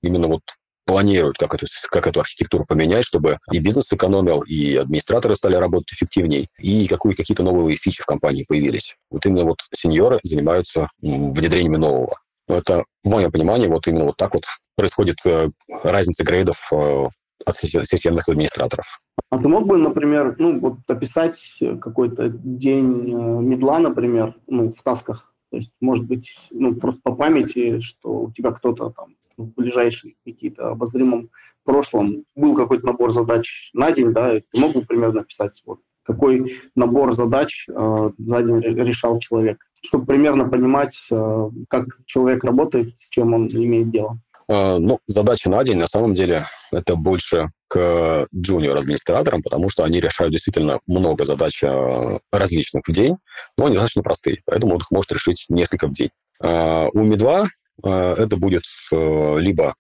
именно 0.02 0.28
вот 0.28 0.42
планируют, 0.88 1.36
как 1.36 1.54
эту, 1.54 1.66
как 1.90 2.06
эту 2.06 2.20
архитектуру 2.20 2.64
поменять, 2.64 3.04
чтобы 3.04 3.38
и 3.52 3.58
бизнес 3.58 3.92
экономил, 3.92 4.40
и 4.40 4.76
администраторы 4.76 5.34
стали 5.34 5.54
работать 5.54 5.92
эффективнее, 5.92 6.48
и 6.58 6.88
какие, 6.88 7.12
какие-то 7.12 7.42
новые 7.42 7.76
фичи 7.76 8.02
в 8.02 8.06
компании 8.06 8.46
появились. 8.48 8.96
Вот 9.10 9.26
именно 9.26 9.44
вот 9.44 9.58
сеньоры 9.74 10.18
занимаются 10.22 10.88
внедрением 11.00 11.74
нового. 11.74 12.18
Это, 12.48 12.84
в 13.04 13.10
моем 13.10 13.30
понимании, 13.30 13.66
вот 13.66 13.86
именно 13.86 14.06
вот 14.06 14.16
так 14.16 14.32
вот 14.32 14.44
происходит 14.74 15.18
э, 15.26 15.50
разница 15.82 16.24
грейдов 16.24 16.66
э, 16.72 17.08
от 17.48 17.56
системных 17.86 18.28
администраторов. 18.28 19.00
А 19.30 19.38
ты 19.38 19.48
мог 19.48 19.66
бы, 19.66 19.76
например, 19.76 20.36
ну, 20.38 20.58
вот 20.58 20.78
описать 20.86 21.38
какой-то 21.80 22.28
день 22.28 23.12
э, 23.12 23.40
медла, 23.42 23.78
например, 23.78 24.34
ну, 24.46 24.70
в 24.70 24.82
тасках? 24.82 25.34
То 25.50 25.56
есть, 25.56 25.72
может 25.80 26.06
быть, 26.06 26.28
ну, 26.50 26.74
просто 26.74 27.00
по 27.02 27.14
памяти, 27.14 27.80
что 27.80 28.22
у 28.22 28.32
тебя 28.32 28.52
кто-то 28.52 28.90
там 28.90 29.14
в 29.36 29.46
ближайшие 29.54 30.14
какие-то 30.24 30.70
обозримом 30.70 31.30
прошлом 31.64 32.24
был 32.34 32.54
какой-то 32.54 32.86
набор 32.86 33.12
задач 33.12 33.70
на 33.72 33.92
день, 33.92 34.12
да, 34.12 34.36
и 34.36 34.40
ты 34.40 34.60
мог 34.60 34.72
бы 34.72 34.82
примерно 34.82 35.20
написать, 35.20 35.62
вот, 35.64 35.80
какой 36.02 36.54
набор 36.74 37.12
задач 37.12 37.66
э, 37.68 38.10
за 38.18 38.42
день 38.42 38.60
решал 38.60 39.18
человек, 39.20 39.58
чтобы 39.82 40.06
примерно 40.06 40.48
понимать, 40.48 40.98
э, 41.10 41.50
как 41.68 41.86
человек 42.06 42.44
работает, 42.44 42.98
с 42.98 43.08
чем 43.08 43.34
он 43.34 43.48
имеет 43.48 43.90
дело. 43.90 44.18
Э, 44.48 44.78
ну, 44.78 44.98
задачи 45.06 45.48
на 45.48 45.62
день, 45.64 45.78
на 45.78 45.86
самом 45.86 46.14
деле, 46.14 46.46
это 46.72 46.96
больше 46.96 47.50
к 47.68 48.26
джуниор-администраторам, 48.34 49.42
потому 49.42 49.68
что 49.68 49.84
они 49.84 50.00
решают 50.00 50.32
действительно 50.32 50.80
много 50.86 51.24
задач 51.24 51.62
э, 51.62 52.18
различных 52.32 52.82
в 52.86 52.92
день, 52.92 53.16
но 53.56 53.66
они 53.66 53.74
достаточно 53.74 54.02
простые, 54.02 54.42
поэтому 54.46 54.74
он 54.74 54.80
их 54.80 54.90
может 54.90 55.12
решить 55.12 55.46
несколько 55.48 55.86
в 55.86 55.92
день. 55.92 56.10
Э, 56.42 56.88
у 56.92 57.00
Ми-2 57.00 57.46
Э, 57.84 58.14
это 58.18 58.36
будет 58.36 58.62
либо 58.90 59.74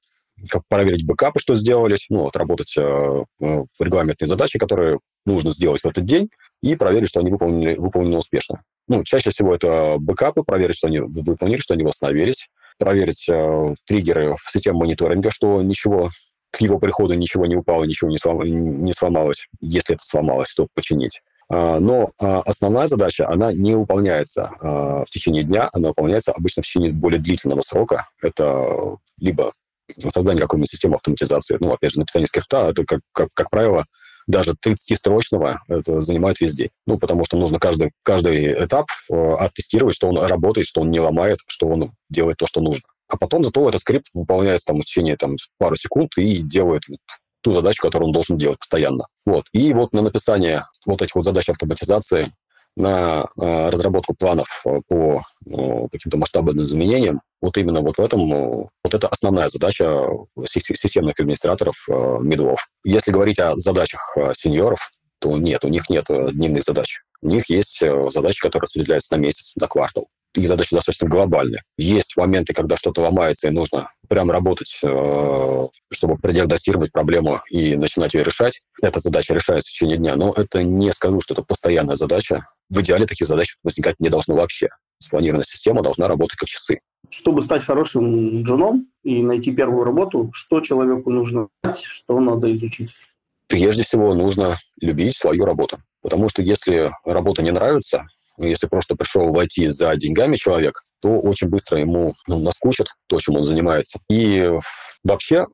как 0.48 0.62
проверить 0.68 1.04
бэкапы, 1.04 1.40
что 1.40 1.56
сделались, 1.56 2.06
ну, 2.10 2.28
отработать 2.28 2.72
э, 2.76 3.24
регламентные 3.40 4.28
задачи, 4.28 4.56
которые 4.56 5.00
нужно 5.26 5.50
сделать 5.50 5.82
в 5.82 5.86
этот 5.86 6.04
день, 6.04 6.30
и 6.62 6.76
проверить, 6.76 7.08
что 7.08 7.18
они 7.20 7.30
выполнены, 7.30 7.74
выполнены 7.74 8.18
успешно. 8.18 8.62
Ну, 8.86 9.02
чаще 9.02 9.30
всего 9.30 9.54
это 9.54 9.96
бэкапы, 9.98 10.44
проверить, 10.44 10.76
что 10.76 10.86
они 10.86 11.00
выполнили, 11.00 11.58
что 11.58 11.74
они 11.74 11.82
восстановились, 11.82 12.48
проверить 12.78 13.28
э, 13.28 13.74
триггеры 13.84 14.34
в 14.34 14.50
системе 14.50 14.78
мониторинга, 14.78 15.30
что 15.30 15.62
ничего 15.62 16.10
к 16.50 16.60
его 16.60 16.78
приходу 16.78 17.14
ничего 17.14 17.46
не 17.46 17.56
упало, 17.56 17.84
ничего 17.84 18.10
не, 18.10 18.18
слом, 18.18 18.42
не 18.42 18.92
сломалось. 18.92 19.46
Если 19.60 19.94
это 19.94 20.04
сломалось, 20.04 20.54
то 20.54 20.66
починить. 20.74 21.20
А, 21.50 21.78
но 21.78 22.12
а, 22.18 22.40
основная 22.42 22.86
задача, 22.86 23.28
она 23.28 23.52
не 23.52 23.74
выполняется 23.74 24.50
а, 24.60 25.04
в 25.04 25.10
течение 25.10 25.44
дня, 25.44 25.68
она 25.72 25.88
выполняется 25.88 26.32
обычно 26.32 26.62
в 26.62 26.66
течение 26.66 26.92
более 26.92 27.20
длительного 27.20 27.60
срока. 27.60 28.08
Это 28.22 28.96
либо 29.18 29.52
создание 30.12 30.42
какой-нибудь 30.42 30.70
системы 30.70 30.96
автоматизации, 30.96 31.56
ну, 31.60 31.72
опять 31.72 31.92
же, 31.92 32.00
написание 32.00 32.26
скрипта, 32.26 32.68
это, 32.68 32.84
как, 32.84 33.00
как, 33.12 33.28
как 33.32 33.50
правило, 33.50 33.86
даже 34.28 34.52
30-строчного 34.52 35.58
это 35.66 36.00
занимает 36.00 36.40
весь 36.40 36.54
день. 36.54 36.68
Ну, 36.86 36.98
потому 36.98 37.24
что 37.24 37.36
нужно 37.36 37.58
каждый, 37.58 37.92
каждый 38.04 38.64
этап 38.64 38.86
э, 39.10 39.34
оттестировать, 39.34 39.96
что 39.96 40.08
он 40.08 40.18
работает, 40.18 40.66
что 40.66 40.82
он 40.82 40.90
не 40.90 41.00
ломает, 41.00 41.40
что 41.48 41.66
он 41.66 41.92
делает 42.10 42.36
то, 42.36 42.46
что 42.46 42.60
нужно. 42.60 42.82
А 43.08 43.16
потом 43.16 43.42
зато 43.42 43.66
этот 43.66 43.80
скрипт 43.80 44.08
выполняется 44.14 44.66
там, 44.66 44.80
в 44.80 44.84
течение 44.84 45.16
там, 45.16 45.36
пару 45.58 45.76
секунд 45.76 46.10
и 46.18 46.42
делает 46.42 46.82
ту 47.40 47.52
задачу, 47.52 47.80
которую 47.80 48.08
он 48.08 48.12
должен 48.12 48.36
делать 48.36 48.58
постоянно. 48.58 49.06
Вот. 49.24 49.46
И 49.52 49.72
вот 49.72 49.94
на 49.94 50.02
написание 50.02 50.64
вот 50.84 51.00
этих 51.00 51.14
вот 51.14 51.24
задач 51.24 51.48
автоматизации, 51.48 52.32
на 52.78 53.28
э, 53.36 53.68
разработку 53.70 54.14
планов 54.14 54.62
э, 54.64 54.80
по 54.88 55.22
э, 55.46 55.88
каким-то 55.90 56.16
масштабным 56.16 56.66
изменениям, 56.66 57.20
вот 57.40 57.56
именно 57.58 57.80
вот 57.80 57.98
в 57.98 58.00
этом, 58.00 58.32
э, 58.32 58.68
вот 58.84 58.94
это 58.94 59.08
основная 59.08 59.48
задача 59.48 60.06
системных 60.46 61.18
администраторов 61.18 61.74
медлов. 62.20 62.68
Если 62.84 63.10
говорить 63.10 63.40
о 63.40 63.56
задачах 63.58 64.16
сеньоров, 64.34 64.90
то 65.18 65.36
нет, 65.36 65.64
у 65.64 65.68
них 65.68 65.90
нет 65.90 66.06
дневных 66.08 66.62
задач. 66.62 67.02
У 67.20 67.28
них 67.28 67.50
есть 67.50 67.82
задачи, 68.10 68.40
которые 68.40 68.66
распределяются 68.66 69.14
на 69.14 69.18
месяц, 69.18 69.54
на 69.56 69.66
квартал 69.66 70.06
их 70.34 70.46
задачи 70.46 70.74
достаточно 70.74 71.08
глобальные. 71.08 71.62
Есть 71.76 72.16
моменты, 72.16 72.52
когда 72.52 72.76
что-то 72.76 73.02
ломается, 73.02 73.48
и 73.48 73.50
нужно 73.50 73.90
прям 74.08 74.30
работать, 74.30 74.68
чтобы 74.68 76.16
продиагностировать 76.20 76.92
проблему 76.92 77.40
и 77.50 77.76
начинать 77.76 78.14
ее 78.14 78.24
решать. 78.24 78.60
Эта 78.80 79.00
задача 79.00 79.34
решается 79.34 79.68
в 79.68 79.72
течение 79.72 79.96
дня, 79.96 80.16
но 80.16 80.32
это 80.36 80.62
не 80.62 80.92
скажу, 80.92 81.20
что 81.20 81.34
это 81.34 81.42
постоянная 81.42 81.96
задача. 81.96 82.46
В 82.70 82.80
идеале 82.80 83.06
таких 83.06 83.26
задач 83.26 83.56
возникать 83.62 83.96
не 83.98 84.08
должно 84.08 84.34
вообще. 84.34 84.68
Спланированная 85.00 85.44
система 85.44 85.82
должна 85.82 86.08
работать 86.08 86.36
как 86.36 86.48
часы. 86.48 86.78
Чтобы 87.10 87.42
стать 87.42 87.64
хорошим 87.64 88.42
джуном 88.42 88.88
и 89.04 89.22
найти 89.22 89.52
первую 89.52 89.84
работу, 89.84 90.30
что 90.34 90.60
человеку 90.60 91.10
нужно 91.10 91.48
знать, 91.62 91.80
что 91.82 92.20
надо 92.20 92.52
изучить? 92.54 92.90
Прежде 93.48 93.84
всего 93.84 94.14
нужно 94.14 94.58
любить 94.80 95.16
свою 95.16 95.44
работу. 95.44 95.78
Потому 96.02 96.28
что 96.28 96.42
если 96.42 96.92
работа 97.04 97.42
не 97.42 97.50
нравится, 97.50 98.06
ну, 98.36 98.46
если 98.46 98.66
просто 98.66 98.94
пришел 98.94 99.32
войти 99.32 99.70
за 99.70 99.94
деньгами 99.96 100.36
человек, 100.36 100.82
то 101.00 101.20
очень 101.20 101.48
быстро 101.48 101.78
ему 101.78 102.14
ну, 102.26 102.38
наскучит 102.38 102.88
то, 103.08 103.18
чем 103.18 103.36
он 103.36 103.44
занимается. 103.44 103.98
И 104.08 104.52
вообще 105.02 105.46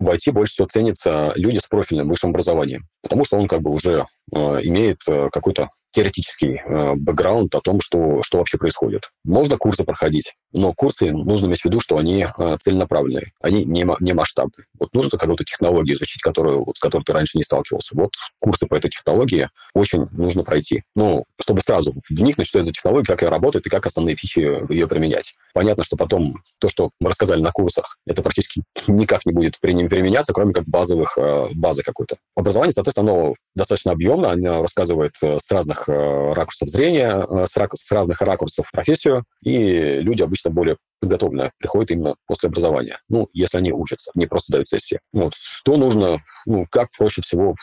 в 0.00 0.08
IT 0.08 0.32
больше 0.32 0.54
всего 0.54 0.66
ценятся 0.66 1.32
люди 1.36 1.58
с 1.58 1.66
профильным 1.66 2.08
высшим 2.08 2.30
образованием, 2.30 2.88
потому 3.02 3.24
что 3.24 3.36
он 3.36 3.46
как 3.46 3.62
бы 3.62 3.70
уже 3.70 4.06
э, 4.34 4.38
имеет 4.62 4.98
э, 5.06 5.28
какой-то 5.30 5.68
теоретический 5.92 6.60
э, 6.64 6.94
бэкграунд 6.96 7.54
о 7.54 7.60
том, 7.60 7.80
что, 7.80 8.22
что 8.22 8.38
вообще 8.38 8.58
происходит. 8.58 9.10
Можно 9.24 9.56
курсы 9.56 9.84
проходить, 9.84 10.34
Но 10.52 10.72
курсы 10.72 11.10
нужно 11.10 11.46
иметь 11.46 11.60
в 11.60 11.64
виду, 11.64 11.80
что 11.80 11.96
они 11.96 12.26
э, 12.26 12.56
целенаправленные, 12.60 13.32
они 13.40 13.64
не, 13.64 13.86
не 14.00 14.12
масштабные. 14.12 14.66
Вот 14.78 14.92
нужно 14.92 15.18
какую-то 15.18 15.44
технологию 15.44 15.96
изучить, 15.96 16.22
которую, 16.22 16.66
с 16.76 16.80
которой 16.80 17.04
ты 17.04 17.12
раньше 17.12 17.38
не 17.38 17.42
сталкивался. 17.42 17.96
Вот 17.96 18.12
курсы 18.38 18.66
по 18.66 18.74
этой 18.74 18.90
технологии 18.90 19.48
очень 19.74 20.06
нужно 20.12 20.44
пройти. 20.44 20.82
Ну, 20.94 21.24
чтобы 21.40 21.60
сразу 21.60 21.92
вникнуть, 22.10 22.46
что 22.46 22.58
это 22.58 22.66
за 22.66 22.72
технология, 22.72 23.06
как 23.06 23.22
она 23.22 23.30
работает 23.30 23.66
и 23.66 23.70
как 23.70 23.86
основные 23.86 24.16
фичи 24.16 24.40
ее 24.72 24.86
применять. 24.86 25.32
Понятно, 25.54 25.84
что 25.84 25.96
потом 25.96 26.42
то, 26.58 26.68
что 26.68 26.90
мы 27.00 27.08
рассказали 27.08 27.40
на 27.40 27.50
курсах, 27.50 27.96
это 28.06 28.22
практически 28.22 28.62
никак 28.86 29.24
не 29.26 29.32
будет 29.32 29.58
применяться, 29.60 30.32
кроме 30.32 30.52
как 30.52 30.64
базовых, 30.66 31.16
э, 31.16 31.48
базы 31.54 31.82
какой-то. 31.82 32.16
Образование, 32.36 32.72
соответственно, 32.72 33.12
оно 33.12 33.34
достаточно 33.54 33.92
объемно, 33.92 34.30
оно 34.30 34.62
рассказывает 34.62 35.12
э, 35.22 35.38
с 35.38 35.50
разных 35.50 35.88
ракурсов 35.88 36.68
зрения, 36.68 37.26
с, 37.46 37.52
с 37.52 37.90
разных 37.90 38.20
ракурсов 38.20 38.70
профессию, 38.70 39.24
и 39.42 40.00
люди 40.00 40.22
обычно 40.22 40.41
более 40.50 40.76
подготовленные 41.00 41.50
приходят 41.58 41.90
именно 41.90 42.14
после 42.26 42.48
образования. 42.48 42.98
Ну, 43.08 43.28
если 43.32 43.58
они 43.58 43.72
учатся, 43.72 44.10
не 44.14 44.26
просто 44.26 44.52
дают 44.52 44.68
сессии. 44.68 45.00
Вот. 45.12 45.34
Что 45.34 45.76
нужно, 45.76 46.18
ну, 46.46 46.66
как 46.70 46.90
проще 46.96 47.22
всего 47.22 47.56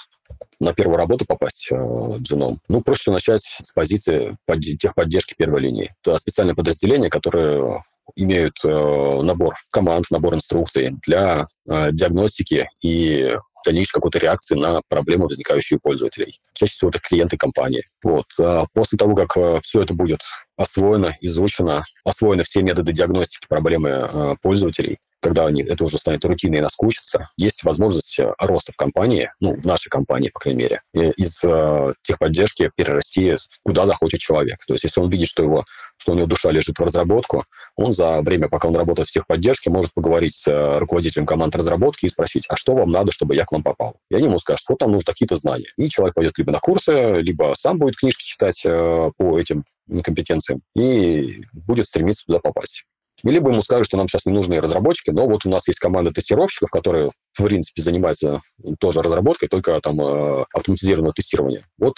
на 0.60 0.74
первую 0.74 0.98
работу 0.98 1.26
попасть 1.26 1.70
э, 1.72 1.76
джином? 2.18 2.60
Ну, 2.68 2.82
проще 2.82 3.12
начать 3.12 3.42
с 3.42 3.72
позиции 3.72 4.38
под, 4.46 4.60
техподдержки 4.60 5.36
первой 5.38 5.62
линии. 5.62 5.90
Это 6.04 6.18
специальное 6.18 6.56
подразделение, 6.56 7.10
которое 7.10 7.82
имеют 8.16 8.58
э, 8.64 9.22
набор 9.22 9.56
команд, 9.72 10.06
набор 10.12 10.36
инструкций 10.36 10.96
для 11.06 11.48
э, 11.68 11.92
диагностики 11.92 12.70
и 12.82 13.38
дальнейшей 13.66 13.94
какой-то 13.94 14.20
реакции 14.20 14.56
на 14.56 14.82
проблемы, 14.88 15.26
возникающие 15.26 15.78
у 15.78 15.80
пользователей. 15.80 16.40
Чаще 16.54 16.74
всего 16.74 16.90
это 16.90 17.00
клиенты 17.00 17.38
компании. 17.38 17.84
Вот. 18.04 18.26
А 18.40 18.66
после 18.74 18.98
того, 18.98 19.16
как 19.16 19.36
э, 19.38 19.60
все 19.64 19.82
это 19.84 19.94
будет 19.94 20.22
освоено, 20.60 21.16
изучено, 21.22 21.86
освоены 22.04 22.44
все 22.44 22.62
методы 22.62 22.92
диагностики 22.92 23.46
проблемы 23.48 23.90
э, 23.90 24.36
пользователей, 24.42 25.00
когда 25.22 25.46
они, 25.46 25.64
это 25.64 25.86
уже 25.86 25.98
станет 25.98 26.24
рутиной 26.26 26.60
и 26.60 26.62
наскучится, 26.62 27.30
есть 27.38 27.64
возможность 27.64 28.20
э, 28.20 28.34
роста 28.40 28.74
в 28.74 28.76
компании, 28.76 29.32
ну, 29.40 29.56
в 29.56 29.66
нашей 29.66 29.90
компании, 29.90 30.30
по 30.30 30.40
крайней 30.42 30.64
мере, 30.64 30.82
из 30.94 31.42
э, 31.46 31.94
техподдержки 32.02 32.72
перерасти 32.76 33.38
куда 33.64 33.86
захочет 33.86 34.20
человек. 34.20 34.60
То 34.68 34.74
есть 34.74 34.84
если 34.84 35.00
он 35.00 35.10
видит, 35.10 35.30
что, 35.30 35.44
его, 35.44 35.66
что 35.98 36.12
у 36.12 36.16
него 36.16 36.28
душа 36.28 36.52
лежит 36.52 36.78
в 36.78 36.84
разработку, 36.84 37.46
он 37.78 37.94
за 37.94 38.22
время, 38.22 38.50
пока 38.50 38.68
он 38.68 38.76
работает 38.76 39.08
в 39.08 39.12
техподдержке, 39.14 39.70
может 39.70 39.94
поговорить 39.94 40.36
с 40.36 40.46
э, 40.46 40.78
руководителем 40.78 41.26
команд 41.26 41.56
разработки 41.56 42.06
и 42.06 42.10
спросить, 42.10 42.44
а 42.50 42.58
что 42.58 42.76
вам 42.76 42.92
надо, 42.92 43.14
чтобы 43.14 43.34
я 43.34 43.46
к 43.46 43.54
вам 43.54 43.64
попал? 43.64 43.96
И 44.12 44.16
они 44.16 44.26
ему 44.26 44.40
скажут, 44.40 44.66
вот 44.68 44.80
там 44.80 44.92
нужны 44.92 45.06
такие-то 45.06 45.38
знания. 45.38 45.72
И 45.78 45.88
человек 45.88 46.16
пойдет 46.16 46.38
либо 46.38 46.52
на 46.52 46.60
курсы, 46.60 47.22
либо 47.22 47.54
сам 47.58 47.78
будет 47.78 47.96
книжки 47.96 48.26
читать 48.26 48.62
э, 48.66 49.12
по 49.18 49.40
этим 49.40 49.64
компетенциям 50.04 50.62
и 50.76 51.44
будет 51.54 51.88
стремиться 51.88 52.26
туда 52.26 52.40
попасть. 52.40 52.86
И 53.24 53.30
либо 53.30 53.52
ему 53.52 53.62
скажут, 53.62 53.88
что 53.88 53.98
нам 53.98 54.08
сейчас 54.08 54.26
не 54.26 54.34
нужны 54.34 54.62
разработчики, 54.62 55.10
но 55.10 55.28
вот 55.28 55.46
у 55.46 55.50
нас 55.50 55.68
есть 55.68 55.80
команда 55.80 56.12
тестировщиков, 56.12 56.70
которые, 56.70 57.10
в 57.34 57.44
принципе, 57.44 57.82
занимаются 57.82 58.42
тоже 58.80 59.02
разработкой, 59.02 59.50
только 59.50 59.80
там 59.82 60.00
э, 60.00 60.46
автоматизированного 60.54 61.14
тестирования. 61.14 61.66
Вот 61.78 61.96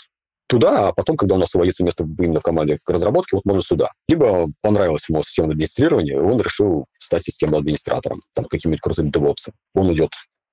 туда, 0.48 0.90
а 0.90 0.94
потом, 0.94 1.18
когда 1.18 1.36
у 1.36 1.38
нас 1.38 1.50
освободится 1.50 1.84
место 1.84 2.04
именно 2.20 2.40
в 2.40 2.44
команде 2.44 2.78
разработки, 2.88 3.36
вот 3.36 3.46
можно 3.46 3.62
сюда. 3.62 3.92
Либо 4.08 4.50
понравилось 4.62 5.08
ему 5.08 5.22
системное 5.24 5.54
администрирование, 5.54 6.16
и 6.16 6.20
он 6.20 6.42
решил 6.42 6.86
стать 7.00 7.24
системным 7.24 7.60
администратором, 7.60 8.22
там, 8.34 8.46
каким-нибудь 8.46 8.82
крутым 8.82 9.10
DevOps. 9.10 9.52
Он 9.76 9.94
идет 9.94 10.10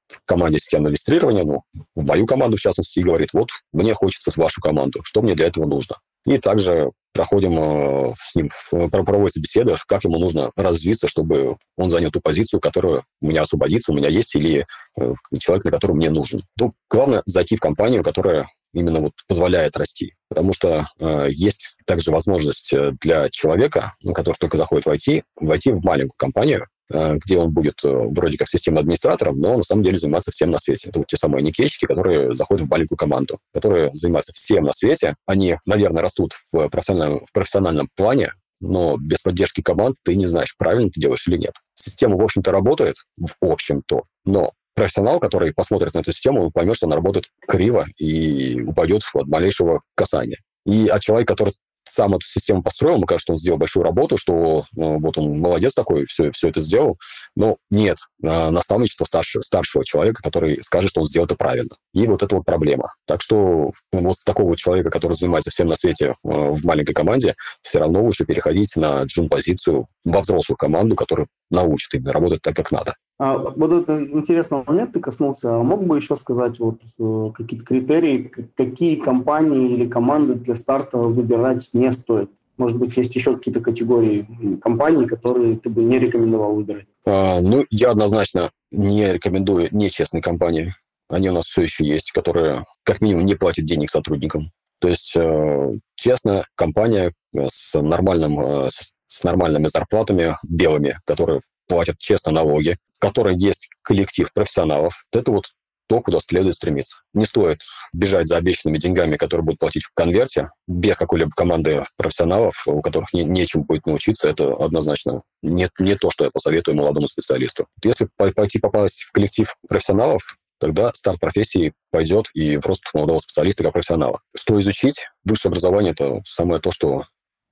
в 0.08 0.20
команде 0.24 0.58
системного 0.58 0.88
администрирования, 0.88 1.44
ну, 1.44 1.62
в 1.94 2.04
мою 2.04 2.26
команду, 2.26 2.56
в 2.56 2.60
частности, 2.60 2.98
и 2.98 3.02
говорит, 3.02 3.30
вот, 3.32 3.48
мне 3.72 3.94
хочется 3.94 4.30
в 4.30 4.36
вашу 4.36 4.60
команду, 4.60 5.00
что 5.02 5.20
мне 5.22 5.34
для 5.34 5.46
этого 5.46 5.66
нужно? 5.66 5.96
И 6.26 6.38
также 6.38 6.90
проходим 7.12 7.58
э, 7.58 8.14
с 8.16 8.34
ним, 8.34 8.48
проводится 8.90 9.40
беседа, 9.40 9.74
как 9.86 10.04
ему 10.04 10.18
нужно 10.18 10.52
развиться, 10.56 11.08
чтобы 11.08 11.56
он 11.76 11.90
занял 11.90 12.10
ту 12.10 12.20
позицию, 12.20 12.60
которая 12.60 13.02
у 13.20 13.26
меня 13.26 13.42
освободится, 13.42 13.92
у 13.92 13.94
меня 13.96 14.08
есть, 14.08 14.34
или 14.36 14.64
э, 15.00 15.14
человек, 15.40 15.64
на 15.64 15.70
котором 15.70 15.96
мне 15.96 16.10
нужен. 16.10 16.42
Ну, 16.60 16.72
главное 16.88 17.22
зайти 17.26 17.56
в 17.56 17.60
компанию, 17.60 18.04
которая 18.04 18.46
именно 18.72 19.00
вот 19.00 19.12
позволяет 19.26 19.76
расти. 19.76 20.14
Потому 20.28 20.52
что 20.52 20.86
э, 21.00 21.28
есть 21.30 21.78
также 21.86 22.10
возможность 22.10 22.72
э, 22.72 22.92
для 23.00 23.28
человека, 23.30 23.94
ну, 24.02 24.12
который 24.12 24.36
только 24.38 24.56
заходит 24.56 24.86
в 24.86 24.90
IT, 24.90 25.22
войти 25.40 25.72
в 25.72 25.82
маленькую 25.82 26.16
компанию, 26.16 26.66
Э, 26.66 26.77
где 26.90 27.38
он 27.38 27.52
будет 27.52 27.84
э, 27.84 27.88
вроде 27.88 28.38
как 28.38 28.48
системным 28.48 28.80
администратором, 28.80 29.38
но 29.38 29.56
на 29.56 29.62
самом 29.62 29.82
деле 29.82 29.98
заниматься 29.98 30.30
всем 30.30 30.50
на 30.50 30.58
свете. 30.58 30.88
Это 30.88 31.00
вот 31.00 31.08
те 31.08 31.16
самые 31.16 31.42
никейщики, 31.42 31.86
которые 31.86 32.34
заходят 32.34 32.66
в 32.66 32.70
маленькую 32.70 32.96
команду, 32.96 33.38
которые 33.52 33.90
занимаются 33.92 34.32
всем 34.32 34.64
на 34.64 34.72
свете. 34.72 35.14
Они, 35.26 35.56
наверное, 35.66 36.02
растут 36.02 36.32
в 36.52 36.68
профессиональном, 36.68 37.26
в 37.26 37.32
профессиональном 37.32 37.88
плане, 37.96 38.32
но 38.60 38.96
без 38.98 39.20
поддержки 39.20 39.60
команд 39.60 39.96
ты 40.04 40.16
не 40.16 40.26
знаешь, 40.26 40.54
правильно 40.56 40.90
ты 40.90 41.00
делаешь 41.00 41.26
или 41.28 41.36
нет. 41.36 41.54
Система, 41.74 42.16
в 42.16 42.22
общем-то, 42.22 42.50
работает, 42.50 42.96
в 43.16 43.32
общем-то, 43.40 44.02
но 44.24 44.52
профессионал, 44.74 45.20
который 45.20 45.52
посмотрит 45.52 45.94
на 45.94 46.00
эту 46.00 46.12
систему, 46.12 46.50
поймет, 46.50 46.76
что 46.76 46.86
она 46.86 46.96
работает 46.96 47.26
криво 47.46 47.86
и 47.98 48.60
упадет 48.62 49.02
от 49.12 49.26
малейшего 49.26 49.82
касания. 49.94 50.38
И 50.64 50.88
а 50.88 50.98
человек, 51.00 51.28
который 51.28 51.54
сам 51.90 52.14
эту 52.14 52.26
систему 52.26 52.62
построил, 52.62 52.96
ему 52.96 53.06
кажется, 53.06 53.24
что 53.24 53.32
он 53.32 53.38
сделал 53.38 53.58
большую 53.58 53.84
работу, 53.84 54.16
что 54.18 54.64
ну, 54.72 54.98
вот 54.98 55.18
он 55.18 55.38
молодец 55.40 55.74
такой, 55.74 56.06
все, 56.06 56.30
все 56.32 56.48
это 56.48 56.60
сделал. 56.60 56.96
Но 57.36 57.56
нет, 57.70 57.98
а, 58.22 58.50
наставничество 58.50 59.04
старше, 59.04 59.40
старшего 59.42 59.84
человека, 59.84 60.22
который 60.22 60.62
скажет, 60.62 60.90
что 60.90 61.00
он 61.00 61.06
сделал 61.06 61.26
это 61.26 61.36
правильно. 61.36 61.76
И 61.92 62.06
вот 62.06 62.22
это 62.22 62.36
вот 62.36 62.44
проблема. 62.44 62.92
Так 63.06 63.22
что 63.22 63.72
вот 63.92 64.16
такого 64.24 64.56
человека, 64.56 64.90
который 64.90 65.14
занимается 65.14 65.50
всем 65.50 65.68
на 65.68 65.76
свете 65.76 66.14
а, 66.24 66.52
в 66.52 66.64
маленькой 66.64 66.94
команде, 66.94 67.34
все 67.62 67.78
равно 67.78 68.02
лучше 68.02 68.24
переходить 68.24 68.76
на 68.76 69.02
джун-позицию 69.02 69.86
во 70.04 70.20
взрослую 70.20 70.56
команду, 70.56 70.96
которая 70.96 71.28
научит 71.50 71.94
именно 71.94 72.12
работать 72.12 72.42
так, 72.42 72.56
как 72.56 72.72
надо. 72.72 72.94
А, 73.18 73.36
вот 73.36 73.72
это 73.72 74.00
интересный 74.02 74.62
момент 74.64 74.92
ты 74.92 75.00
коснулся. 75.00 75.56
А 75.56 75.62
мог 75.62 75.84
бы 75.84 75.96
еще 75.96 76.16
сказать 76.16 76.58
вот 76.58 76.80
э, 76.98 77.32
какие-то 77.34 77.66
критерии, 77.66 78.30
какие 78.56 78.96
компании 78.96 79.72
или 79.72 79.88
команды 79.88 80.34
для 80.34 80.54
старта 80.54 80.98
выбирать 80.98 81.68
не 81.72 81.92
стоит? 81.92 82.30
Может 82.58 82.78
быть, 82.78 82.96
есть 82.96 83.14
еще 83.14 83.36
какие-то 83.36 83.60
категории 83.60 84.26
компаний, 84.62 85.06
которые 85.06 85.56
ты 85.58 85.68
бы 85.68 85.82
не 85.82 85.98
рекомендовал 85.98 86.54
выбирать? 86.54 86.86
А, 87.06 87.40
ну, 87.40 87.64
я 87.70 87.90
однозначно 87.90 88.50
не 88.70 89.12
рекомендую 89.12 89.68
нечестные 89.72 90.22
компании. 90.22 90.74
Они 91.08 91.28
у 91.30 91.32
нас 91.32 91.46
все 91.46 91.62
еще 91.62 91.86
есть, 91.86 92.12
которые 92.12 92.64
как 92.84 93.00
минимум 93.00 93.26
не 93.26 93.34
платят 93.34 93.64
денег 93.64 93.90
сотрудникам. 93.90 94.50
То 94.80 94.88
есть, 94.88 95.14
э, 95.16 95.72
честно, 95.96 96.44
компания 96.54 97.12
с, 97.34 97.80
нормальным, 97.80 98.38
э, 98.38 98.68
с 98.70 98.94
нормальными 99.22 99.66
зарплатами 99.66 100.36
белыми, 100.42 100.98
которые 101.04 101.40
платят 101.68 101.98
честно 101.98 102.32
налоги, 102.32 102.78
в 102.94 102.98
которой 102.98 103.36
есть 103.36 103.68
коллектив 103.82 104.32
профессионалов. 104.32 105.04
Это 105.12 105.32
вот 105.32 105.46
то, 105.88 106.02
куда 106.02 106.18
следует 106.20 106.54
стремиться. 106.54 106.98
Не 107.14 107.24
стоит 107.24 107.60
бежать 107.92 108.28
за 108.28 108.36
обещанными 108.36 108.78
деньгами, 108.78 109.16
которые 109.16 109.44
будут 109.44 109.60
платить 109.60 109.84
в 109.84 109.92
конверте, 109.94 110.50
без 110.66 110.96
какой-либо 110.96 111.30
команды 111.30 111.84
профессионалов, 111.96 112.62
у 112.66 112.82
которых 112.82 113.12
не, 113.14 113.24
нечем 113.24 113.62
будет 113.62 113.86
научиться. 113.86 114.28
Это 114.28 114.54
однозначно 114.54 115.22
не, 115.42 115.68
не 115.78 115.96
то, 115.96 116.10
что 116.10 116.24
я 116.24 116.30
посоветую 116.30 116.76
молодому 116.76 117.08
специалисту. 117.08 117.66
Если 117.82 118.08
пойти 118.16 118.58
попасть 118.58 119.02
в 119.02 119.12
коллектив 119.12 119.56
профессионалов, 119.66 120.36
тогда 120.60 120.92
старт 120.92 121.20
профессии 121.20 121.72
пойдет 121.90 122.26
и 122.34 122.58
в 122.58 122.66
рост 122.66 122.82
молодого 122.92 123.18
специалиста 123.20 123.64
как 123.64 123.72
профессионала. 123.72 124.20
Что 124.36 124.58
изучить? 124.60 125.06
Высшее 125.24 125.50
образование– 125.50 125.92
это 125.98 126.20
самое 126.26 126.60
то, 126.60 126.70
что 126.70 127.04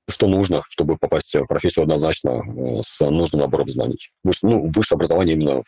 что 0.08 0.26
нужно, 0.26 0.62
чтобы 0.68 0.96
попасть 0.96 1.34
в 1.34 1.46
профессию 1.46 1.82
однозначно 1.82 2.42
э, 2.46 2.80
с 2.86 3.00
нужным 3.00 3.42
набором 3.42 3.68
знаний. 3.68 4.10
Ну, 4.42 4.70
высшее 4.74 4.96
образование 4.96 5.34
именно 5.34 5.62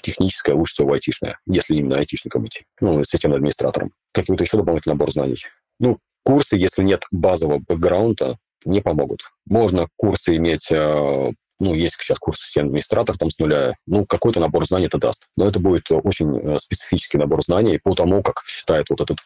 техническое, 0.00 0.54
лучше 0.54 0.74
всего 0.74 0.94
айтишное, 0.94 1.38
если 1.46 1.76
именно 1.76 1.98
айтишником 1.98 2.46
идти, 2.46 2.64
ну, 2.80 3.04
системным 3.04 3.36
администратором. 3.36 3.92
Какой-то 4.12 4.44
еще 4.44 4.56
дополнительный 4.56 4.94
набор 4.94 5.12
знаний. 5.12 5.36
Ну, 5.78 5.98
курсы, 6.24 6.56
если 6.56 6.82
нет 6.82 7.04
базового 7.10 7.58
бэкграунда, 7.58 8.36
не 8.64 8.80
помогут. 8.80 9.20
Можно 9.46 9.88
курсы 9.96 10.36
иметь 10.36 10.70
э, 10.70 11.32
ну, 11.62 11.74
есть 11.74 11.96
сейчас 12.00 12.18
курс 12.18 12.40
системный 12.40 12.70
администратор 12.70 13.16
там 13.16 13.30
с 13.30 13.38
нуля, 13.38 13.74
ну, 13.86 14.04
какой-то 14.04 14.40
набор 14.40 14.66
знаний 14.66 14.86
это 14.86 14.98
даст. 14.98 15.28
Но 15.36 15.46
это 15.46 15.60
будет 15.60 15.90
очень 15.90 16.36
э, 16.38 16.58
специфический 16.58 17.18
набор 17.18 17.42
знаний 17.42 17.78
по 17.82 17.94
тому, 17.94 18.22
как 18.22 18.42
считает 18.46 18.90
вот 18.90 19.00
этот 19.00 19.18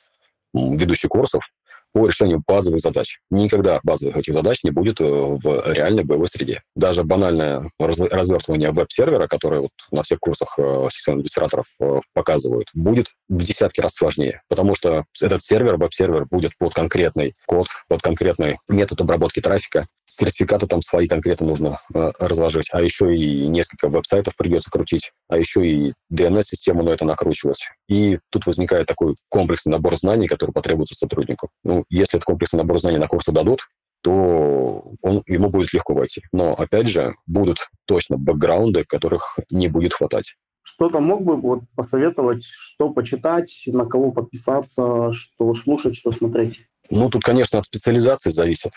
ведущий 0.53 1.09
курсов, 1.09 1.51
по 1.97 2.07
решению 2.07 2.43
базовых 2.47 2.81
задач. 2.81 3.21
Никогда 3.31 3.81
базовых 3.83 4.19
этих 4.19 4.35
задач 4.35 4.59
не 4.63 4.71
будет 4.71 5.01
э, 5.01 5.05
в 5.05 5.73
реальной 5.73 6.05
боевой 6.05 6.29
среде. 6.29 6.63
Даже 6.75 7.05
банальное 7.05 7.71
развертывание 7.79 8.71
веб-сервера, 8.71 9.27
которое 9.27 9.63
вот 9.63 9.71
на 9.91 10.03
всех 10.03 10.21
курсах 10.21 10.59
э, 10.59 10.89
системных 10.93 11.21
администраторов 11.21 11.65
э, 11.81 12.01
показывают, 12.13 12.69
будет 12.75 13.07
в 13.31 13.43
десятки 13.43 13.81
раз 13.81 13.95
сложнее, 13.95 14.43
потому 14.51 14.75
что 14.75 15.07
этот 15.23 15.41
сервер, 15.41 15.79
веб-сервер 15.79 16.27
будет 16.31 16.53
под 16.59 16.75
конкретный 16.75 17.35
код, 17.47 17.69
под 17.89 18.03
конкретный 18.03 18.59
метод 18.69 19.01
обработки 19.01 19.41
трафика, 19.41 19.87
сертификаты 20.19 20.67
там 20.67 20.83
свои 20.83 21.07
конкретно 21.07 21.47
нужно 21.47 21.81
э, 21.95 22.13
разложить, 22.19 22.69
а 22.73 22.81
еще 22.81 23.15
и 23.17 23.47
несколько 23.49 23.89
веб-сайтов 23.89 24.37
придется 24.37 24.71
крутить, 24.71 25.13
а 25.29 25.37
еще 25.37 25.67
и 25.67 25.93
DNS-систему 26.13 26.83
на 26.83 26.91
это 26.91 27.05
накручивать. 27.05 27.69
И 27.89 28.19
тут 28.31 28.47
возникает 28.47 28.87
такой 28.87 29.17
комплексный 29.29 29.73
набор 29.73 29.97
знаний, 29.97 30.27
который 30.27 30.53
потребуется 30.53 30.95
сотруднику. 30.95 31.51
Ну, 31.65 31.85
если 31.89 32.19
этот 32.19 32.25
комплексный 32.25 32.59
набор 32.59 32.79
знаний 32.79 32.99
на 32.99 33.07
курсы 33.07 33.33
дадут, 33.33 33.69
то 34.03 34.93
он, 35.03 35.23
ему 35.27 35.51
будет 35.51 35.73
легко 35.73 35.95
войти. 35.95 36.23
Но, 36.33 36.53
опять 36.53 36.89
же, 36.89 37.15
будут 37.27 37.59
точно 37.87 38.17
бэкграунды, 38.17 38.85
которых 38.85 39.39
не 39.51 39.69
будет 39.69 39.95
хватать. 39.95 40.35
Что-то 40.63 41.01
мог 41.01 41.23
бы 41.23 41.37
вот 41.37 41.61
посоветовать, 41.77 42.45
что 42.45 42.91
почитать, 42.91 43.63
на 43.67 43.87
кого 43.87 44.11
подписаться, 44.11 45.13
что 45.13 45.55
слушать, 45.55 45.97
что 45.97 46.13
смотреть? 46.13 46.61
Ну, 46.91 47.09
тут, 47.09 47.23
конечно, 47.23 47.59
от 47.59 47.67
специализации 47.67 48.31
зависит. 48.31 48.73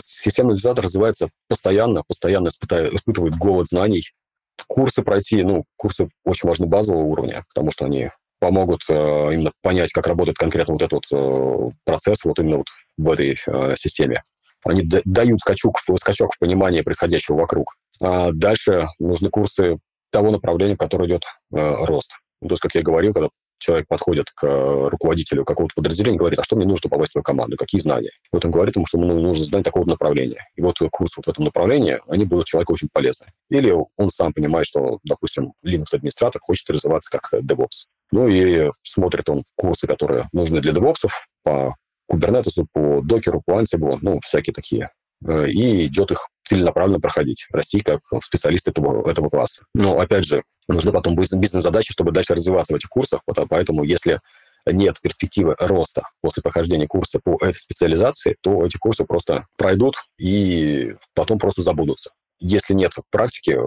Системный 0.00 0.52
анализатор 0.52 0.84
развивается 0.84 1.30
постоянно, 1.48 2.02
постоянно 2.06 2.48
испытывает, 2.48 2.94
испытывает 2.94 3.36
голод 3.36 3.68
знаний. 3.68 4.04
Курсы 4.66 5.02
пройти, 5.02 5.42
ну, 5.42 5.64
курсы 5.76 6.08
очень 6.24 6.48
важны 6.48 6.66
базового 6.66 7.04
уровня, 7.04 7.44
потому 7.48 7.70
что 7.70 7.86
они 7.86 8.10
помогут 8.38 8.82
э, 8.88 8.94
именно 9.32 9.52
понять, 9.62 9.92
как 9.92 10.06
работает 10.06 10.38
конкретно 10.38 10.74
вот 10.74 10.82
этот 10.82 11.04
э, 11.12 11.70
процесс 11.84 12.24
вот 12.24 12.38
именно 12.38 12.58
вот 12.58 12.66
в 12.96 13.10
этой 13.10 13.36
э, 13.46 13.76
системе. 13.76 14.22
Они 14.64 14.82
дают 14.82 15.40
скачок, 15.40 15.78
скачок 15.96 16.34
в 16.34 16.38
понимании 16.38 16.80
происходящего 16.80 17.36
вокруг. 17.36 17.76
А 18.02 18.32
дальше 18.32 18.88
нужны 18.98 19.30
курсы 19.30 19.78
того 20.10 20.30
направления, 20.30 20.74
в 20.74 20.78
которое 20.78 21.08
идет 21.08 21.22
рост. 21.50 22.10
Ну, 22.40 22.48
то 22.48 22.54
есть, 22.54 22.62
как 22.62 22.74
я 22.74 22.82
говорил, 22.82 23.12
когда 23.12 23.28
человек 23.58 23.86
подходит 23.88 24.30
к 24.34 24.46
руководителю 24.88 25.44
какого-то 25.44 25.74
подразделения 25.74 26.18
говорит, 26.18 26.38
а 26.38 26.44
что 26.44 26.56
мне 26.56 26.66
нужно, 26.66 26.88
попасть 26.88 27.10
в 27.10 27.12
твою 27.12 27.22
команду, 27.22 27.56
какие 27.56 27.80
знания? 27.80 28.10
И 28.10 28.28
вот 28.32 28.44
он 28.44 28.50
говорит 28.50 28.76
ему, 28.76 28.86
что 28.86 28.98
ему 28.98 29.20
нужно 29.20 29.44
знать 29.44 29.64
такого 29.64 29.84
направления. 29.84 30.48
И 30.56 30.62
вот 30.62 30.78
курсы 30.90 31.14
вот 31.18 31.26
в 31.26 31.28
этом 31.28 31.44
направлении, 31.44 32.00
они 32.08 32.24
будут 32.24 32.46
человеку 32.46 32.72
очень 32.72 32.88
полезны. 32.92 33.26
Или 33.50 33.74
он 33.96 34.10
сам 34.10 34.32
понимает, 34.32 34.66
что, 34.66 34.98
допустим, 35.04 35.52
Linux-администратор 35.64 36.40
хочет 36.40 36.68
развиваться 36.70 37.10
как 37.10 37.32
DevOps. 37.42 37.86
Ну 38.10 38.28
и 38.28 38.70
смотрит 38.82 39.28
он 39.28 39.44
курсы, 39.56 39.86
которые 39.86 40.28
нужны 40.32 40.60
для 40.60 40.72
DevOps 40.72 41.08
по 41.42 41.76
Kubernetes, 42.10 42.64
по 42.72 43.00
докеру, 43.02 43.42
по 43.44 43.60
Ansible, 43.60 43.98
ну, 44.00 44.20
всякие 44.22 44.54
такие 44.54 44.90
Э, 45.26 45.48
и 45.48 45.86
идет 45.86 46.10
их 46.12 46.28
целенаправленно 46.44 47.00
проходить, 47.00 47.46
расти 47.52 47.80
как 47.80 48.00
специалист 48.22 48.68
этого, 48.68 49.08
этого 49.08 49.28
класса. 49.28 49.64
Но, 49.74 49.98
опять 49.98 50.24
же, 50.24 50.44
нужны 50.68 50.92
потом 50.92 51.16
бизнес-задачи, 51.16 51.92
чтобы 51.92 52.12
дальше 52.12 52.34
развиваться 52.34 52.72
в 52.72 52.76
этих 52.76 52.88
курсах, 52.88 53.20
поэтому 53.48 53.82
если 53.82 54.20
нет 54.66 55.00
перспективы 55.00 55.56
роста 55.58 56.02
после 56.20 56.42
прохождения 56.42 56.86
курса 56.86 57.20
по 57.22 57.36
этой 57.42 57.58
специализации, 57.58 58.36
то 58.42 58.66
эти 58.66 58.76
курсы 58.76 59.04
просто 59.04 59.46
пройдут 59.56 59.96
и 60.18 60.94
потом 61.14 61.38
просто 61.38 61.62
забудутся. 61.62 62.10
Если 62.38 62.74
нет 62.74 62.92
практики, 63.10 63.58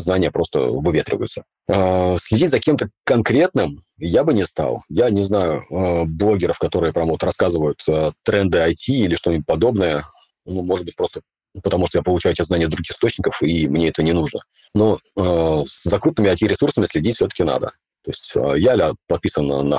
знания 0.00 0.30
просто 0.30 0.60
выветриваются. 0.60 1.44
А, 1.68 2.16
следить 2.18 2.50
за 2.50 2.58
кем-то 2.58 2.90
конкретным 3.04 3.80
я 3.98 4.24
бы 4.24 4.34
не 4.34 4.44
стал. 4.44 4.82
Я 4.88 5.10
не 5.10 5.22
знаю 5.22 5.64
а, 5.70 6.04
блогеров, 6.04 6.58
которые 6.58 6.92
прям 6.92 7.08
вот 7.08 7.22
рассказывают 7.22 7.80
а, 7.88 8.12
тренды 8.24 8.58
IT 8.58 8.86
или 8.88 9.14
что-нибудь 9.14 9.46
подобное 9.46 10.04
ну, 10.44 10.62
может 10.62 10.84
быть, 10.84 10.94
просто 10.94 11.22
потому 11.60 11.88
что 11.88 11.98
я 11.98 12.02
получаю 12.02 12.34
эти 12.34 12.42
знания 12.42 12.66
из 12.66 12.70
других 12.70 12.92
источников, 12.92 13.42
и 13.42 13.66
мне 13.66 13.88
это 13.88 14.02
не 14.02 14.12
нужно. 14.12 14.42
Но 14.74 15.00
за 15.16 15.98
крупными 15.98 16.30
IT-ресурсами 16.30 16.84
следить 16.84 17.16
все-таки 17.16 17.42
надо. 17.42 17.72
То 18.04 18.10
есть 18.10 18.32
я 18.62 18.92
подписан 19.08 19.46
на, 19.48 19.62
на 19.62 19.78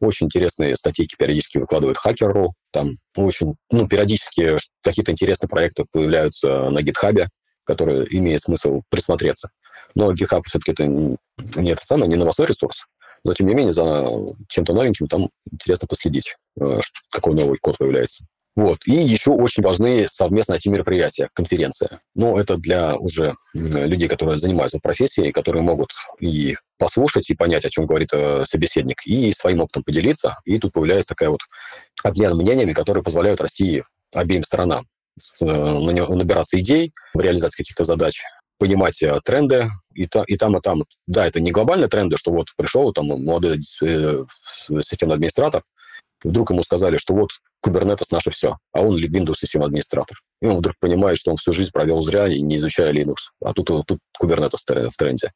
очень 0.00 0.26
интересные 0.26 0.76
статейки 0.76 1.16
периодически 1.16 1.58
выкладывают 1.58 1.98
Hacker.ru, 2.04 2.50
там 2.72 2.90
очень, 3.16 3.54
ну, 3.70 3.88
периодически 3.88 4.56
какие-то 4.82 5.12
интересные 5.12 5.48
проекты 5.48 5.84
появляются 5.90 6.70
на 6.70 6.80
GitHub, 6.80 7.26
которые 7.68 8.06
имеет 8.16 8.40
смысл 8.40 8.80
присмотреться. 8.88 9.50
Но 9.94 10.12
GitHub 10.12 10.42
все-таки 10.46 10.72
это 10.72 10.86
не 10.86 11.70
это 11.70 11.84
самое, 11.84 12.08
не 12.08 12.16
новостной 12.16 12.46
ресурс, 12.46 12.86
но, 13.24 13.34
тем 13.34 13.46
не 13.46 13.54
менее, 13.54 13.72
за 13.72 14.08
чем-то 14.48 14.72
новеньким 14.72 15.06
там 15.06 15.28
интересно 15.52 15.86
последить, 15.86 16.34
э, 16.60 16.80
какой 17.10 17.34
новый 17.34 17.58
код 17.58 17.76
появляется. 17.78 18.24
Вот. 18.56 18.78
И 18.86 18.92
еще 18.92 19.30
очень 19.30 19.62
важны 19.62 20.06
совместные 20.08 20.58
IT-мероприятия, 20.58 21.28
конференция. 21.32 22.00
Но 22.16 22.40
это 22.40 22.56
для 22.56 22.96
уже 22.96 23.34
людей, 23.54 24.08
которые 24.08 24.38
занимаются 24.38 24.80
профессией, 24.82 25.30
которые 25.30 25.62
могут 25.62 25.90
и 26.18 26.56
послушать, 26.76 27.30
и 27.30 27.34
понять, 27.34 27.64
о 27.64 27.70
чем 27.70 27.86
говорит 27.86 28.08
э, 28.12 28.44
собеседник, 28.46 29.06
и 29.06 29.32
своим 29.32 29.60
опытом 29.60 29.84
поделиться. 29.84 30.38
И 30.44 30.58
тут 30.58 30.72
появляется 30.72 31.10
такая 31.10 31.30
вот 31.30 31.40
обмен 32.02 32.36
мнениями, 32.36 32.72
которые 32.72 33.04
позволяют 33.04 33.40
расти 33.40 33.84
обеим 34.12 34.42
сторонам, 34.42 34.86
э, 35.40 35.44
набираться 35.44 36.58
идей 36.58 36.92
реализации 37.14 37.58
каких-то 37.58 37.84
задач, 37.84 38.22
понимать 38.58 39.02
э, 39.02 39.20
тренды 39.24 39.70
и, 39.94 40.06
та, 40.06 40.24
и 40.26 40.36
там, 40.36 40.56
и 40.56 40.60
там. 40.60 40.84
Да, 41.06 41.26
это 41.26 41.40
не 41.40 41.50
глобальные 41.50 41.88
тренды, 41.88 42.16
что 42.16 42.30
вот 42.30 42.48
пришел 42.56 42.92
там 42.92 43.06
молодой 43.06 43.60
э, 43.82 44.24
системный 44.80 45.14
администратор, 45.14 45.62
вдруг 46.22 46.50
ему 46.50 46.62
сказали, 46.62 46.96
что 46.96 47.14
вот 47.14 47.30
Kubernetes 47.64 48.08
наше 48.10 48.30
все, 48.30 48.56
а 48.72 48.82
он 48.82 48.96
Windows 49.02 49.34
систем 49.36 49.62
администратор. 49.62 50.18
И 50.40 50.46
он 50.46 50.58
вдруг 50.58 50.76
понимает, 50.78 51.18
что 51.18 51.30
он 51.30 51.36
всю 51.36 51.52
жизнь 51.52 51.70
провел 51.72 52.02
зря 52.02 52.28
и 52.28 52.40
не 52.40 52.56
изучая 52.56 52.92
Linux. 52.92 53.16
А 53.42 53.52
тут, 53.52 53.86
тут 53.86 53.98
Kubernetes 54.20 54.90
в 54.90 54.96
тренде. 54.96 55.32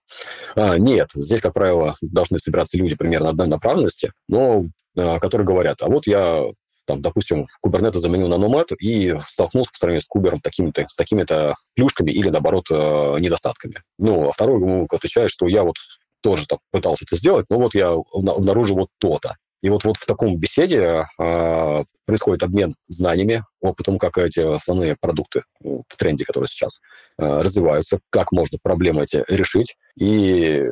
А, 0.54 0.78
нет, 0.78 1.08
здесь, 1.14 1.40
как 1.40 1.54
правило, 1.54 1.96
должны 2.00 2.38
собираться 2.38 2.78
люди 2.78 2.94
примерно 2.94 3.30
одной 3.30 3.48
направленности, 3.48 4.12
но 4.28 4.64
которые 4.94 5.46
говорят, 5.46 5.80
а 5.80 5.88
вот 5.88 6.06
я 6.06 6.44
там, 6.86 7.00
допустим, 7.00 7.48
Kubernetes 7.64 7.98
заменил 7.98 8.28
на 8.28 8.34
Nomad 8.34 8.74
и 8.76 9.16
столкнулся 9.26 9.70
по 9.72 9.78
сравнению 9.78 10.00
с 10.02 10.06
Кубером 10.06 10.40
такими-то, 10.40 10.86
с 10.88 10.96
такими-то 10.96 11.54
плюшками 11.74 12.10
или, 12.10 12.28
наоборот, 12.28 12.66
э, 12.70 13.18
недостатками. 13.20 13.82
Ну, 13.98 14.28
а 14.28 14.32
второй 14.32 14.60
ему 14.60 14.86
отвечает, 14.90 15.30
что 15.30 15.46
я 15.46 15.62
вот 15.62 15.76
тоже 16.22 16.46
там 16.46 16.58
пытался 16.70 17.04
это 17.04 17.16
сделать, 17.16 17.46
но 17.50 17.58
вот 17.58 17.74
я 17.74 17.90
обнаружил 17.90 18.76
вот 18.76 18.88
то-то. 18.98 19.36
И 19.62 19.68
вот, 19.68 19.84
вот 19.84 19.96
в 19.96 20.06
таком 20.06 20.36
беседе 20.38 21.06
э, 21.20 21.84
происходит 22.04 22.42
обмен 22.42 22.74
знаниями, 22.88 23.44
опытом, 23.60 23.96
как 23.96 24.18
эти 24.18 24.40
основные 24.40 24.96
продукты 25.00 25.44
в 25.60 25.96
тренде, 25.96 26.24
которые 26.24 26.48
сейчас 26.48 26.80
э, 27.16 27.24
развиваются, 27.24 28.00
как 28.10 28.32
можно 28.32 28.58
проблемы 28.60 29.04
эти 29.04 29.24
решить. 29.28 29.76
И 29.96 30.64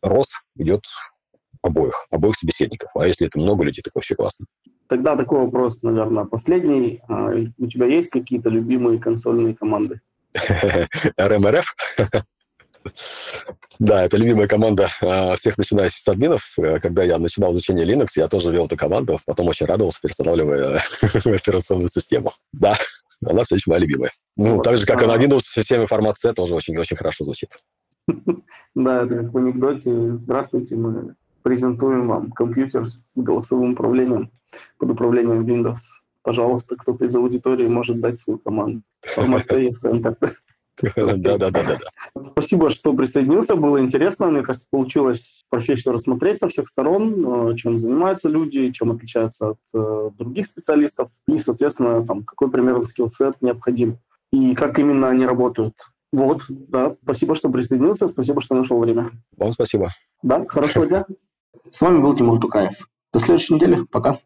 рост 0.00 0.32
идет 0.56 0.84
обоих, 1.60 2.06
обоих 2.10 2.36
собеседников. 2.36 2.90
А 2.94 3.06
если 3.06 3.26
это 3.26 3.38
много 3.38 3.62
людей, 3.62 3.82
так 3.82 3.94
вообще 3.94 4.14
классно. 4.14 4.46
Тогда 4.88 5.16
такой 5.16 5.40
вопрос, 5.40 5.82
наверное, 5.82 6.24
последний. 6.24 7.00
У 7.58 7.66
тебя 7.66 7.86
есть 7.86 8.10
какие-то 8.10 8.50
любимые 8.50 8.98
консольные 8.98 9.54
команды? 9.54 10.00
РМРФ? 11.16 11.74
Да, 13.78 14.04
это 14.04 14.16
любимая 14.16 14.46
команда 14.46 14.90
а, 15.00 15.36
всех 15.36 15.58
начинающих 15.58 15.98
с 15.98 16.08
админов. 16.08 16.52
Э, 16.58 16.78
когда 16.78 17.02
я 17.02 17.18
начинал 17.18 17.52
изучение 17.52 17.86
Linux, 17.86 18.08
я 18.16 18.28
тоже 18.28 18.52
вел 18.52 18.66
эту 18.66 18.76
команду, 18.76 19.20
потом 19.26 19.48
очень 19.48 19.66
радовался, 19.66 20.00
перестанавливая 20.02 20.82
операционную 21.24 21.88
систему. 21.88 22.32
Да, 22.52 22.76
она 23.24 23.44
все 23.44 23.56
еще 23.56 23.70
моя 23.70 23.80
любимая. 23.80 24.12
Ну, 24.36 24.60
так 24.60 24.76
же, 24.76 24.86
как 24.86 25.02
и 25.02 25.06
на 25.06 25.16
Windows 25.16 25.40
системе 25.42 25.86
формат 25.86 26.18
C, 26.18 26.32
тоже 26.32 26.54
очень-очень 26.54 26.96
хорошо 26.96 27.24
звучит. 27.24 27.50
Да, 28.76 29.04
это 29.04 29.14
как 29.18 29.32
в 29.32 29.38
анекдоте. 29.38 30.18
Здравствуйте, 30.18 30.74
мы 30.74 31.14
презентуем 31.44 32.08
вам 32.08 32.32
компьютер 32.32 32.88
с 32.88 33.12
голосовым 33.14 33.72
управлением 33.72 34.30
под 34.78 34.90
управлением 34.90 35.44
Windows. 35.44 35.78
Пожалуйста, 36.22 36.74
кто-то 36.76 37.04
из 37.04 37.14
аудитории 37.14 37.68
может 37.68 38.00
дать 38.00 38.16
свою 38.16 38.38
команду. 38.38 38.82
Формат 39.02 39.46
C 39.46 39.66
и 39.66 39.70
Center. 39.70 40.16
Да-да-да. 40.82 41.78
Спасибо, 42.24 42.70
что 42.70 42.94
присоединился. 42.94 43.54
Было 43.56 43.78
интересно. 43.78 44.26
Мне 44.26 44.42
кажется, 44.42 44.66
получилось 44.70 45.44
профессию 45.50 45.92
рассмотреть 45.92 46.38
со 46.38 46.48
всех 46.48 46.66
сторон, 46.66 47.50
э, 47.52 47.56
чем 47.56 47.78
занимаются 47.78 48.28
люди, 48.28 48.70
чем 48.70 48.90
отличаются 48.90 49.50
от 49.50 49.58
э, 49.74 50.10
других 50.18 50.46
специалистов, 50.46 51.10
и, 51.28 51.38
соответственно, 51.38 52.04
там, 52.04 52.24
какой 52.24 52.50
примерно 52.50 52.82
скиллсет 52.84 53.40
необходим, 53.40 53.98
и 54.32 54.54
как 54.54 54.78
именно 54.78 55.10
они 55.10 55.26
работают. 55.26 55.74
Вот, 56.12 56.42
да. 56.48 56.96
Спасибо, 57.02 57.34
что 57.34 57.50
присоединился. 57.50 58.08
Спасибо, 58.08 58.40
что 58.40 58.54
нашел 58.54 58.80
время. 58.80 59.10
Вам 59.36 59.52
спасибо. 59.52 59.90
Да, 60.22 60.44
хорошего 60.46 60.86
дня. 60.86 61.06
С 61.72 61.80
вами 61.80 62.00
был 62.00 62.14
Тимур 62.14 62.38
Тукаев. 62.40 62.74
До 63.12 63.18
следующей 63.18 63.54
недели. 63.54 63.84
Пока. 63.84 64.20